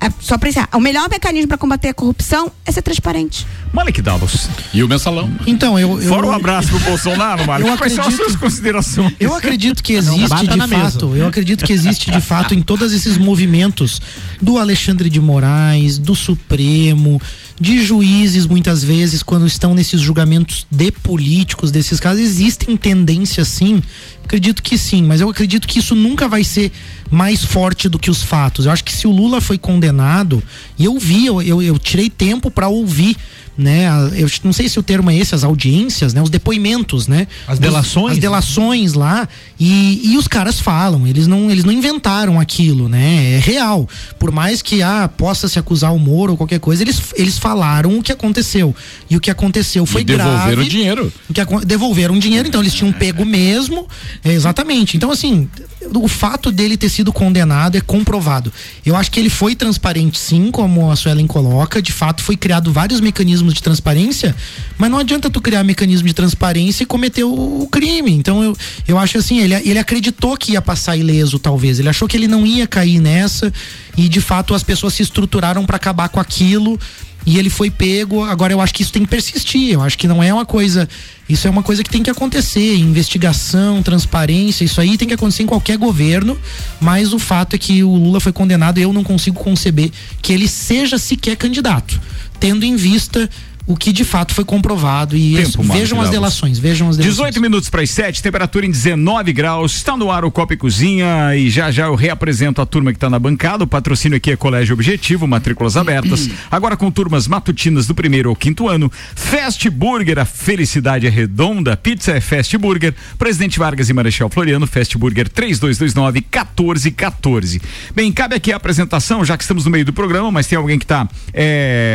É, 0.00 0.10
só 0.20 0.38
pra 0.38 0.48
encerrar, 0.48 0.68
o 0.74 0.80
melhor 0.80 1.08
mecanismo 1.10 1.48
para 1.48 1.58
combater 1.58 1.88
a 1.88 1.94
corrupção 1.94 2.50
é 2.64 2.72
ser 2.72 2.82
transparente. 2.82 3.46
Malek 3.72 4.00
Davos. 4.02 4.48
E 4.74 4.82
o 4.82 4.88
mensalão. 4.88 5.30
Então, 5.46 5.78
eu. 5.78 6.00
eu 6.00 6.08
Fora 6.08 6.26
um 6.26 6.32
abraço 6.32 6.68
pro 6.68 6.78
Bolsonaro, 6.80 7.46
Mário. 7.46 7.66
Eu 7.66 7.76
Quais 7.76 7.92
são 7.92 8.02
as 8.02 8.08
acredito- 8.14 8.30
suas 8.30 8.40
considerações? 8.40 9.12
Eu 9.20 9.34
acredito 9.34 9.82
que 9.82 9.92
existe 9.92 10.46
de 10.48 10.56
na 10.56 10.66
mesa. 10.66 10.90
fato, 10.92 11.14
eu 11.14 11.26
acredito 11.26 11.64
que 11.64 11.72
existe 11.72 12.10
de 12.10 12.20
fato 12.20 12.54
em 12.54 12.62
todos 12.62 12.92
esses 12.92 13.16
movimentos 13.16 14.00
do 14.40 14.58
Alexandre 14.58 15.08
de 15.08 15.20
Moraes, 15.20 15.98
do 15.98 16.14
Supremo, 16.16 17.20
de 17.60 17.84
juízes 17.84 18.46
muitas 18.46 18.82
vezes 18.82 19.22
quando 19.22 19.46
estão 19.46 19.74
nesses 19.74 20.00
julgamentos 20.00 20.66
de 20.70 20.90
políticos 20.90 21.70
desses 21.70 22.00
casos, 22.00 22.20
existem 22.20 22.76
tendências 22.76 23.48
sim. 23.48 23.82
Acredito 24.24 24.62
que 24.62 24.78
sim, 24.78 25.02
mas 25.02 25.20
eu 25.20 25.28
acredito 25.28 25.68
que 25.68 25.78
isso 25.80 25.94
nunca 25.94 26.26
vai 26.28 26.42
ser 26.44 26.72
mais 27.10 27.44
forte 27.44 27.88
do 27.88 27.98
que 27.98 28.10
os 28.10 28.22
fatos. 28.22 28.66
Eu 28.66 28.72
acho 28.72 28.84
que 28.84 28.92
se 28.92 29.06
o 29.06 29.10
Lula 29.10 29.40
foi 29.40 29.58
condenado, 29.58 30.42
e 30.78 30.84
eu 30.84 30.98
vi, 30.98 31.26
eu, 31.26 31.42
eu, 31.42 31.60
eu 31.60 31.78
tirei 31.78 32.08
tempo 32.08 32.50
para 32.50 32.68
ouvir 32.68 33.16
né? 33.60 33.86
Eu 34.14 34.28
não 34.42 34.52
sei 34.52 34.68
se 34.68 34.78
o 34.78 34.82
termo 34.82 35.10
é 35.10 35.16
esse, 35.16 35.34
as 35.34 35.44
audiências, 35.44 36.14
né? 36.14 36.22
Os 36.22 36.30
depoimentos, 36.30 37.06
né? 37.06 37.26
As 37.46 37.58
delações, 37.58 38.12
As 38.12 38.18
delações 38.18 38.94
lá 38.94 39.28
e, 39.58 40.12
e 40.12 40.16
os 40.16 40.26
caras 40.26 40.58
falam, 40.58 41.06
eles 41.06 41.26
não, 41.26 41.50
eles 41.50 41.64
não 41.64 41.72
inventaram 41.72 42.40
aquilo, 42.40 42.88
né? 42.88 43.34
É 43.34 43.38
real. 43.38 43.88
Por 44.18 44.30
mais 44.30 44.62
que 44.62 44.82
ah, 44.82 45.08
possa 45.08 45.48
se 45.48 45.58
acusar 45.58 45.94
o 45.94 45.98
Moro 45.98 46.32
ou 46.32 46.36
qualquer 46.36 46.58
coisa, 46.60 46.82
eles, 46.82 47.00
eles 47.14 47.38
falaram 47.38 47.98
o 47.98 48.02
que 48.02 48.12
aconteceu. 48.12 48.74
E 49.08 49.16
o 49.16 49.20
que 49.20 49.30
aconteceu 49.30 49.84
foi 49.84 50.00
E 50.00 50.04
devolveram 50.04 50.54
grave. 50.56 50.68
dinheiro. 50.68 51.12
Que 51.32 51.66
devolveram 51.66 52.18
dinheiro, 52.18 52.48
então 52.48 52.60
eles 52.60 52.74
tinham 52.74 52.92
pego 52.92 53.24
mesmo. 53.24 53.86
É, 54.24 54.32
exatamente. 54.32 54.96
Então, 54.96 55.10
assim, 55.10 55.48
o 55.94 56.08
fato 56.08 56.50
dele 56.50 56.76
ter 56.76 56.88
sido 56.88 57.12
condenado 57.12 57.76
é 57.76 57.80
comprovado. 57.80 58.52
Eu 58.84 58.96
acho 58.96 59.10
que 59.10 59.20
ele 59.20 59.30
foi 59.30 59.54
transparente, 59.54 60.18
sim, 60.18 60.50
como 60.50 60.90
a 60.90 60.96
Suelen 60.96 61.26
coloca. 61.26 61.82
De 61.82 61.92
fato, 61.92 62.22
foi 62.22 62.36
criado 62.36 62.72
vários 62.72 63.00
mecanismos 63.00 63.49
de 63.52 63.62
transparência, 63.62 64.34
mas 64.78 64.90
não 64.90 64.98
adianta 64.98 65.30
tu 65.30 65.40
criar 65.40 65.64
mecanismo 65.64 66.06
de 66.06 66.14
transparência 66.14 66.82
e 66.82 66.86
cometer 66.86 67.24
o, 67.24 67.62
o 67.62 67.68
crime. 67.68 68.12
Então, 68.12 68.42
eu, 68.42 68.56
eu 68.86 68.98
acho 68.98 69.18
assim, 69.18 69.40
ele, 69.40 69.54
ele 69.54 69.78
acreditou 69.78 70.36
que 70.36 70.52
ia 70.52 70.62
passar 70.62 70.96
ileso, 70.96 71.38
talvez. 71.38 71.78
Ele 71.78 71.88
achou 71.88 72.08
que 72.08 72.16
ele 72.16 72.28
não 72.28 72.46
ia 72.46 72.66
cair 72.66 73.00
nessa 73.00 73.52
e, 73.96 74.08
de 74.08 74.20
fato, 74.20 74.54
as 74.54 74.62
pessoas 74.62 74.94
se 74.94 75.02
estruturaram 75.02 75.64
para 75.66 75.76
acabar 75.76 76.08
com 76.08 76.20
aquilo 76.20 76.78
e 77.26 77.38
ele 77.38 77.50
foi 77.50 77.70
pego. 77.70 78.24
Agora 78.24 78.52
eu 78.52 78.60
acho 78.60 78.72
que 78.72 78.82
isso 78.82 78.92
tem 78.92 79.02
que 79.02 79.08
persistir. 79.08 79.72
Eu 79.72 79.82
acho 79.82 79.96
que 79.96 80.08
não 80.08 80.22
é 80.22 80.32
uma 80.32 80.46
coisa. 80.46 80.88
Isso 81.28 81.46
é 81.46 81.50
uma 81.50 81.62
coisa 81.62 81.84
que 81.84 81.90
tem 81.90 82.02
que 82.02 82.10
acontecer. 82.10 82.76
Investigação, 82.76 83.82
transparência, 83.82 84.64
isso 84.64 84.80
aí 84.80 84.96
tem 84.96 85.06
que 85.06 85.14
acontecer 85.14 85.42
em 85.42 85.46
qualquer 85.46 85.76
governo. 85.76 86.38
Mas 86.80 87.12
o 87.12 87.18
fato 87.18 87.54
é 87.54 87.58
que 87.58 87.82
o 87.84 87.94
Lula 87.94 88.20
foi 88.20 88.32
condenado 88.32 88.78
e 88.78 88.82
eu 88.82 88.92
não 88.92 89.04
consigo 89.04 89.38
conceber 89.38 89.90
que 90.22 90.32
ele 90.32 90.48
seja 90.48 90.98
sequer 90.98 91.36
candidato, 91.36 92.00
tendo 92.40 92.64
em 92.64 92.74
vista 92.74 93.28
o 93.70 93.76
que 93.76 93.92
de 93.92 94.04
fato 94.04 94.34
foi 94.34 94.44
comprovado 94.44 95.16
e 95.16 95.36
Tempo, 95.36 95.62
Marco 95.62 95.78
vejam 95.78 96.00
as 96.00 96.10
delações, 96.10 96.58
vejam 96.58 96.88
as 96.88 96.96
delações. 96.96 97.16
18 97.16 97.40
minutos 97.40 97.70
para 97.70 97.82
as 97.82 97.90
7, 97.90 98.20
temperatura 98.20 98.66
em 98.66 98.70
19 98.70 99.32
graus. 99.32 99.76
Está 99.76 99.96
no 99.96 100.10
ar 100.10 100.24
o 100.24 100.30
Copa 100.30 100.54
e 100.54 100.56
Cozinha 100.56 101.36
e 101.36 101.48
já 101.48 101.70
já 101.70 101.86
eu 101.86 101.94
reapresento 101.94 102.60
a 102.60 102.66
turma 102.66 102.90
que 102.90 102.96
está 102.96 103.08
na 103.08 103.16
bancada. 103.16 103.62
O 103.62 103.68
patrocínio 103.68 104.16
aqui 104.16 104.32
é 104.32 104.36
Colégio 104.36 104.74
Objetivo, 104.74 105.24
matrículas 105.24 105.76
abertas. 105.76 106.28
Agora 106.50 106.76
com 106.76 106.90
turmas 106.90 107.28
matutinas 107.28 107.86
do 107.86 107.94
primeiro 107.94 108.30
ao 108.30 108.34
quinto 108.34 108.68
ano. 108.68 108.90
Fast 109.14 109.70
Burger, 109.70 110.18
a 110.18 110.24
felicidade 110.24 111.06
é 111.06 111.10
redonda. 111.10 111.76
Pizza 111.76 112.10
é 112.10 112.20
Fast 112.20 112.58
Burger. 112.58 112.92
Presidente 113.18 113.56
Vargas 113.60 113.88
e 113.88 113.92
Marechal 113.92 114.28
Floriano, 114.28 114.66
Fast 114.66 114.98
Burger 114.98 115.28
3229 115.28 116.20
1414. 116.28 117.62
Bem, 117.94 118.10
cabe 118.10 118.34
aqui 118.34 118.52
a 118.52 118.56
apresentação, 118.56 119.24
já 119.24 119.36
que 119.36 119.44
estamos 119.44 119.64
no 119.64 119.70
meio 119.70 119.84
do 119.84 119.92
programa, 119.92 120.28
mas 120.32 120.48
tem 120.48 120.58
alguém 120.58 120.76
que 120.76 120.84
está 120.84 121.08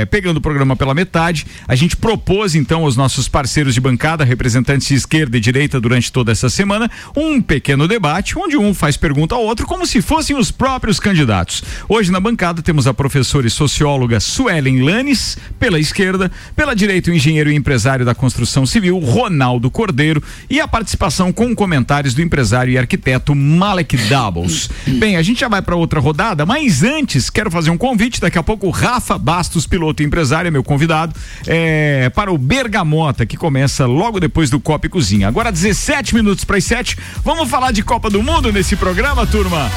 pegando 0.09 0.37
o 0.37 0.41
programa 0.41 0.77
pela 0.77 0.93
metade. 0.93 1.45
A 1.67 1.75
gente 1.75 1.97
propôs 1.97 2.53
então 2.53 2.83
aos 2.83 2.95
nossos 2.95 3.27
parceiros 3.27 3.73
de 3.73 3.81
bancada, 3.81 4.23
representantes 4.23 4.87
de 4.87 4.93
esquerda 4.93 5.35
e 5.35 5.39
direita 5.39 5.81
durante 5.81 6.11
toda 6.11 6.31
essa 6.31 6.47
semana, 6.47 6.89
um 7.15 7.41
pequeno 7.41 7.87
debate 7.87 8.37
onde 8.37 8.55
um 8.55 8.73
faz 8.73 8.95
pergunta 8.95 9.33
ao 9.33 9.43
outro 9.43 9.65
como 9.65 9.85
se 9.85 10.01
fossem 10.01 10.37
os 10.37 10.51
próprios 10.51 10.99
candidatos. 10.99 11.63
Hoje 11.89 12.11
na 12.11 12.19
bancada 12.19 12.61
temos 12.61 12.85
a 12.85 12.93
professora 12.93 13.47
e 13.47 13.49
socióloga 13.49 14.19
Suelen 14.19 14.83
Lanes, 14.83 15.37
pela 15.59 15.79
esquerda, 15.79 16.31
pela 16.55 16.75
direita 16.75 17.09
o 17.09 17.13
engenheiro 17.13 17.49
e 17.49 17.55
empresário 17.55 18.05
da 18.05 18.13
construção 18.13 18.65
civil 18.65 18.99
Ronaldo 18.99 19.71
Cordeiro 19.71 20.21
e 20.49 20.61
a 20.61 20.67
participação 20.67 21.33
com 21.33 21.55
comentários 21.55 22.13
do 22.13 22.21
empresário 22.21 22.71
e 22.73 22.77
arquiteto 22.77 23.33
Malek 23.33 23.97
Doubles. 23.97 24.69
Bem, 24.99 25.17
a 25.17 25.23
gente 25.23 25.39
já 25.39 25.47
vai 25.47 25.63
para 25.63 25.75
outra 25.75 25.99
rodada, 25.99 26.45
mas 26.45 26.83
antes 26.83 27.29
quero 27.29 27.49
fazer 27.49 27.71
um 27.71 27.77
convite. 27.77 28.21
Daqui 28.21 28.37
a 28.37 28.43
pouco 28.43 28.67
o 28.67 28.69
Rafa 28.69 29.17
Bastos, 29.17 29.65
piloto 29.65 30.03
e 30.03 30.05
empresário, 30.05 30.47
é 30.47 30.51
meu 30.51 30.63
convidado, 30.63 31.15
é, 31.47 32.09
para 32.09 32.31
o 32.31 32.37
Bergamota, 32.37 33.25
que 33.25 33.37
começa 33.37 33.85
logo 33.85 34.19
depois 34.19 34.49
do 34.49 34.59
Copa 34.59 34.87
e 34.87 34.89
Cozinha. 34.89 35.27
Agora 35.27 35.51
17 35.51 36.15
minutos 36.15 36.43
para 36.43 36.57
as 36.57 36.63
7. 36.63 36.97
Vamos 37.23 37.49
falar 37.49 37.71
de 37.71 37.83
Copa 37.83 38.09
do 38.09 38.21
Mundo 38.21 38.51
nesse 38.51 38.75
programa, 38.75 39.25
turma? 39.25 39.69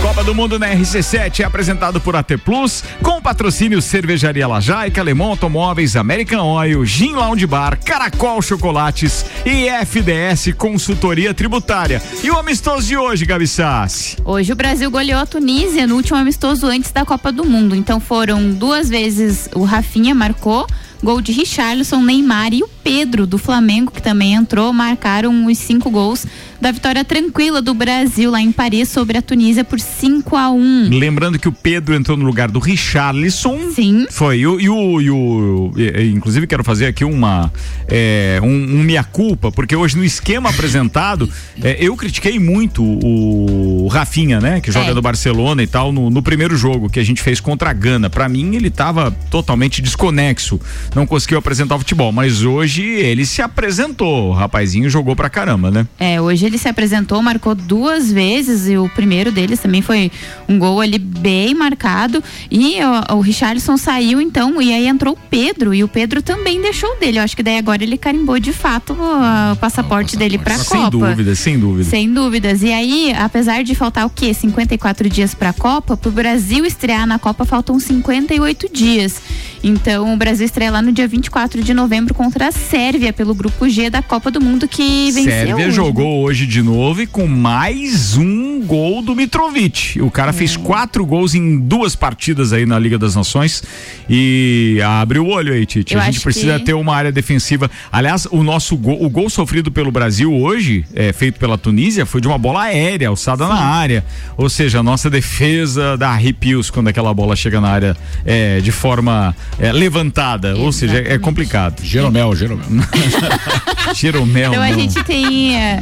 Copa 0.00 0.24
do 0.24 0.34
Mundo 0.34 0.58
na 0.58 0.68
RC7 0.68 1.40
é 1.40 1.44
apresentado 1.44 2.00
por 2.00 2.16
AT 2.16 2.38
Plus, 2.42 2.82
com 3.02 3.20
patrocínio 3.20 3.82
Cervejaria 3.82 4.48
Lajaica, 4.48 5.02
Lemon 5.02 5.30
Automóveis, 5.30 5.94
American 5.94 6.42
Oil, 6.46 6.84
Gin 6.86 7.12
Lounge 7.12 7.46
Bar, 7.46 7.78
Caracol 7.84 8.40
Chocolates 8.40 9.26
e 9.44 9.68
FDS 9.68 10.54
Consultoria 10.56 11.34
Tributária. 11.34 12.02
E 12.24 12.30
o 12.30 12.38
amistoso 12.38 12.86
de 12.86 12.96
hoje, 12.96 13.26
Gabi 13.26 13.46
Sassi? 13.46 14.16
Hoje 14.24 14.52
o 14.52 14.56
Brasil 14.56 14.90
goleou 14.90 15.20
a 15.20 15.26
Tunísia 15.26 15.86
no 15.86 15.96
último 15.96 16.16
amistoso 16.16 16.66
antes 16.66 16.90
da 16.90 17.04
Copa 17.04 17.30
do 17.30 17.44
Mundo. 17.44 17.76
Então 17.76 18.00
foram 18.00 18.50
duas 18.50 18.88
vezes 18.88 19.50
o 19.54 19.64
Rafinha 19.64 20.14
marcou. 20.14 20.66
Gol 21.02 21.22
de 21.22 21.32
Richarlison, 21.32 22.02
Neymar 22.02 22.52
e 22.52 22.62
o 22.62 22.68
Pedro 22.84 23.26
do 23.26 23.38
Flamengo, 23.38 23.90
que 23.90 24.02
também 24.02 24.34
entrou, 24.34 24.72
marcaram 24.72 25.46
os 25.46 25.56
cinco 25.56 25.90
gols 25.90 26.26
da 26.60 26.70
vitória 26.72 27.04
tranquila 27.04 27.62
do 27.62 27.72
Brasil 27.74 28.30
lá 28.30 28.40
em 28.40 28.52
Paris 28.52 28.88
sobre 28.88 29.16
a 29.16 29.22
Tunísia 29.22 29.64
por 29.64 29.80
5 29.80 30.36
a 30.36 30.50
1 30.50 30.88
Lembrando 30.90 31.38
que 31.38 31.48
o 31.48 31.52
Pedro 31.52 31.94
entrou 31.94 32.16
no 32.16 32.24
lugar 32.24 32.50
do 32.50 32.58
Richarlison. 32.58 33.70
Sim. 33.74 34.06
Foi. 34.10 34.38
E 34.40 34.46
o. 34.46 34.60
E 34.60 34.68
o, 34.68 35.00
e 35.00 35.10
o- 35.10 35.72
e- 35.76 36.10
inclusive, 36.10 36.46
quero 36.46 36.62
fazer 36.64 36.86
aqui 36.86 37.04
uma. 37.04 37.52
é, 37.88 38.38
um, 38.42 38.46
um 38.46 38.82
meia-culpa, 38.82 39.50
porque 39.50 39.74
hoje 39.74 39.96
no 39.96 40.04
esquema 40.04 40.50
apresentado, 40.50 41.28
é, 41.62 41.76
eu 41.80 41.96
critiquei 41.96 42.38
muito 42.38 42.82
o 42.84 43.88
Rafinha, 43.88 44.40
né? 44.40 44.60
Que 44.60 44.70
joga 44.70 44.90
É. 44.90 44.94
do 44.94 45.02
Barcelona 45.02 45.62
e 45.62 45.66
tal, 45.66 45.92
no, 45.92 46.10
no 46.10 46.22
primeiro 46.22 46.56
jogo 46.56 46.88
que 46.88 47.00
a 47.00 47.04
gente 47.04 47.22
fez 47.22 47.40
contra 47.40 47.70
a 47.70 47.72
Gana. 47.72 48.10
Pra 48.10 48.28
mim, 48.28 48.54
ele 48.54 48.70
tava 48.70 49.10
totalmente 49.30 49.80
desconexo. 49.82 50.60
Não 50.94 51.06
conseguiu 51.06 51.38
apresentar 51.38 51.76
o 51.76 51.78
futebol. 51.78 52.12
Mas 52.12 52.42
hoje 52.42 52.82
ele 52.82 53.24
se 53.24 53.40
apresentou. 53.42 54.30
O 54.30 54.32
rapazinho 54.32 54.88
jogou 54.90 55.14
pra 55.16 55.30
caramba, 55.30 55.70
né? 55.70 55.86
É, 55.98 56.20
hoje 56.20 56.49
ele 56.50 56.58
se 56.58 56.68
apresentou, 56.68 57.22
marcou 57.22 57.54
duas 57.54 58.12
vezes 58.12 58.68
e 58.68 58.76
o 58.76 58.88
primeiro 58.88 59.30
deles 59.30 59.60
também 59.60 59.80
foi 59.80 60.10
um 60.48 60.58
gol 60.58 60.80
ali 60.80 60.98
bem 60.98 61.54
marcado. 61.54 62.22
E 62.50 62.76
ó, 63.08 63.16
o 63.16 63.20
Richarlison 63.20 63.76
saiu 63.76 64.20
então 64.20 64.60
e 64.60 64.72
aí 64.72 64.86
entrou 64.86 65.14
o 65.14 65.18
Pedro 65.30 65.72
e 65.72 65.82
o 65.84 65.88
Pedro 65.88 66.20
também 66.20 66.60
deixou 66.60 66.90
o 66.90 67.00
dele. 67.00 67.18
Eu 67.18 67.22
acho 67.22 67.36
que 67.36 67.42
daí 67.42 67.58
agora 67.58 67.82
ele 67.82 67.96
carimbou 67.96 68.38
de 68.38 68.52
fato 68.52 68.96
ó, 68.98 69.52
o 69.52 69.56
passaporte 69.56 70.16
dele 70.16 70.38
pra 70.38 70.58
Sem 70.58 70.80
Copa. 70.80 70.90
dúvida, 70.90 71.34
sem 71.34 71.58
dúvida. 71.58 71.88
Sem 71.88 72.12
dúvidas. 72.12 72.62
E 72.62 72.72
aí, 72.72 73.14
apesar 73.16 73.62
de 73.62 73.74
faltar 73.74 74.04
o 74.06 74.10
quê? 74.10 74.34
54 74.34 75.08
dias 75.08 75.34
para 75.34 75.50
a 75.50 75.52
Copa, 75.52 75.96
pro 75.96 76.10
Brasil 76.10 76.66
estrear 76.66 77.06
na 77.06 77.18
Copa 77.18 77.44
faltam 77.44 77.78
58 77.78 78.68
dias. 78.72 79.20
Então, 79.62 80.12
o 80.12 80.16
Brasil 80.16 80.46
estreia 80.46 80.70
lá 80.70 80.80
no 80.80 80.90
dia 80.90 81.06
24 81.06 81.62
de 81.62 81.74
novembro 81.74 82.14
contra 82.14 82.48
a 82.48 82.52
Sérvia 82.52 83.12
pelo 83.12 83.34
grupo 83.34 83.68
G 83.68 83.90
da 83.90 84.02
Copa 84.02 84.30
do 84.30 84.40
Mundo 84.40 84.66
que 84.66 85.10
venceu. 85.12 85.30
Sérvia 85.30 85.66
hoje. 85.66 85.76
jogou 85.76 86.22
hoje 86.22 86.39
de 86.46 86.62
novo 86.62 87.02
e 87.02 87.06
com 87.06 87.26
mais 87.26 88.16
um 88.16 88.60
gol 88.64 89.02
do 89.02 89.14
Mitrovic. 89.16 90.00
O 90.00 90.10
cara 90.10 90.30
É. 90.30 90.32
fez 90.32 90.56
quatro 90.56 91.04
gols 91.06 91.34
em 91.34 91.58
duas 91.58 91.94
partidas 91.96 92.52
aí 92.52 92.66
na 92.66 92.78
Liga 92.78 92.98
das 92.98 93.14
Nações 93.16 93.62
e 94.08 94.80
abre 94.84 95.18
o 95.18 95.26
olho 95.28 95.52
aí, 95.52 95.64
Tite. 95.66 95.94
Eu 95.94 96.00
a 96.00 96.04
gente 96.04 96.20
precisa 96.20 96.58
que- 96.58 96.64
ter 96.66 96.74
uma 96.74 96.94
área 96.94 97.10
defensiva. 97.12 97.70
Aliás, 97.90 98.26
o 98.30 98.42
nosso 98.42 98.76
gol, 98.76 99.02
o 99.04 99.08
gol 99.08 99.28
sofrido 99.30 99.70
pelo 99.70 99.90
Brasil 99.90 100.32
hoje, 100.34 100.84
é, 100.94 101.12
feito 101.12 101.38
pela 101.38 101.56
Tunísia, 101.58 102.04
foi 102.06 102.20
de 102.20 102.28
uma 102.28 102.38
bola 102.38 102.62
aérea, 102.62 103.08
alçada 103.08 103.46
na 103.46 103.54
área. 103.58 104.04
Ou 104.36 104.48
seja, 104.48 104.80
a 104.80 104.82
nossa 104.82 105.08
defesa 105.10 105.96
dá 105.96 106.10
arrepios 106.10 106.70
quando 106.70 106.88
aquela 106.88 107.12
bola 107.14 107.34
chega 107.36 107.60
na 107.60 107.68
área 107.68 107.96
é, 108.24 108.60
de 108.60 108.72
forma 108.72 109.34
é, 109.58 109.72
levantada. 109.72 110.56
Ou 110.56 110.72
seja, 110.72 110.98
é, 110.98 111.14
é 111.14 111.18
complicado. 111.18 111.82
Jeromel, 111.84 112.34
Jeromel. 112.34 112.66
Jeromel. 113.94 114.50
Então 114.52 114.62
a 114.62 114.68
não. 114.70 114.78
gente 114.78 115.02
tem. 115.04 115.56
é, 115.56 115.78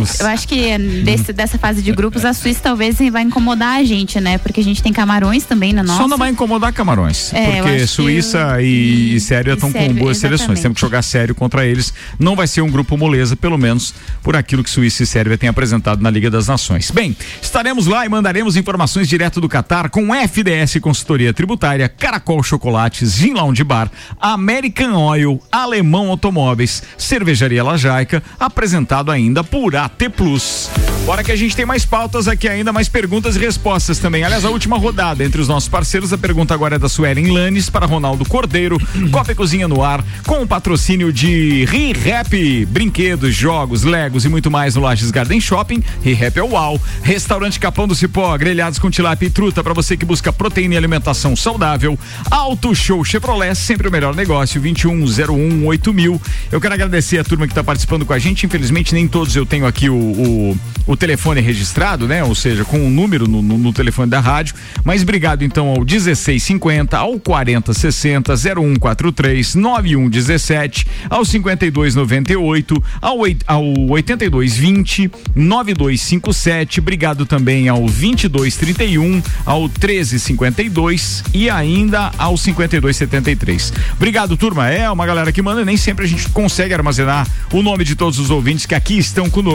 Jesus. 0.00 0.20
Eu 0.20 0.26
acho 0.26 0.48
que 0.48 0.78
desse- 1.04 1.32
dessa 1.32 1.58
fase 1.58 1.82
de 1.82 1.92
grupos, 1.92 2.24
a 2.24 2.32
Suíça 2.32 2.60
talvez 2.62 2.98
vai 3.10 3.22
incomodar 3.22 3.80
a 3.80 3.84
gente, 3.84 4.20
né? 4.20 4.38
Porque 4.38 4.60
a 4.60 4.64
gente 4.64 4.82
tem 4.82 4.92
Camarões 4.92 5.44
também 5.44 5.72
na 5.72 5.82
nossa. 5.82 6.02
Só 6.02 6.08
não 6.08 6.18
vai 6.18 6.30
incomodar 6.30 6.72
Camarões. 6.72 7.32
É, 7.32 7.60
porque 7.62 7.86
Suíça 7.86 8.60
e, 8.60 9.14
e 9.16 9.20
Sérvia 9.20 9.54
estão 9.54 9.72
com 9.72 9.78
boas 9.94 10.18
seleções. 10.18 10.40
exatamente. 10.40 10.62
Temos 10.62 10.74
que 10.76 10.80
jogar 10.80 11.02
sério 11.02 11.34
contra 11.34 11.66
eles. 11.66 11.92
Não 12.18 12.36
vai 12.36 12.46
ser 12.46 12.60
um 12.62 12.70
grupo 12.70 12.96
moleza, 12.96 13.34
pelo 13.36 13.58
menos 13.58 13.94
por 14.22 14.36
aquilo 14.36 14.62
que 14.62 14.70
Suíça 14.70 15.02
e 15.02 15.06
Sérvia 15.06 15.36
têm 15.38 15.48
apresentado 15.48 16.00
na 16.02 16.10
Liga 16.10 16.30
das 16.30 16.46
Nações. 16.48 16.90
Bem, 16.90 17.16
estaremos 17.40 17.86
lá 17.86 18.04
e 18.06 18.08
mandaremos 18.08 18.56
informações 18.56 19.08
direto 19.08 19.40
do 19.40 19.48
Catar 19.48 19.90
com 19.90 20.14
FDS 20.14 20.78
Consultoria 20.80 21.32
Tributária, 21.32 21.88
Caracol 21.88 22.42
Chocolates, 22.42 23.12
Gin 23.14 23.32
Lounge 23.34 23.64
Bar, 23.64 23.90
American 24.20 24.94
Oil, 24.94 25.40
Alemão 25.50 26.08
Automóveis, 26.08 26.82
Cervejaria 26.96 27.62
Lajaica, 27.64 28.22
apresentado 28.38 29.10
ainda 29.10 29.42
por 29.42 29.74
AT 29.84 30.10
Plus. 30.16 30.70
Bora 31.04 31.24
que 31.24 31.32
a 31.32 31.36
gente 31.36 31.56
tem 31.56 31.66
mais 31.66 31.84
pautas 31.84 32.28
aqui 32.28 32.48
ainda, 32.48 32.72
mais 32.72 32.88
perguntas 32.88 33.34
e 33.34 33.38
respostas 33.40 33.98
também. 33.98 34.22
Aliás, 34.22 34.44
a 34.44 34.50
última 34.50 34.78
rodada 34.78 35.24
entre 35.24 35.40
os 35.40 35.48
nossos 35.48 35.68
parceiros, 35.68 36.12
a 36.12 36.18
pergunta 36.18 36.54
agora 36.54 36.76
é 36.76 36.78
da 36.78 36.88
Suelen 36.88 37.32
Lanes 37.32 37.68
para 37.68 37.86
Ronaldo 37.86 38.24
Cordeiro, 38.24 38.78
Copa 39.10 39.32
e 39.32 39.34
Cozinha 39.34 39.66
no 39.66 39.82
ar, 39.82 40.04
com 40.24 40.42
o 40.42 40.46
patrocínio 40.46 41.12
de 41.12 41.64
ReHap, 41.64 42.66
brinquedos, 42.66 43.34
jogos, 43.34 43.82
legos 43.82 44.24
e 44.24 44.28
muito 44.28 44.48
mais 44.48 44.76
no 44.76 44.82
Lages 44.82 45.10
Garden 45.10 45.40
Shopping, 45.40 45.82
ReHap 46.04 46.38
é 46.38 46.42
uau, 46.42 46.80
Restaurante 47.02 47.58
Capão 47.58 47.88
do 47.88 47.96
Cipó, 47.96 48.38
grelhados 48.38 48.78
com 48.78 48.88
tilápia 48.88 49.26
e 49.26 49.30
truta 49.30 49.64
para 49.64 49.74
você 49.74 49.96
que 49.96 50.04
busca 50.04 50.32
proteína 50.32 50.74
e 50.74 50.76
alimentação 50.76 51.34
saudável, 51.34 51.98
Auto 52.30 52.72
Show 52.76 53.04
Chevrolet, 53.04 53.56
sempre 53.56 53.88
o 53.88 53.90
melhor 53.90 54.14
negócio, 54.14 54.60
2101 54.60 55.66
8000. 55.66 56.22
Eu 56.52 56.60
quero 56.60 56.74
agradecer 56.74 57.18
a 57.18 57.24
turma 57.24 57.46
que 57.48 57.52
está 57.52 57.64
participando 57.64 58.06
com 58.06 58.12
a 58.12 58.18
gente, 58.20 58.46
infelizmente 58.46 58.94
nem 58.94 59.08
todos 59.08 59.34
eu 59.34 59.44
tenho 59.44 59.61
aqui 59.66 59.88
o, 59.88 59.94
o, 59.94 60.58
o 60.86 60.96
telefone 60.96 61.40
registrado, 61.40 62.08
né? 62.08 62.24
Ou 62.24 62.34
seja, 62.34 62.64
com 62.64 62.86
o 62.86 62.90
número 62.90 63.28
no, 63.28 63.42
no, 63.42 63.58
no 63.58 63.72
telefone 63.72 64.10
da 64.10 64.20
rádio, 64.20 64.54
mas 64.84 65.02
obrigado 65.02 65.42
então 65.42 65.68
ao 65.68 65.84
1650, 65.84 66.96
ao 66.96 67.18
4060, 67.18 68.34
0143, 68.34 69.54
9117, 69.54 70.86
ao 71.08 71.24
5298, 71.24 72.82
ao, 73.00 73.18
ao 73.46 73.64
8220, 73.90 75.10
9257, 75.34 76.80
obrigado 76.80 77.26
também 77.26 77.68
ao 77.68 77.80
2231, 77.80 79.22
ao 79.44 79.62
1352 79.62 81.24
e 81.32 81.48
ainda 81.48 82.10
ao 82.18 82.36
5273. 82.36 83.72
Obrigado, 83.94 84.36
turma. 84.36 84.68
É 84.68 84.90
uma 84.90 85.06
galera 85.06 85.32
que 85.32 85.42
manda, 85.42 85.64
nem 85.64 85.76
sempre 85.76 86.04
a 86.04 86.08
gente 86.08 86.28
consegue 86.30 86.74
armazenar 86.74 87.26
o 87.52 87.62
nome 87.62 87.84
de 87.84 87.94
todos 87.94 88.18
os 88.18 88.30
ouvintes 88.30 88.66
que 88.66 88.74
aqui 88.74 88.98
estão 88.98 89.28
conosco. 89.30 89.51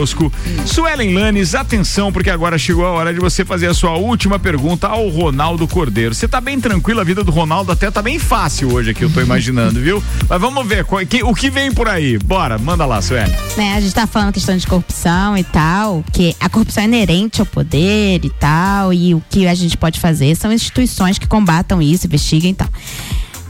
Suelen 0.66 1.14
Lanes, 1.14 1.56
atenção, 1.56 2.12
porque 2.12 2.30
agora 2.30 2.58
chegou 2.58 2.86
a 2.86 2.92
hora 2.92 3.14
de 3.14 3.20
você 3.20 3.44
fazer 3.46 3.68
a 3.68 3.74
sua 3.74 3.94
última 3.98 4.38
pergunta 4.38 4.88
ao 4.88 5.08
Ronaldo 5.10 5.68
Cordeiro. 5.68 6.14
Você 6.14 6.28
tá 6.28 6.40
bem 6.42 6.60
tranquilo, 6.60 7.00
a 7.00 7.04
vida 7.04 7.24
do 7.24 7.32
Ronaldo 7.32 7.72
até 7.72 7.90
tá 7.90 8.02
bem 8.02 8.20
fácil 8.20 8.74
hoje 8.74 8.92
aqui, 8.92 9.04
eu 9.04 9.10
tô 9.10 9.22
imaginando, 9.22 9.80
viu? 9.80 10.04
Mas 10.30 10.42
vamos 10.42 10.66
ver 10.68 10.84
qual- 10.86 11.06
que- 11.06 11.24
o 11.24 11.34
que 11.34 11.50
vem 11.50 11.72
por 11.72 11.88
aí. 11.88 12.18
Bora, 12.18 12.58
manda 12.58 12.86
lá, 12.86 13.02
Suelen. 13.02 13.34
né, 13.56 13.76
a 13.76 13.80
gente 13.82 13.94
tá 13.94 14.06
falando 14.08 14.34
questão 14.34 14.56
de 14.58 14.68
corrupção 14.68 15.38
e 15.38 15.44
tal, 15.44 16.04
que 16.12 16.36
a 16.40 16.50
corrupção 16.50 16.84
é 16.84 16.88
inerente 16.88 17.40
ao 17.40 17.46
poder 17.46 18.24
e 18.24 18.30
tal, 18.30 18.94
e 18.94 19.14
o 19.14 19.24
que 19.30 19.48
a 19.48 19.54
gente 19.56 19.78
pode 19.78 20.00
fazer 20.00 20.36
são 20.36 20.52
instituições 20.52 21.18
que 21.18 21.28
combatam 21.28 21.82
isso, 21.82 22.06
investiguem 22.08 22.52
e 22.52 22.56
tal. 22.56 22.68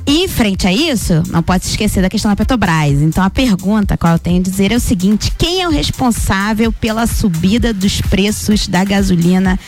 E 0.08 0.24
em 0.24 0.28
frente 0.30 0.66
a 0.66 0.72
isso, 0.72 1.22
não 1.30 1.44
pode 1.44 1.66
se 1.66 1.72
esquecer 1.72 2.02
da 2.02 2.10
questão 2.10 2.32
da 2.32 2.36
Petrobras. 2.36 3.02
Então 3.02 3.22
a 3.22 3.30
pergunta, 3.30 3.98
qual 3.98 4.14
eu 4.14 4.20
tenho 4.20 4.40
a 4.40 4.42
dizer, 4.42 4.72
é 4.72 4.76
o 4.78 4.80
seguinte: 4.80 5.34
quem 5.38 5.62
é 5.62 5.68
o 5.68 5.72
responsável 5.72 6.72
pela 6.72 7.06
subida 7.06 7.74
dos 7.74 8.00
preços 8.00 8.70
da 8.70 8.86
gasolina, 8.86 9.60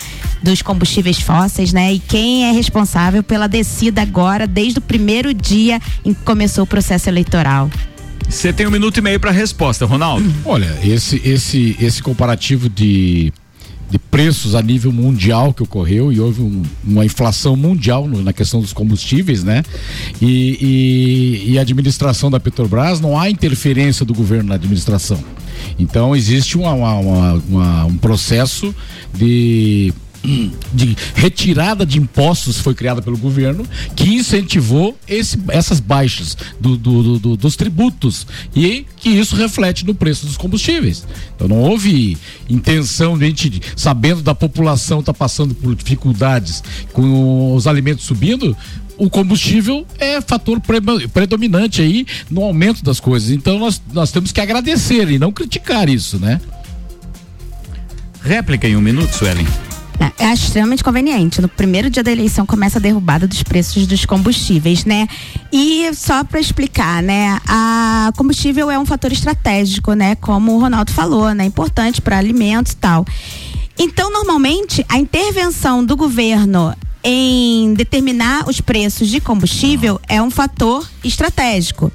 dos 0.42 0.62
combustíveis 0.62 1.20
fósseis, 1.20 1.74
né? 1.74 1.94
E 1.94 2.00
quem 2.00 2.46
é 2.46 2.52
responsável 2.54 3.22
pela 3.22 3.48
descida 3.48 4.02
agora, 4.02 4.48
desde 4.48 4.80
o 4.80 4.82
primeiro 4.82 5.34
dia 5.34 5.78
em 6.06 6.14
que 6.14 6.22
começou 6.22 6.64
o 6.64 6.68
processo 6.68 7.10
eleitoral? 7.10 7.70
Você 8.30 8.54
tem 8.54 8.66
um 8.66 8.72
minuto 8.72 8.98
e 8.98 9.02
meio 9.02 9.20
para 9.20 9.32
resposta, 9.32 9.86
Ronaldo. 9.86 10.32
Olha, 10.46 10.78
esse, 10.84 11.20
esse, 11.26 11.76
esse 11.82 12.02
comparativo 12.02 12.70
de, 12.70 13.34
de 13.90 13.98
preços 13.98 14.54
a 14.56 14.62
nível 14.62 14.92
mundial 14.92 15.54
que 15.54 15.64
ocorreu 15.64 16.12
e 16.12 16.20
houve 16.20 16.42
um- 16.42 16.62
uma 16.84 17.06
inflação 17.06 17.56
mundial 17.56 18.08
no- 18.08 18.22
na 18.22 18.32
questão 18.32 18.62
dos 18.62 18.72
combustíveis, 18.74 19.44
né? 19.44 19.64
E, 20.22 21.46
e, 21.48 21.52
e 21.54 21.58
a 21.58 21.62
administração 21.62 22.30
da 22.30 22.40
Petrobras, 22.40 23.00
não 23.02 23.20
há 23.20 23.30
interferência 23.30 24.06
do 24.06 24.14
governo 24.14 24.50
na 24.50 24.56
administração. 24.56 25.20
Então 25.78 26.16
existe 26.16 26.58
uma- 26.58 26.74
uma- 26.74 27.34
uma- 27.50 27.86
um 27.86 27.98
processo 27.98 28.74
de 29.14 29.92
de 30.74 30.98
retirada 31.16 31.86
de 31.86 31.98
impostos 31.98 32.60
foi 32.60 32.76
criada 32.76 33.02
pelo 33.02 33.18
governo 33.18 33.66
que 33.96 34.16
incentivou 34.16 34.98
esse- 35.08 35.40
essas 35.48 35.80
baixas 35.80 36.36
do- 36.60 36.76
do- 36.78 37.04
do- 37.04 37.20
do- 37.20 37.38
dos 37.38 37.56
tributos 37.56 38.28
e 38.56 38.86
que 38.98 39.10
isso 39.10 39.36
reflete 39.36 39.86
no 39.86 39.96
preço 39.96 40.26
dos 40.26 40.36
combustíveis. 40.36 41.08
Então 41.36 41.48
não 41.48 41.62
houve 41.62 42.18
intenção 42.50 43.18
de 43.18 43.28
gente, 43.28 43.62
sabendo 43.76 44.22
da 44.22 44.36
população 44.36 45.00
está 45.00 45.14
passando 45.14 45.56
por 45.56 45.74
dificuldades 45.76 46.62
com 46.92 47.56
os 47.56 47.66
alimentos 47.66 48.06
subindo, 48.06 48.56
o 48.98 49.10
combustível 49.10 49.86
é 49.98 50.20
fator 50.20 50.60
pre- 50.60 50.82
predominante 51.14 51.82
aí 51.82 52.06
no 52.30 52.44
aumento 52.44 52.84
das 52.84 53.00
coisas. 53.00 53.30
Então 53.30 53.58
nós, 53.58 53.82
nós 53.94 54.12
temos 54.12 54.34
que 54.34 54.42
agradecer 54.42 55.10
e 55.10 55.18
não 55.18 55.32
criticar 55.32 55.88
isso, 55.88 56.20
né? 56.20 56.42
Réplica 58.22 58.68
em 58.68 58.76
um 58.76 58.82
minuto, 58.82 59.16
Suelen. 59.16 59.48
É, 60.00 60.26
acho 60.26 60.45
extremamente 60.45 60.84
conveniente. 60.84 61.41
No 61.41 61.50
primeiro 61.50 61.89
dia 61.89 62.02
da 62.02 62.12
eleição 62.12 62.45
começa 62.45 62.80
a 62.80 62.82
derrubada 62.82 63.28
dos 63.28 63.43
preços 63.43 63.86
dos 63.86 64.06
combustíveis, 64.06 64.86
né? 64.86 65.08
E 65.52 65.93
só 65.93 66.24
para 66.24 66.39
explicar, 66.39 67.04
né? 67.04 67.39
A 67.45 68.12
combustível 68.16 68.72
é 68.72 68.80
um 68.80 68.86
fator 68.86 69.12
estratégico, 69.12 69.93
né? 69.93 70.16
Como 70.16 70.56
o 70.56 70.60
Ronaldo 70.60 70.91
falou, 70.91 71.34
né? 71.34 71.43
Importante 71.43 72.02
para 72.02 72.18
alimentos 72.18 72.72
e 72.72 72.78
tal. 72.78 73.06
Então, 73.78 74.12
normalmente, 74.12 74.86
a 74.88 74.97
intervenção 74.97 75.84
do 75.84 75.97
governo 75.97 76.74
em 77.04 77.74
determinar 77.74 78.47
os 78.47 78.60
preços 78.62 79.08
de 79.08 79.20
combustível 79.20 80.00
é 80.08 80.22
um 80.22 80.30
fator 80.30 80.88
estratégico. 81.04 81.91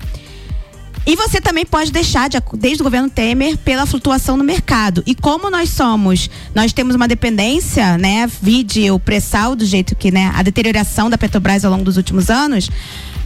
E 1.07 1.17
você 1.17 1.41
também 1.41 1.67
pode 1.67 1.93
deixar, 1.93 2.29
de 2.29 2.39
desde 2.55 2.83
o 2.83 2.85
governo 2.85 3.11
Temer, 3.11 3.59
pela 3.59 3.85
flutuação 3.85 4.37
no 4.37 4.45
mercado. 4.45 5.03
E 5.07 5.15
como 5.15 5.51
nós 5.51 5.69
somos, 5.69 6.31
nós 6.55 6.73
temos 6.73 6.95
uma 6.95 7.07
dependência, 7.07 7.99
né? 7.99 8.27
Vide 8.41 8.91
o 8.91 8.99
pré-sal, 8.99 9.55
do 9.55 9.67
jeito 9.67 9.95
que, 9.95 10.11
né? 10.11 10.33
A 10.35 10.43
deterioração 10.43 11.11
da 11.11 11.19
Petrobras 11.19 11.65
ao 11.65 11.71
longo 11.71 11.85
dos 11.85 11.99
últimos 11.99 12.31
anos. 12.31 12.71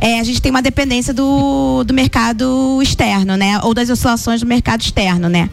é, 0.01 0.19
a 0.19 0.25
gente 0.25 0.43
tem 0.43 0.51
uma 0.51 0.63
dependência 0.63 1.15
do, 1.15 1.85
do 1.85 1.95
mercado 1.95 2.81
externo, 2.83 3.37
né? 3.37 3.61
Ou 3.63 3.73
das 3.73 3.89
oscilações 3.91 4.41
do 4.41 4.47
mercado 4.47 4.81
externo, 4.81 5.29
né? 5.29 5.49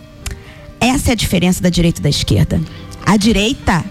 Essa 0.80 1.12
é 1.12 1.14
a 1.14 1.16
diferença 1.16 1.62
da 1.62 1.70
direita 1.70 2.00
e 2.00 2.04
da 2.04 2.10
esquerda. 2.10 2.60
A 3.06 3.18
direita 3.18 3.84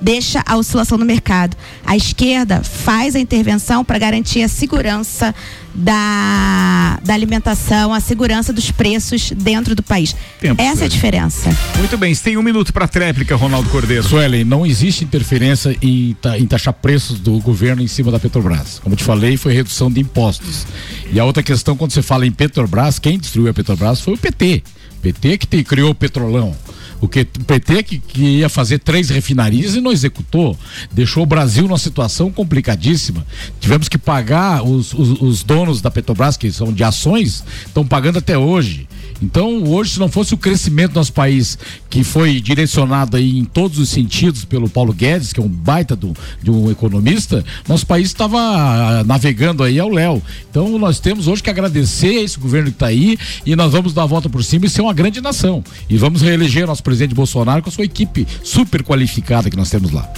deixa 0.00 0.42
a 0.46 0.56
oscilação 0.56 0.96
no 0.98 1.04
mercado. 1.04 1.56
A 1.86 1.96
esquerda 1.96 2.62
faz 2.62 3.14
a 3.14 3.20
intervenção 3.20 3.84
para 3.84 3.98
garantir 3.98 4.42
a 4.42 4.48
segurança 4.48 5.34
da, 5.74 6.98
da 7.04 7.14
alimentação, 7.14 7.92
a 7.92 8.00
segurança 8.00 8.52
dos 8.52 8.70
preços 8.70 9.30
dentro 9.36 9.74
do 9.74 9.82
país. 9.82 10.14
Tempo, 10.40 10.60
Essa 10.60 10.82
é 10.82 10.86
a 10.86 10.88
diferença. 10.88 11.56
Muito 11.78 11.96
bem, 11.98 12.14
você 12.14 12.22
tem 12.24 12.36
um 12.36 12.42
minuto 12.42 12.72
para 12.72 12.88
tréplica, 12.88 13.36
Ronaldo 13.36 13.68
Cordeiro. 13.70 14.06
Suelen, 14.06 14.44
não 14.44 14.64
existe 14.66 15.04
interferência 15.04 15.76
em, 15.82 16.16
ta- 16.20 16.38
em 16.38 16.46
taxar 16.46 16.72
preços 16.74 17.18
do 17.20 17.38
governo 17.40 17.82
em 17.82 17.86
cima 17.88 18.10
da 18.10 18.18
Petrobras. 18.18 18.78
Como 18.82 18.96
te 18.96 19.04
falei, 19.04 19.36
foi 19.36 19.52
redução 19.52 19.90
de 19.90 20.00
impostos. 20.00 20.66
E 21.12 21.18
a 21.20 21.24
outra 21.24 21.42
questão, 21.42 21.76
quando 21.76 21.92
você 21.92 22.02
fala 22.02 22.26
em 22.26 22.32
Petrobras, 22.32 22.98
quem 22.98 23.18
destruiu 23.18 23.50
a 23.50 23.54
Petrobras 23.54 24.00
foi 24.00 24.14
o 24.14 24.18
PT. 24.18 24.62
PT 25.02 25.38
que 25.38 25.46
te- 25.46 25.64
criou 25.64 25.90
o 25.90 25.94
Petrolão. 25.94 26.54
O, 27.00 27.08
que, 27.08 27.20
o 27.20 27.44
PT 27.44 27.82
que, 27.82 27.98
que 27.98 28.20
ia 28.20 28.48
fazer 28.48 28.78
três 28.78 29.08
refinarias 29.08 29.74
e 29.74 29.80
não 29.80 29.90
executou. 29.90 30.58
Deixou 30.92 31.22
o 31.22 31.26
Brasil 31.26 31.64
numa 31.64 31.78
situação 31.78 32.30
complicadíssima. 32.30 33.26
Tivemos 33.58 33.88
que 33.88 33.96
pagar 33.96 34.62
os, 34.62 34.92
os, 34.92 35.20
os 35.20 35.42
donos 35.42 35.80
da 35.80 35.90
Petrobras, 35.90 36.36
que 36.36 36.50
são 36.52 36.72
de 36.72 36.84
ações, 36.84 37.42
estão 37.66 37.86
pagando 37.86 38.18
até 38.18 38.36
hoje. 38.36 38.86
Então, 39.22 39.62
hoje, 39.64 39.92
se 39.92 39.98
não 40.00 40.08
fosse 40.08 40.32
o 40.34 40.36
crescimento 40.36 40.92
do 40.92 40.96
nosso 40.96 41.12
país, 41.12 41.58
que 41.88 42.02
foi 42.02 42.40
direcionado 42.40 43.16
aí 43.16 43.38
em 43.38 43.44
todos 43.44 43.78
os 43.78 43.88
sentidos 43.88 44.44
pelo 44.44 44.68
Paulo 44.68 44.92
Guedes, 44.92 45.32
que 45.32 45.40
é 45.40 45.42
um 45.42 45.48
baita 45.48 45.94
do- 45.94 46.14
de 46.42 46.50
um 46.50 46.70
economista, 46.70 47.44
nosso 47.68 47.86
país 47.86 48.06
estava 48.08 48.38
ah, 48.40 49.04
navegando 49.04 49.62
aí 49.62 49.78
ao 49.78 49.88
léu. 49.90 50.22
Então, 50.50 50.78
nós 50.78 50.98
temos 51.00 51.26
hoje 51.28 51.42
que 51.42 51.50
agradecer 51.50 52.18
a 52.18 52.22
esse 52.22 52.38
governo 52.38 52.68
que 52.70 52.76
está 52.76 52.86
aí 52.86 53.18
e 53.44 53.54
nós 53.56 53.72
vamos 53.72 53.92
dar 53.92 54.04
a 54.04 54.06
volta 54.06 54.28
por 54.28 54.42
cima 54.44 54.66
e 54.66 54.70
ser 54.70 54.82
uma 54.82 54.94
grande 54.94 55.20
nação. 55.20 55.62
E 55.88 55.96
vamos 55.96 56.22
reeleger 56.22 56.66
nosso 56.66 56.82
presidente 56.82 57.14
Bolsonaro 57.14 57.62
com 57.62 57.68
a 57.68 57.72
sua 57.72 57.84
equipe 57.84 58.26
super 58.42 58.82
qualificada 58.82 59.50
que 59.50 59.56
nós 59.56 59.68
temos 59.70 59.90
lá. 59.90 60.08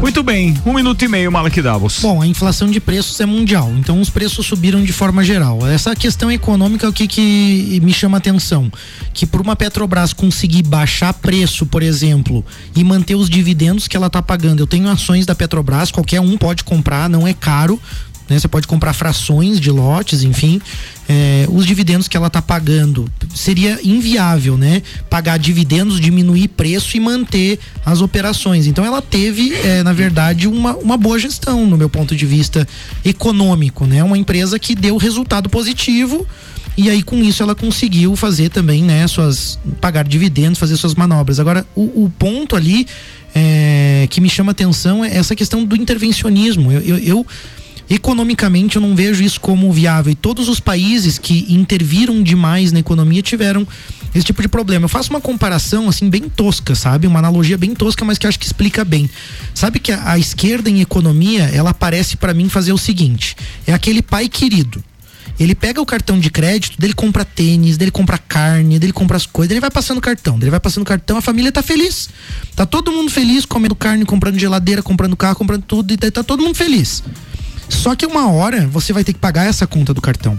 Muito 0.00 0.22
bem, 0.22 0.54
um 0.64 0.72
minuto 0.74 1.04
e 1.04 1.08
meio, 1.08 1.30
Malak 1.30 1.60
Davos. 1.62 1.98
Bom, 2.00 2.22
a 2.22 2.26
inflação 2.26 2.70
de 2.70 2.80
preços 2.80 3.18
é 3.20 3.26
mundial, 3.26 3.70
então 3.78 4.00
os 4.00 4.08
preços 4.10 4.46
subiram 4.46 4.82
de 4.82 4.92
forma 4.92 5.22
geral. 5.22 5.66
Essa 5.66 5.94
questão 5.94 6.30
econômica, 6.30 6.88
o 6.88 6.92
que, 6.92 7.06
que 7.06 7.80
me 7.82 7.92
chama 7.92 8.16
atenção? 8.18 8.49
Que 9.12 9.26
por 9.26 9.40
uma 9.40 9.54
Petrobras 9.54 10.12
conseguir 10.12 10.62
baixar 10.62 11.12
preço, 11.14 11.66
por 11.66 11.82
exemplo, 11.82 12.44
e 12.74 12.82
manter 12.82 13.14
os 13.14 13.28
dividendos 13.28 13.86
que 13.86 13.96
ela 13.96 14.06
está 14.06 14.22
pagando. 14.22 14.60
Eu 14.60 14.66
tenho 14.66 14.88
ações 14.88 15.26
da 15.26 15.34
Petrobras, 15.34 15.90
qualquer 15.90 16.20
um 16.20 16.36
pode 16.36 16.64
comprar, 16.64 17.08
não 17.08 17.26
é 17.26 17.34
caro. 17.34 17.80
né? 18.28 18.38
Você 18.38 18.46
pode 18.48 18.66
comprar 18.66 18.92
frações 18.92 19.58
de 19.60 19.70
lotes, 19.70 20.22
enfim. 20.22 20.60
É, 21.08 21.46
os 21.50 21.66
dividendos 21.66 22.06
que 22.06 22.16
ela 22.16 22.28
está 22.28 22.40
pagando 22.40 23.10
seria 23.34 23.80
inviável, 23.82 24.56
né? 24.56 24.80
Pagar 25.10 25.36
dividendos, 25.38 25.98
diminuir 26.00 26.46
preço 26.48 26.96
e 26.96 27.00
manter 27.00 27.58
as 27.84 28.00
operações. 28.00 28.68
Então 28.68 28.84
ela 28.84 29.02
teve, 29.02 29.52
é, 29.54 29.82
na 29.82 29.92
verdade, 29.92 30.46
uma, 30.46 30.76
uma 30.76 30.96
boa 30.96 31.18
gestão, 31.18 31.66
no 31.66 31.76
meu 31.76 31.90
ponto 31.90 32.14
de 32.14 32.24
vista 32.24 32.66
econômico, 33.04 33.84
né? 33.86 34.04
Uma 34.04 34.16
empresa 34.16 34.56
que 34.58 34.76
deu 34.76 34.96
resultado 34.96 35.48
positivo. 35.50 36.24
E 36.76 36.88
aí, 36.88 37.02
com 37.02 37.22
isso, 37.22 37.42
ela 37.42 37.54
conseguiu 37.54 38.16
fazer 38.16 38.48
também, 38.48 38.82
né, 38.82 39.06
suas. 39.06 39.58
pagar 39.80 40.04
dividendos, 40.06 40.58
fazer 40.58 40.76
suas 40.76 40.94
manobras. 40.94 41.38
Agora, 41.38 41.66
o, 41.74 42.04
o 42.04 42.12
ponto 42.18 42.56
ali 42.56 42.86
é, 43.34 44.06
que 44.10 44.20
me 44.20 44.28
chama 44.30 44.52
atenção 44.52 45.04
é 45.04 45.14
essa 45.16 45.34
questão 45.36 45.64
do 45.64 45.76
intervencionismo. 45.76 46.72
eu, 46.72 46.80
eu- 46.80 46.98
eu 46.98 47.26
economicamente 47.88 48.76
eu 48.76 48.82
não 48.82 48.94
vejo 48.94 49.22
isso 49.22 49.40
como 49.40 49.70
viável. 49.72 50.12
E 50.12 50.14
todos 50.14 50.48
os 50.48 50.60
países 50.60 51.18
que 51.18 51.46
interviram 51.52 52.22
demais 52.22 52.70
na 52.70 52.78
economia 52.78 53.20
tiveram 53.20 53.66
esse 54.14 54.24
tipo 54.24 54.40
de 54.40 54.46
problema. 54.48 54.84
Eu 54.84 54.88
faço 54.88 55.10
uma 55.10 55.20
comparação 55.20 55.88
assim 55.88 56.08
bem 56.08 56.22
tosca, 56.28 56.74
sabe? 56.76 57.06
Uma 57.08 57.18
analogia 57.18 57.58
bem 57.58 57.74
tosca, 57.74 58.04
mas 58.04 58.16
que 58.16 58.26
acho 58.28 58.38
que 58.38 58.46
explica 58.46 58.84
bem. 58.84 59.10
Sabe 59.54 59.80
que 59.80 59.90
a, 59.90 60.12
a 60.12 60.18
esquerda 60.18 60.70
em 60.70 60.80
economia, 60.80 61.44
ela 61.52 61.74
parece 61.74 62.16
para 62.16 62.32
mim 62.32 62.48
fazer 62.48 62.72
o 62.72 62.78
seguinte: 62.78 63.36
é 63.66 63.72
aquele 63.72 64.02
pai 64.02 64.28
querido. 64.28 64.82
Ele 65.40 65.54
pega 65.54 65.80
o 65.80 65.86
cartão 65.86 66.18
de 66.18 66.28
crédito, 66.28 66.78
dele 66.78 66.92
compra 66.92 67.24
tênis, 67.24 67.78
dele 67.78 67.90
compra 67.90 68.18
carne, 68.18 68.78
dele 68.78 68.92
compra 68.92 69.16
as 69.16 69.24
coisas, 69.24 69.50
ele 69.50 69.60
vai 69.60 69.70
passando 69.70 69.98
cartão, 69.98 70.38
dele 70.38 70.50
vai 70.50 70.60
passando 70.60 70.84
cartão, 70.84 71.16
a 71.16 71.22
família 71.22 71.50
tá 71.50 71.62
feliz. 71.62 72.10
Tá 72.54 72.66
todo 72.66 72.92
mundo 72.92 73.10
feliz 73.10 73.46
comendo 73.46 73.74
carne, 73.74 74.04
comprando 74.04 74.38
geladeira, 74.38 74.82
comprando 74.82 75.16
carro, 75.16 75.36
comprando 75.36 75.62
tudo, 75.62 75.94
e 75.94 75.96
tá, 75.96 76.10
tá 76.10 76.22
todo 76.22 76.42
mundo 76.42 76.54
feliz. 76.54 77.02
Só 77.70 77.96
que 77.96 78.04
uma 78.04 78.30
hora 78.30 78.66
você 78.66 78.92
vai 78.92 79.02
ter 79.02 79.14
que 79.14 79.18
pagar 79.18 79.46
essa 79.46 79.66
conta 79.66 79.94
do 79.94 80.02
cartão. 80.02 80.38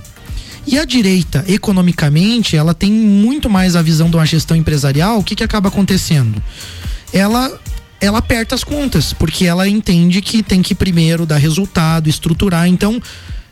E 0.68 0.78
a 0.78 0.86
direita, 0.86 1.44
economicamente, 1.48 2.56
ela 2.56 2.76
tem 2.76 2.92
muito 2.92 3.50
mais 3.50 3.76
a 3.76 3.82
visão 3.82 4.08
de 4.08 4.16
uma 4.16 4.26
gestão 4.28 4.56
empresarial. 4.56 5.18
O 5.18 5.24
que, 5.24 5.36
que 5.36 5.44
acaba 5.44 5.70
acontecendo? 5.70 6.42
Ela 7.12 7.60
ela 8.00 8.18
aperta 8.18 8.56
as 8.56 8.64
contas, 8.64 9.14
porque 9.14 9.46
ela 9.46 9.68
entende 9.68 10.22
que 10.22 10.42
tem 10.42 10.64
que 10.64 10.74
primeiro 10.74 11.24
dar 11.24 11.38
resultado, 11.38 12.10
estruturar. 12.10 12.68
Então, 12.68 13.00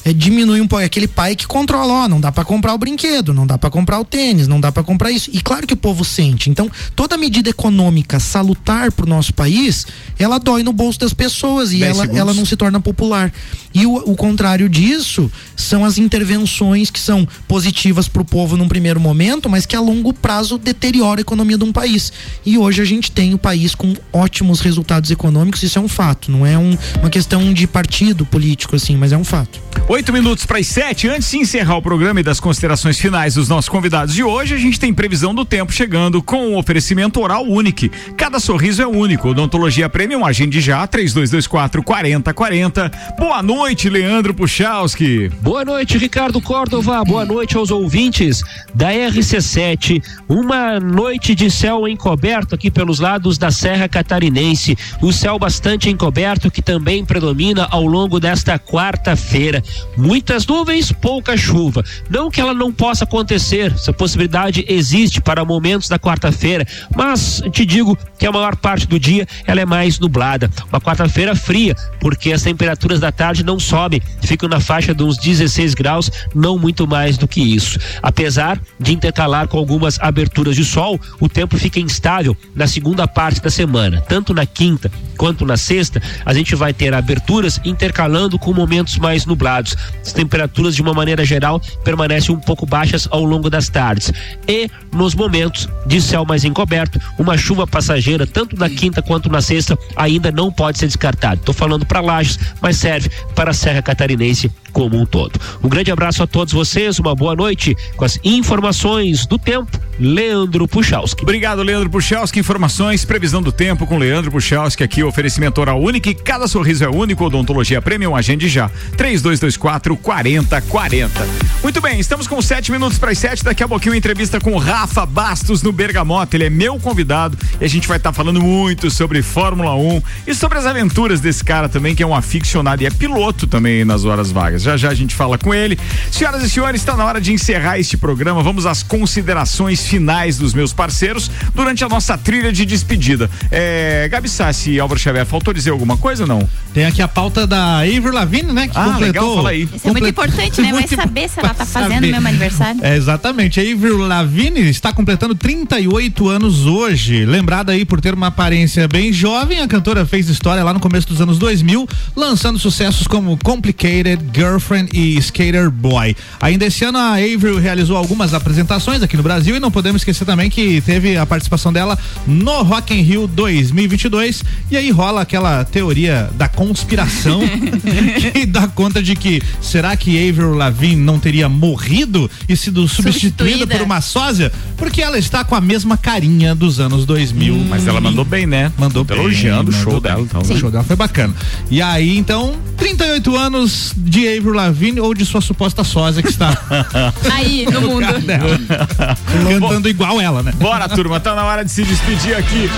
é, 0.06 0.14
diminui 0.14 0.62
um 0.62 0.68
pouco. 0.68 0.82
É 0.82 0.86
aquele 0.86 1.08
pai 1.08 1.36
que 1.36 1.46
controla, 1.46 2.06
ó, 2.06 2.08
não 2.08 2.20
dá 2.22 2.32
pra 2.32 2.44
comprar 2.46 2.74
o 2.74 2.78
brinquedo, 2.78 3.34
não 3.34 3.46
dá 3.46 3.58
pra 3.58 3.70
comprar 3.70 4.00
o 4.00 4.06
tênis, 4.06 4.48
não 4.48 4.60
dá 4.60 4.72
pra 4.72 4.84
comprar 4.84 5.12
isso. 5.12 5.30
E 5.34 5.42
claro 5.42 5.68
que 5.68 5.74
o 5.74 5.78
povo 5.78 6.04
sente. 6.06 6.50
Então, 6.50 6.70
toda 6.96 7.18
medida 7.18 7.50
econômica 7.50 8.20
salutar 8.20 8.92
pro 8.92 9.06
nosso 9.08 9.34
país, 9.34 9.86
ela 10.18 10.38
dói 10.40 10.64
no 10.64 10.72
bolso 10.74 11.00
das 11.00 11.14
pessoas 11.14 11.72
e 11.74 11.84
ela, 11.84 11.96
segundos. 11.96 12.18
ela 12.18 12.34
não 12.34 12.46
se 12.46 12.56
torna 12.56 12.80
popular. 12.80 13.32
E 13.74 13.86
o, 13.86 13.96
o 13.98 14.16
contrário 14.16 14.68
disso 14.70 15.32
são 15.56 15.84
as 15.86 15.98
intervenções 15.98 16.90
que 16.90 17.00
são 17.00 17.28
positivas 17.48 18.08
para 18.08 18.22
o 18.22 18.26
povo 18.26 18.58
num 18.58 18.68
primeiro 18.68 19.00
momento, 19.00 19.50
mas 19.50 19.66
que 19.66 19.76
a 19.76 19.80
longo 19.82 20.14
prazo 20.14 20.58
deteriora 20.58 21.20
a 21.20 21.22
economia 21.22 21.58
de 21.58 21.64
um 21.64 21.72
país. 21.72 22.12
E 22.46 22.58
hoje 22.58 22.82
a 22.82 22.86
gente 22.86 23.12
tem 23.12 23.34
o 23.34 23.38
país 23.38 23.76
com 23.76 23.94
ótimos 24.14 24.60
resultados 24.60 25.12
econômicos, 25.12 25.62
isso 25.64 25.78
é 25.78 25.82
um 25.82 25.88
fato, 25.88 26.32
não 26.32 26.46
é 26.46 26.58
um- 26.58 26.78
uma 27.00 27.10
questão 27.10 27.54
de 27.54 27.68
partido 27.68 28.26
político 28.26 28.76
assim, 28.76 28.96
mas 28.96 29.12
é 29.12 29.18
um 29.18 29.24
fato. 29.24 29.60
Oito 29.92 30.14
minutos 30.14 30.46
para 30.46 30.60
as 30.60 30.68
sete. 30.68 31.08
Antes 31.08 31.32
de 31.32 31.40
encerrar 31.40 31.76
o 31.76 31.82
programa 31.82 32.20
e 32.20 32.24
das 32.24 32.40
considerações 32.40 33.00
finais 33.00 33.34
dos 33.34 33.50
nossos 33.50 33.68
convidados 33.68 34.14
de 34.14 34.24
hoje, 34.24 34.54
a 34.54 34.58
gente 34.60 34.80
tem 34.80 34.94
previsão 34.94 35.34
do 35.34 35.44
tempo 35.44 35.72
chegando 35.72 36.22
com 36.22 36.50
o 36.50 36.60
oferecimento 36.60 37.20
oral 37.20 37.44
único. 37.44 37.90
Cada 38.16 38.40
sorriso 38.40 38.84
é 38.84 38.88
único. 38.88 39.30
Odontologia 39.30 39.90
Premium, 39.90 40.24
agende 40.24 40.62
já, 40.62 40.86
3224 40.86 41.82
4040. 41.82 42.92
Boa 43.18 43.42
noite, 43.42 43.90
Leandro 43.90 44.32
Puchalski. 44.32 45.28
Boa 45.42 45.66
noite, 45.66 45.98
Ricardo 45.98 46.40
Córdova. 46.40 47.04
Boa 47.04 47.26
noite 47.26 47.58
aos 47.58 47.72
ouvintes 47.72 48.44
da 48.72 48.92
RC7. 48.92 50.04
Uma 50.28 50.80
noite 50.80 51.34
de 51.34 51.50
céu 51.50 51.88
encoberto 51.88 52.54
aqui 52.54 52.70
pelos 52.70 53.00
lados 53.00 53.40
da 53.40 53.50
Serra 53.50 53.90
Catarinense. 53.90 54.78
O 55.02 55.12
céu 55.12 55.40
bastante 55.40 55.90
encoberto 55.90 56.52
que 56.52 56.62
também 56.62 57.04
predomina 57.04 57.68
ao 57.72 57.88
longo 57.88 58.20
desta 58.20 58.60
quarta-feira. 58.60 59.64
Muitas 59.98 60.46
nuvens, 60.46 60.92
pouca 60.92 61.36
chuva. 61.38 61.84
Não 62.10 62.30
que 62.30 62.40
ela 62.40 62.54
não 62.54 62.72
possa 62.72 63.04
acontecer, 63.04 63.72
essa 63.74 63.94
possibilidade 63.94 64.66
existe 64.68 65.22
para 65.22 65.46
momentos 65.46 65.90
da 65.90 66.00
quarta-feira, 66.00 66.66
mas 66.96 67.42
te 67.52 67.66
digo 67.66 67.98
que 68.18 68.26
a 68.26 68.32
maior 68.32 68.56
parte 68.56 68.88
do 68.88 69.00
dia 69.00 69.28
ela 69.46 69.62
é 69.62 69.66
mais 69.66 70.00
nublada. 70.00 70.50
Uma 70.72 70.82
quarta-feira 70.82 71.36
fria, 71.36 71.76
porque 72.00 72.32
as 72.32 72.44
temperaturas 72.44 73.00
da 73.00 73.12
tarde 73.12 73.44
não 73.44 73.60
sobem, 73.60 74.02
ficam 74.22 74.48
na 74.50 74.60
faixa 74.60 74.94
de 74.94 75.04
uns 75.04 75.18
16 75.18 75.74
graus, 75.74 76.12
não 76.34 76.58
muito 76.58 76.88
mais 76.88 77.18
do 77.18 77.28
que 77.28 77.42
isso. 77.42 77.80
Apesar 78.02 78.60
de 78.80 78.94
intercalar 78.94 79.48
com 79.48 79.58
algumas 79.58 80.00
aberturas 80.00 80.56
de 80.56 80.66
sol, 80.66 81.00
o 81.20 81.30
tempo 81.30 81.58
fica 81.58 81.80
instável 81.80 82.36
na 82.56 82.68
segunda 82.68 83.08
parte 83.08 83.42
da 83.42 83.50
semana, 83.50 84.02
tanto 84.02 84.34
na 84.34 84.46
quinta 84.46 84.92
quanto 85.20 85.46
na 85.46 85.58
sexta, 85.58 86.02
a 86.26 86.34
gente 86.34 86.56
vai 86.56 86.74
ter 86.74 86.94
aberturas 86.94 87.60
intercalando 87.66 88.40
com 88.40 88.54
momentos 88.54 88.98
mais 88.98 89.26
nublados. 89.26 89.69
As 90.06 90.14
temperaturas, 90.14 90.76
de 90.76 90.82
uma 90.82 90.94
maneira 90.94 91.26
geral, 91.26 91.62
permanecem 91.84 92.34
um 92.34 92.40
pouco 92.40 92.66
baixas 92.66 93.08
ao 93.12 93.24
longo 93.24 93.50
das 93.50 93.70
tardes. 93.70 94.12
E 94.48 94.70
nos 94.94 95.16
momentos 95.16 95.68
de 95.86 96.02
céu 96.02 96.26
mais 96.26 96.44
encoberto, 96.44 97.00
uma 97.18 97.38
chuva 97.38 97.66
passageira, 97.68 98.26
tanto 98.26 98.56
na 98.58 98.70
quinta 98.70 99.02
quanto 99.02 99.30
na 99.30 99.42
sexta, 99.42 99.78
ainda 99.96 100.32
não 100.32 100.52
pode 100.52 100.78
ser 100.78 100.88
descartada. 100.88 101.36
Estou 101.36 101.54
falando 101.54 101.86
para 101.86 102.02
Lages, 102.02 102.40
mas 102.62 102.78
serve 102.78 103.10
para 103.36 103.52
a 103.52 103.54
Serra 103.54 103.82
Catarinense 103.82 104.52
como 104.72 104.98
um 105.00 105.06
todo. 105.06 105.40
Um 105.64 105.70
grande 105.70 105.92
abraço 105.92 106.24
a 106.24 106.28
todos 106.28 106.54
vocês, 106.54 107.00
uma 107.00 107.16
boa 107.16 107.36
noite 107.36 107.76
com 107.96 108.06
as 108.06 108.20
informações 108.24 109.26
do 109.26 109.38
tempo. 109.38 109.80
Leandro 110.00 110.66
Puchalski. 110.66 111.24
Obrigado, 111.24 111.62
Leandro 111.62 111.90
Puchalski. 111.90 112.40
Informações, 112.40 113.04
previsão 113.04 113.42
do 113.42 113.52
tempo 113.52 113.86
com 113.86 113.98
Leandro 113.98 114.32
Puchalski 114.32 114.82
aqui, 114.82 115.04
oferecimento 115.04 115.60
oral 115.60 115.82
único 115.82 116.08
e 116.08 116.14
cada 116.14 116.48
sorriso 116.48 116.86
é 116.86 116.88
único. 116.88 117.26
Odontologia 117.26 117.82
Premium, 117.82 118.16
agende 118.16 118.48
já. 118.48 118.70
3224 118.96 119.59
4040. 119.60 121.28
Muito 121.62 121.82
bem, 121.82 122.00
estamos 122.00 122.26
com 122.28 122.42
sete 122.42 122.72
minutos 122.72 122.98
para 122.98 123.12
as 123.12 123.18
sete. 123.18 123.44
Daqui 123.44 123.62
a 123.64 123.68
pouquinho, 123.68 123.94
entrevista 123.96 124.40
com 124.40 124.54
o 124.54 124.58
Rafa 124.58 125.06
Bastos 125.06 125.62
no 125.62 125.72
Bergamota. 125.72 126.36
Ele 126.38 126.46
é 126.46 126.50
meu 126.50 126.80
convidado 126.80 127.38
e 127.60 127.66
a 127.66 127.68
gente 127.68 127.88
vai 127.88 127.98
estar 127.98 128.14
falando 128.14 128.42
muito 128.42 128.90
sobre 128.90 129.22
Fórmula 129.22 129.76
1 129.76 130.02
e 130.28 130.34
sobre 130.34 130.58
as 130.58 130.66
aventuras 130.66 131.20
desse 131.20 131.44
cara 131.44 131.68
também, 131.68 131.94
que 131.94 132.02
é 132.02 132.08
um 132.08 132.16
aficionado 132.16 132.82
e 132.82 132.86
é 132.86 132.90
piloto 132.90 133.46
também 133.46 133.84
nas 133.84 134.06
horas 134.06 134.32
vagas. 134.32 134.62
Já 134.62 134.78
já 134.78 134.90
a 134.90 134.94
gente 134.96 135.14
fala 135.14 135.38
com 135.38 135.54
ele. 135.54 135.78
Senhoras 136.12 136.42
e 136.44 136.50
senhores, 136.50 136.82
está 136.82 136.96
na 136.96 137.04
hora 137.06 137.20
de 137.20 137.34
encerrar 137.34 137.78
este 137.78 137.98
programa. 137.98 138.42
Vamos 138.42 138.66
às 138.66 138.82
considerações 138.82 139.86
finais 139.86 140.38
dos 140.38 140.54
meus 140.54 140.72
parceiros 140.72 141.30
durante 141.54 141.84
a 141.84 141.90
nossa 141.90 142.18
trilha 142.18 142.52
de 142.54 142.66
despedida. 142.66 143.30
É, 143.52 144.08
Gabi 144.10 144.30
Sassi 144.30 144.72
e 144.72 144.80
Álvaro 144.80 145.00
Xavier, 145.00 145.26
faltou 145.26 145.54
dizer 145.54 145.72
alguma 145.72 145.98
coisa 145.98 146.24
ou 146.24 146.28
não? 146.30 146.48
Tem 146.74 146.86
aqui 146.86 147.02
a 147.02 147.08
pauta 147.08 147.46
da 147.46 147.80
Avril 147.80 148.14
Lavigne, 148.14 148.54
né? 148.54 148.68
Que 148.68 148.78
Ah, 148.78 148.86
completou. 148.86 149.28
legal, 149.30 149.44
fala 149.50 149.52
aí. 149.52 149.68
Isso 149.74 149.88
é 149.88 149.92
muito 149.92 150.08
importante, 150.08 150.62
né? 150.62 150.72
Vai 150.72 150.88
saber 150.88 151.30
se 151.30 151.40
ela 151.40 151.54
tá 151.54 151.66
fazendo 151.66 151.94
saber. 151.96 152.12
mesmo 152.12 152.28
aniversário. 152.28 152.80
É, 152.84 152.96
exatamente. 152.96 153.60
A 153.60 153.64
Avril 153.64 153.98
Lavigne 153.98 154.70
está 154.70 154.94
completando 154.94 155.36
38 155.36 156.30
anos 156.30 156.66
hoje. 156.66 157.26
Lembrada 157.26 157.72
aí 157.72 157.86
por 157.86 158.00
ter 158.00 158.14
uma 158.14 158.28
aparência 158.28 158.88
bem 158.88 159.12
jovem, 159.12 159.60
a 159.60 159.68
cantora 159.68 160.06
fez 160.06 160.30
história 160.30 160.64
lá 160.64 160.74
no 160.74 160.80
começo 160.80 161.08
dos 161.08 161.22
anos 161.22 161.38
2000, 161.38 161.88
lançando 162.16 162.60
sucessos 162.60 163.08
como 163.08 163.38
Complicated, 163.38 164.24
Girlfriend 164.34 164.90
e 164.94 165.18
Skater 165.18 165.72
Boy. 165.72 166.16
Ainda 166.40 166.66
esse 166.66 166.84
ano 166.86 166.98
a 166.98 167.14
Avril 167.14 167.60
realizou 167.60 167.98
algumas 167.98 168.34
apresentações 168.34 169.02
aqui 169.02 169.18
no 169.18 169.24
Brasil 169.24 169.56
e 169.56 169.60
não 169.60 169.72
podemos 169.72 170.02
esquecer 170.02 170.26
também 170.26 170.50
que 170.50 170.82
teve 170.82 171.18
a 171.18 171.26
participação 171.26 171.74
dela 171.74 171.98
no 172.28 172.62
Rock 172.64 172.94
in 172.94 173.02
Rio 173.02 173.28
2022 173.28 174.44
e 174.70 174.78
aí 174.78 174.92
rola 174.92 175.22
aquela 175.22 175.64
teoria 175.66 176.30
da 176.36 176.48
conspiração 176.48 177.42
que 178.34 178.46
dá 178.46 178.68
conta 178.68 179.02
de 179.02 179.16
que 179.16 179.39
será 179.62 179.96
que 179.96 180.30
Avril 180.30 180.54
Lavigne 180.54 180.96
não 181.02 181.20
teria 181.20 181.48
morrido 181.50 182.30
e 182.48 182.56
sido 182.56 182.88
substituída 182.88 183.20
Substituída. 183.20 183.68
por 183.78 183.82
uma 183.84 184.02
sósia? 184.02 184.52
Porque 184.78 185.02
ela 185.02 185.18
está 185.18 185.44
com 185.44 185.56
a 185.56 185.62
mesma 185.62 185.98
carinha 185.98 186.54
dos 186.56 186.80
anos 186.80 187.06
2000. 187.06 187.56
Mas 187.70 187.88
ela 187.88 188.00
mandou 188.02 188.24
bem, 188.26 188.46
né? 188.46 188.72
Mandou 188.78 189.04
Tá 189.06 189.14
bem. 189.14 189.24
elogiando 189.24 189.72
o 189.72 189.74
show 189.74 190.00
dela, 190.00 190.22
então. 190.22 190.42
O 190.42 190.46
Sim. 190.46 190.58
show 190.58 190.72
dela 190.72 190.84
foi 190.84 190.96
bacana. 190.96 191.34
E 191.70 191.82
aí, 191.82 192.18
então, 192.18 192.56
38 192.78 193.36
anos 193.36 193.94
de 193.96 194.28
Avril 194.28 194.54
Lavigne 194.54 195.00
ou 195.00 195.14
de 195.14 195.26
sua 195.26 195.42
suposta 195.42 195.84
sósia 195.84 196.22
que 196.24 196.30
está 196.30 196.58
Aí, 197.34 197.66
no 197.72 197.82
mundo. 197.82 198.06
Cantando 199.60 199.90
igual 199.90 200.20
ela, 200.22 200.42
né? 200.44 200.54
Bora, 200.58 200.88
turma, 200.90 201.20
tá 201.20 201.36
na 201.36 201.44
hora 201.46 201.64
de 201.66 201.72
se 201.72 201.84
despedir 201.84 202.36
aqui. 202.36 202.70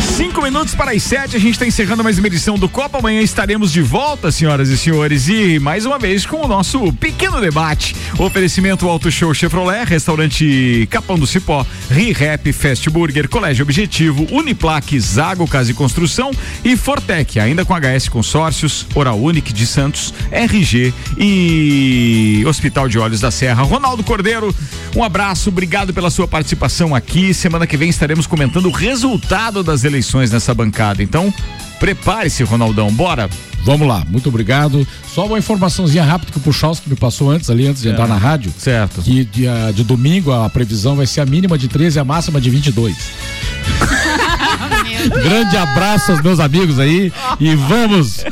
Cinco 0.00 0.42
minutos 0.42 0.74
para 0.74 0.92
as 0.92 1.02
sete, 1.02 1.36
a 1.36 1.38
gente 1.38 1.52
está 1.52 1.66
encerrando 1.66 2.04
mais 2.04 2.18
uma 2.18 2.26
edição 2.26 2.58
do 2.58 2.68
Copa. 2.68 2.98
Amanhã 2.98 3.20
estaremos 3.20 3.72
de 3.72 3.82
volta, 3.82 4.30
senhoras 4.30 4.68
e 4.68 4.78
senhores, 4.78 5.28
e 5.28 5.58
mais 5.58 5.84
uma 5.84 5.98
vez 5.98 6.24
com 6.24 6.44
o 6.44 6.48
nosso 6.48 6.92
pequeno 6.94 7.40
debate. 7.40 7.96
Oferecimento 8.18 8.88
Auto 8.88 9.10
Show 9.10 9.32
Chevrolet, 9.34 9.84
Restaurante 9.84 10.86
Capão 10.90 11.18
do 11.18 11.26
Cipó, 11.26 11.66
ReHap, 11.90 12.52
Fast 12.52 12.88
Burger, 12.90 13.28
Colégio 13.28 13.62
Objetivo, 13.62 14.26
Uniplaque, 14.30 14.98
Zago 15.00 15.46
Casa 15.46 15.70
e 15.70 15.74
Construção 15.74 16.30
e 16.64 16.76
Fortec, 16.76 17.40
ainda 17.40 17.64
com 17.64 17.74
HS 17.74 18.08
Consórcios, 18.08 18.86
Oral 18.94 19.18
de 19.32 19.66
Santos, 19.66 20.12
RG 20.30 20.92
e 21.16 22.44
Hospital 22.46 22.88
de 22.88 22.98
Olhos 22.98 23.20
da 23.20 23.30
Serra. 23.30 23.62
Ronaldo 23.62 24.02
Cordeiro, 24.02 24.54
um 24.94 25.02
abraço, 25.02 25.48
obrigado 25.48 25.94
pela 25.94 26.10
sua 26.10 26.28
participação 26.28 26.94
aqui. 26.94 27.32
Semana 27.32 27.66
que 27.66 27.76
vem 27.76 27.88
estaremos 27.88 28.26
comentando 28.26 28.66
o 28.66 28.72
resultado 28.72 29.62
das 29.62 29.81
eleições 29.84 30.30
nessa 30.30 30.54
bancada. 30.54 31.02
Então, 31.02 31.32
prepare-se, 31.78 32.42
Ronaldão, 32.42 32.92
bora. 32.92 33.28
Vamos 33.64 33.86
lá, 33.86 34.04
muito 34.08 34.28
obrigado. 34.28 34.86
Só 35.06 35.26
uma 35.26 35.38
informaçãozinha 35.38 36.02
rápida 36.02 36.32
que 36.32 36.38
o 36.38 36.40
Puchalski 36.40 36.90
me 36.90 36.96
passou 36.96 37.30
antes 37.30 37.48
ali, 37.48 37.66
antes 37.66 37.82
de 37.82 37.88
entrar 37.88 38.08
na 38.08 38.16
rádio. 38.16 38.52
Certo. 38.58 39.02
Que 39.02 39.24
de, 39.24 39.44
de 39.72 39.84
domingo 39.84 40.32
a 40.32 40.50
previsão 40.50 40.96
vai 40.96 41.06
ser 41.06 41.20
a 41.20 41.26
mínima 41.26 41.56
de 41.56 41.68
13 41.68 41.98
e 41.98 42.00
a 42.00 42.04
máxima 42.04 42.40
de 42.40 42.50
22. 42.50 42.96
Grande 45.08 45.56
abraço 45.56 46.12
aos 46.12 46.22
meus 46.22 46.40
amigos 46.40 46.78
aí 46.78 47.12
e 47.40 47.54
vamos 47.54 48.24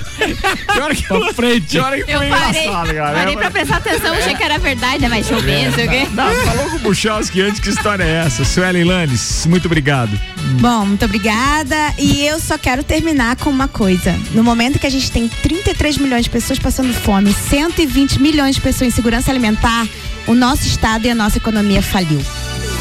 Pior 0.81 0.95
que 0.95 1.03
pra 1.07 1.35
frente. 1.35 1.67
Pior 1.73 1.93
que 1.93 2.11
Eu 2.11 2.21
parei, 2.21 2.29
engraçado, 2.29 2.95
cara. 2.95 3.13
parei 3.13 3.37
pra 3.37 3.51
prestar 3.51 3.77
atenção, 3.77 4.15
achei 4.15 4.35
que 4.35 4.43
era 4.43 4.59
verdade, 4.59 4.99
né? 5.03 5.09
Mas 5.09 5.27
chover, 5.27 5.67
não 5.67 5.75
sei 5.75 5.87
o 5.87 5.91
quê. 5.91 6.09
Não, 6.13 6.35
falou 6.47 6.71
com 6.71 6.77
o 6.77 6.79
Buchowski 6.79 7.43
antes, 7.43 7.61
que 7.61 7.69
história 7.69 8.03
é 8.03 8.25
essa? 8.25 8.45
Suelen 8.45 8.85
Lanes, 8.85 9.45
muito 9.47 9.67
obrigado. 9.67 10.19
Bom, 10.61 10.87
muito 10.87 11.05
obrigada. 11.05 11.77
E 11.99 12.25
eu 12.25 12.41
só 12.41 12.57
quero 12.57 12.83
terminar 12.83 13.37
com 13.37 13.51
uma 13.51 13.69
coisa. 13.69 14.19
No 14.33 14.43
momento 14.43 14.79
que 14.79 14.87
a 14.87 14.91
gente 14.91 15.11
tem 15.11 15.29
33 15.29 15.99
milhões 15.99 16.25
de 16.25 16.31
pessoas 16.31 16.59
passando 16.59 16.93
fome, 16.95 17.33
120 17.33 18.21
milhões 18.21 18.55
de 18.55 18.61
pessoas 18.61 18.89
em 18.89 18.95
segurança 18.95 19.31
alimentar, 19.31 19.87
o 20.27 20.35
nosso 20.35 20.67
estado 20.67 21.07
e 21.07 21.11
a 21.11 21.15
nossa 21.15 21.39
economia 21.39 21.83
faliu. 21.83 22.21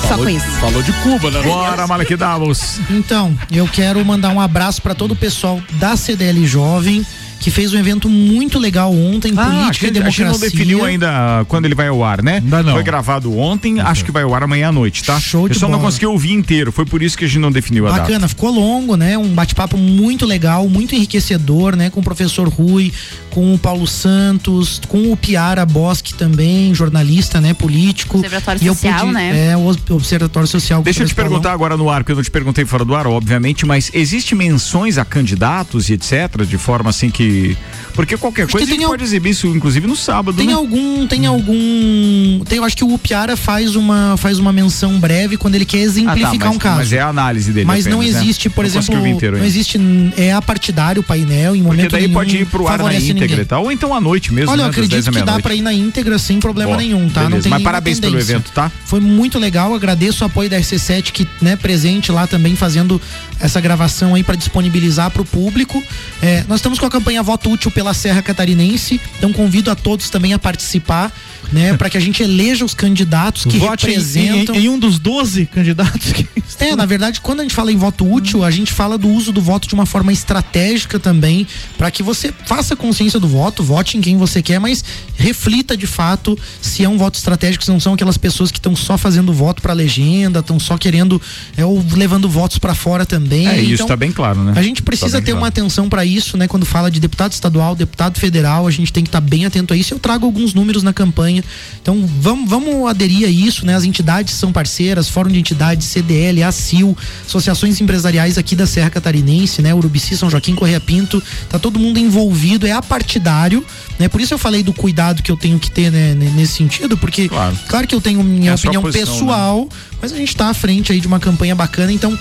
Só 0.08 0.18
com 0.18 0.30
isso. 0.30 0.46
Falou 0.60 0.82
de 0.82 0.92
Cuba, 0.94 1.30
né? 1.30 1.42
Bora, 1.44 1.86
Malek 1.86 2.16
Davos. 2.16 2.80
Então, 2.90 3.38
eu 3.52 3.68
quero 3.68 4.04
mandar 4.04 4.30
um 4.30 4.40
abraço 4.40 4.82
para 4.82 4.96
todo 4.96 5.12
o 5.12 5.16
pessoal 5.16 5.62
da 5.74 5.96
CDL 5.96 6.46
Jovem, 6.48 7.06
que 7.40 7.50
fez 7.50 7.74
um 7.74 7.78
evento 7.80 8.10
muito 8.10 8.60
legal 8.60 8.94
ontem, 8.94 9.34
Ah, 9.36 9.46
política 9.46 9.58
a 9.66 9.70
e 9.70 9.74
gente, 9.74 9.86
a 9.88 9.92
democracia. 9.92 10.26
gente 10.26 10.34
não 10.34 10.40
definiu 10.40 10.84
ainda 10.86 11.46
quando 11.48 11.66
ele 11.66 11.76
vai 11.76 11.88
ao 11.88 12.04
ar, 12.04 12.22
né? 12.22 12.36
Ainda 12.36 12.62
não. 12.64 12.74
Foi 12.74 12.84
gravado 12.84 13.36
ontem, 13.38 13.80
acho 13.80 14.04
que 14.04 14.12
vai 14.12 14.24
ao 14.24 14.34
ar 14.36 14.44
amanhã 14.44 14.70
à 14.70 14.72
noite, 14.72 15.04
tá? 15.04 15.20
Show 15.20 15.48
de 15.48 15.56
Eu 15.56 15.60
só 15.60 15.68
não 15.68 15.78
bola. 15.78 15.86
consegui 15.86 16.06
ouvir 16.06 16.34
inteiro, 16.34 16.72
foi 16.72 16.86
por 16.86 17.02
isso 17.02 17.18
que 17.18 17.26
a 17.26 17.28
gente 17.28 17.40
não 17.40 17.52
definiu 17.52 17.88
a 17.88 17.92
data. 17.92 18.02
Bacana, 18.04 18.28
ficou 18.28 18.52
longo, 18.52 18.96
né? 18.98 19.18
Um 19.18 19.30
bate-papo 19.30 19.78
muito 19.78 20.26
legal, 20.26 20.68
muito 20.68 20.94
enriquecedor, 20.96 21.76
né? 21.76 21.90
Com 21.90 22.00
o 22.02 22.04
professor 22.04 22.48
Rui, 22.50 22.92
com 23.30 23.54
o 23.54 23.58
Paulo 23.58 23.88
Santos, 23.88 24.82
com 24.88 25.12
o 25.12 25.16
Piara 25.18 25.66
Bosque 25.66 26.14
também, 26.14 26.74
jornalista, 26.74 27.40
né? 27.40 27.54
Político. 27.54 28.18
Observatório 28.18 28.62
E 28.64 28.68
eu 28.68 28.74
Social, 28.76 29.00
pude- 29.02 29.14
né? 29.14 29.52
É, 29.52 29.58
o 29.58 29.68
Observatório 29.96 30.48
Social. 30.48 30.82
Deixa 30.84 31.04
eu 31.04 31.08
te 31.08 31.16
perguntar 31.16 31.54
agora 31.54 31.78
no 31.78 31.90
ar, 31.90 32.02
porque 32.02 32.12
eu 32.12 32.16
não 32.18 32.24
te 32.24 32.32
perguntei 32.32 32.66
fora 32.66 32.84
do 32.84 32.94
ar, 32.96 33.08
obviamente, 33.08 33.66
mas 33.66 33.90
existe 33.94 34.36
menções 34.36 34.98
a 34.98 35.06
candidatos 35.06 35.90
e 35.90 35.94
etc, 35.94 36.44
de 36.48 36.58
forma 36.58 36.90
assim 36.90 37.10
que 37.10 37.29
de. 37.30 37.58
Porque 37.94 38.16
qualquer 38.16 38.48
coisa 38.48 38.66
a 38.66 38.70
gente 38.70 38.86
pode 38.86 39.04
exibir 39.04 39.32
isso, 39.32 39.48
inclusive 39.48 39.86
no 39.86 39.96
sábado. 39.96 40.38
Tem 40.38 40.48
né? 40.48 40.54
algum, 40.54 41.06
tem 41.06 41.26
algum, 41.26 42.40
tem, 42.48 42.58
eu 42.60 42.64
acho 42.64 42.76
que 42.78 42.84
o 42.84 42.94
Upiara 42.94 43.36
faz 43.36 43.76
uma, 43.76 44.16
faz 44.18 44.40
uma 44.40 44.54
menção 44.54 44.98
breve 45.00 45.36
quando 45.38 45.56
ele 45.56 45.66
quer 45.66 45.80
exemplificar 45.80 46.30
Ah, 46.30 46.38
tá, 46.40 46.46
mas- 46.46 46.56
um 46.56 46.60
caso. 46.60 46.78
Mas 46.78 46.94
é 46.94 47.00
a 47.02 47.08
análise 47.08 47.52
dele. 47.52 47.66
Mas 47.66 47.86
não 47.86 48.00
apenas, 48.00 48.16
né? 48.16 48.22
existe, 48.22 48.50
por 48.50 48.62
Não 48.64 48.70
exemplo, 48.70 49.08
inteiro 49.08 49.38
não 49.38 49.46
existe 49.46 49.80
é 50.16 50.32
apartidário 50.32 51.02
o 51.02 51.04
painel 51.04 51.56
em 51.56 51.62
Porque 51.62 51.76
momento 51.78 51.92
daí 51.92 52.02
nenhum. 52.04 52.14
pode 52.14 52.38
ir 52.38 52.46
pro 52.46 52.68
ar 52.68 52.80
na 52.80 52.94
íntegra 52.94 53.14
ninguém. 53.28 53.40
e 53.42 53.46
tal. 53.46 53.64
Ou 53.64 53.72
então 53.72 53.94
à 53.94 54.00
noite 54.00 54.34
mesmo. 54.34 54.52
Olha, 54.52 54.62
eu 54.62 54.68
né, 54.68 54.72
10 54.72 54.86
acredito 54.88 55.12
que 55.12 55.22
dá 55.24 55.40
pra 55.40 55.54
ir 55.54 55.62
na 55.62 55.74
íntegra 55.74 56.18
sem 56.18 56.40
problema 56.40 56.72
Boa, 56.72 56.82
nenhum, 56.82 57.10
tá? 57.10 57.30
Não 57.30 57.42
tem 57.42 57.50
Mas 57.50 57.64
parabéns 57.64 58.00
pelo 58.00 58.14
tendência. 58.14 58.34
evento, 58.34 58.52
tá? 58.54 58.72
Foi 58.86 59.00
muito 59.00 59.38
legal, 59.38 59.74
agradeço 59.74 60.24
o 60.24 60.28
apoio 60.28 60.50
da 60.50 60.58
RC7 60.58 61.12
que, 61.12 61.28
né, 61.42 61.56
presente 61.56 62.12
lá 62.12 62.26
também 62.28 62.56
fazendo 62.56 63.02
essa 63.42 63.60
gravação 63.60 64.16
aí 64.16 64.24
pra 64.24 64.36
disponibilizar 64.36 65.12
pro 65.12 65.26
público. 65.26 65.84
É, 66.22 66.44
nós 66.48 66.60
estamos 66.60 66.80
com 66.80 66.86
a 66.86 66.90
campanha 66.90 67.19
Voto 67.22 67.50
Útil 67.50 67.72
pela 67.72 67.94
Serra 67.94 68.22
Catarinense, 68.22 69.00
então 69.18 69.32
convido 69.34 69.72
a 69.72 69.76
todos 69.76 70.10
também 70.10 70.34
a 70.34 70.40
participar, 70.40 71.12
né, 71.52 71.74
para 71.76 71.90
que 71.90 71.98
a 71.98 72.00
gente 72.00 72.22
eleja 72.22 72.64
os 72.64 72.74
candidatos 72.74 73.44
que 73.46 73.58
Vote 73.58 73.86
em- 73.86 73.90
representam 73.90 74.56
em, 74.56 74.66
em 74.66 74.70
um 74.70 74.78
dos 74.80 75.00
12 75.00 75.46
candidatos 75.48 76.12
que 76.12 76.28
é, 76.60 76.76
na 76.76 76.86
verdade, 76.86 77.22
quando 77.22 77.40
a 77.40 77.44
gente 77.44 77.56
fala 77.56 77.72
em 77.72 77.78
voto 77.78 78.12
útil, 78.12 78.44
a 78.44 78.52
gente 78.52 78.74
fala 78.74 78.98
do 78.98 79.08
uso 79.08 79.32
do 79.32 79.42
voto 79.42 79.68
de 79.68 79.74
uma 79.74 79.86
forma 79.86 80.12
estratégica 80.12 81.00
também, 81.00 81.48
para 81.78 81.90
que 81.90 82.04
você 82.04 82.34
faça 82.46 82.76
consciência 82.76 83.18
do 83.20 83.28
voto, 83.30 83.64
vote 83.64 83.98
em 83.98 84.02
quem 84.02 84.18
você 84.18 84.42
quer, 84.42 84.60
mas 84.60 84.84
reflita 85.16 85.78
de 85.78 85.88
fato 85.88 86.38
se 86.62 86.84
é 86.84 86.90
um 86.90 86.98
voto 86.98 87.16
estratégico, 87.16 87.64
se 87.64 87.72
não 87.72 87.80
são 87.80 87.94
aquelas 87.94 88.18
pessoas 88.18 88.52
que 88.52 88.58
estão 88.58 88.76
só 88.76 88.98
fazendo 88.98 89.32
voto 89.32 89.62
para 89.62 89.72
legenda, 89.74 90.40
estão 90.40 90.60
só 90.60 90.78
querendo 90.78 91.22
é, 91.56 91.64
ou 91.66 91.84
levando 91.94 92.28
votos 92.30 92.58
para 92.58 92.76
fora 92.76 93.06
também. 93.06 93.48
É, 93.48 93.62
isso 93.62 93.76
Então, 93.76 93.88
tá 93.88 93.96
bem 93.96 94.12
claro, 94.12 94.44
né? 94.44 94.54
A 94.56 94.62
gente 94.62 94.82
Tá 94.82 94.86
precisa 94.86 95.18
bem 95.18 95.26
ter 95.26 95.32
claro. 95.32 95.42
uma 95.44 95.48
atenção 95.48 95.88
para 95.88 96.04
isso, 96.04 96.36
né? 96.38 96.48
Quando 96.48 96.66
fala 96.66 96.92
de 96.92 97.00
deputado 97.00 97.32
estadual, 97.32 97.76
deputado 97.76 98.20
federal, 98.20 98.68
a 98.68 98.72
gente 98.72 98.92
tem 98.92 99.04
que 99.04 99.08
estar 99.10 99.22
bem 99.22 99.46
atento 99.46 99.74
a 99.74 99.78
isso. 99.78 99.94
Eu 99.94 100.00
trago 100.00 100.26
alguns 100.26 100.54
números 100.54 100.84
na 100.84 100.92
campanha. 100.94 101.39
Então 101.82 102.08
vamos, 102.20 102.50
vamos 102.50 102.90
aderir 102.90 103.28
a 103.28 103.30
isso, 103.30 103.66
né? 103.66 103.76
As 103.76 103.84
entidades 103.84 104.34
são 104.34 104.52
parceiras, 104.52 105.10
Fórum 105.10 105.30
de 105.30 105.40
Entidades, 105.40 105.88
CDL, 105.88 106.44
ACIL, 106.44 106.98
associações 107.26 107.80
empresariais 107.82 108.38
aqui 108.38 108.56
da 108.56 108.66
Serra 108.66 108.90
Catarinense, 108.90 109.62
né? 109.62 109.74
Urubici, 109.74 110.18
São 110.18 110.30
Joaquim, 110.30 110.56
Correia 110.56 110.80
Pinto, 110.80 111.22
tá 111.50 111.60
todo 111.60 111.80
mundo 111.80 112.00
envolvido, 112.00 112.68
é 112.68 112.72
apartidário, 112.72 113.64
né? 113.98 114.08
Por 114.08 114.22
isso 114.22 114.34
eu 114.34 114.38
falei 114.38 114.64
do 114.64 114.74
cuidado 114.74 115.22
que 115.24 115.32
eu 115.32 115.38
tenho 115.38 115.60
que 115.60 115.70
ter, 115.72 115.92
né? 115.92 116.14
Nesse 116.14 116.54
sentido, 116.54 116.98
porque 116.98 117.30
claro, 117.68 117.88
que 117.88 117.96
eu 117.96 118.02
tenho 118.02 118.24
minha 118.24 118.52
É 118.52 118.56
opinião 118.56 118.82
posição, 118.82 119.06
pessoal, 119.06 119.70
mas 120.02 120.14
a 120.14 120.18
gente 120.18 120.36
tá 120.36 120.50
à 120.50 120.54
frente 120.54 120.92
aí 120.92 121.00
de 121.00 121.08
uma 121.08 121.20
campanha 121.20 121.56
bacana, 121.56 121.92
então 121.92 122.18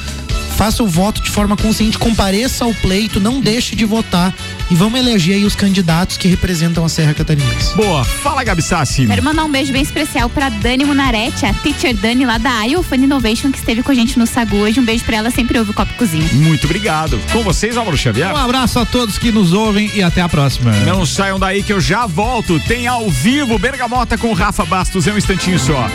faça 0.57 0.83
o 0.83 0.89
voto 0.89 1.22
de 1.22 1.31
forma 1.31 1.57
consciente, 1.57 1.97
compareça 1.97 2.64
ao 2.64 2.74
pleito, 2.74 3.20
não 3.20 3.41
deixe 3.41 3.76
de 3.76 3.85
votar 3.85 4.35
e 4.68 4.74
vamos 4.74 4.99
eleger 4.99 5.37
aí 5.37 5.45
os 5.45 5.55
candidatos 5.55 6.16
que 6.16 6.26
representam 6.26 6.85
a 6.85 6.89
Serra 6.89 7.14
Catarinense. 7.14 7.76
Boa, 7.76 8.05
fala 8.05 8.43
Gabi 8.43 8.61
Sassi. 8.61 9.07
Quero 9.07 9.22
mandar 9.22 9.45
um 9.45 9.51
beijo 9.51 9.72
bem 9.72 9.83
especial 9.83 10.29
pra 10.29 10.49
Dani 10.49 10.85
Munarete, 10.85 11.47
a 11.47 11.55
teacher 11.55 11.95
Dani 11.95 12.26
lá 12.26 12.39
da 12.39 12.66
IO 12.66 12.83
Fun 12.83 12.97
Innovation, 12.97 13.53
que 13.53 13.59
esteve 13.59 13.85
com 13.85 13.93
a 13.93 13.95
gente 13.95 14.18
no 14.18 14.26
Sagu 14.26 14.57
hoje. 14.57 14.81
Um 14.81 14.85
beijo 14.85 15.05
pra 15.05 15.18
ela, 15.18 15.31
sempre 15.31 15.59
ouve 15.59 15.70
o 15.70 15.74
Copo 15.74 15.95
Cozinha. 15.95 16.29
Muito 16.33 16.64
obrigado. 16.64 17.20
Com 17.33 17.43
vocês, 17.45 17.76
Álvaro 17.76 17.97
Xavier. 17.97 18.33
Um 18.35 18.37
abraço 18.37 18.81
a 18.81 18.85
todos 18.85 19.16
que 19.16 19.31
nos 19.31 19.53
ouvem 19.53 19.91
e 19.95 20.03
até 20.03 20.20
a 20.20 20.29
próxima. 20.29 20.72
Não 20.85 21.07
saiam 21.07 21.39
daí 21.39 21.62
que 21.62 21.72
eu 21.72 21.81
já 21.81 22.05
volto. 22.05 22.59
Tem 22.61 22.89
ao 22.89 23.09
vivo 23.09 23.59
Bergamota 23.59 24.18
com 24.18 24.33
Rafa 24.33 24.64
Bastos. 24.64 25.07
É 25.07 25.12
um 25.12 25.18
instantinho 25.18 25.59
só. 25.59 25.89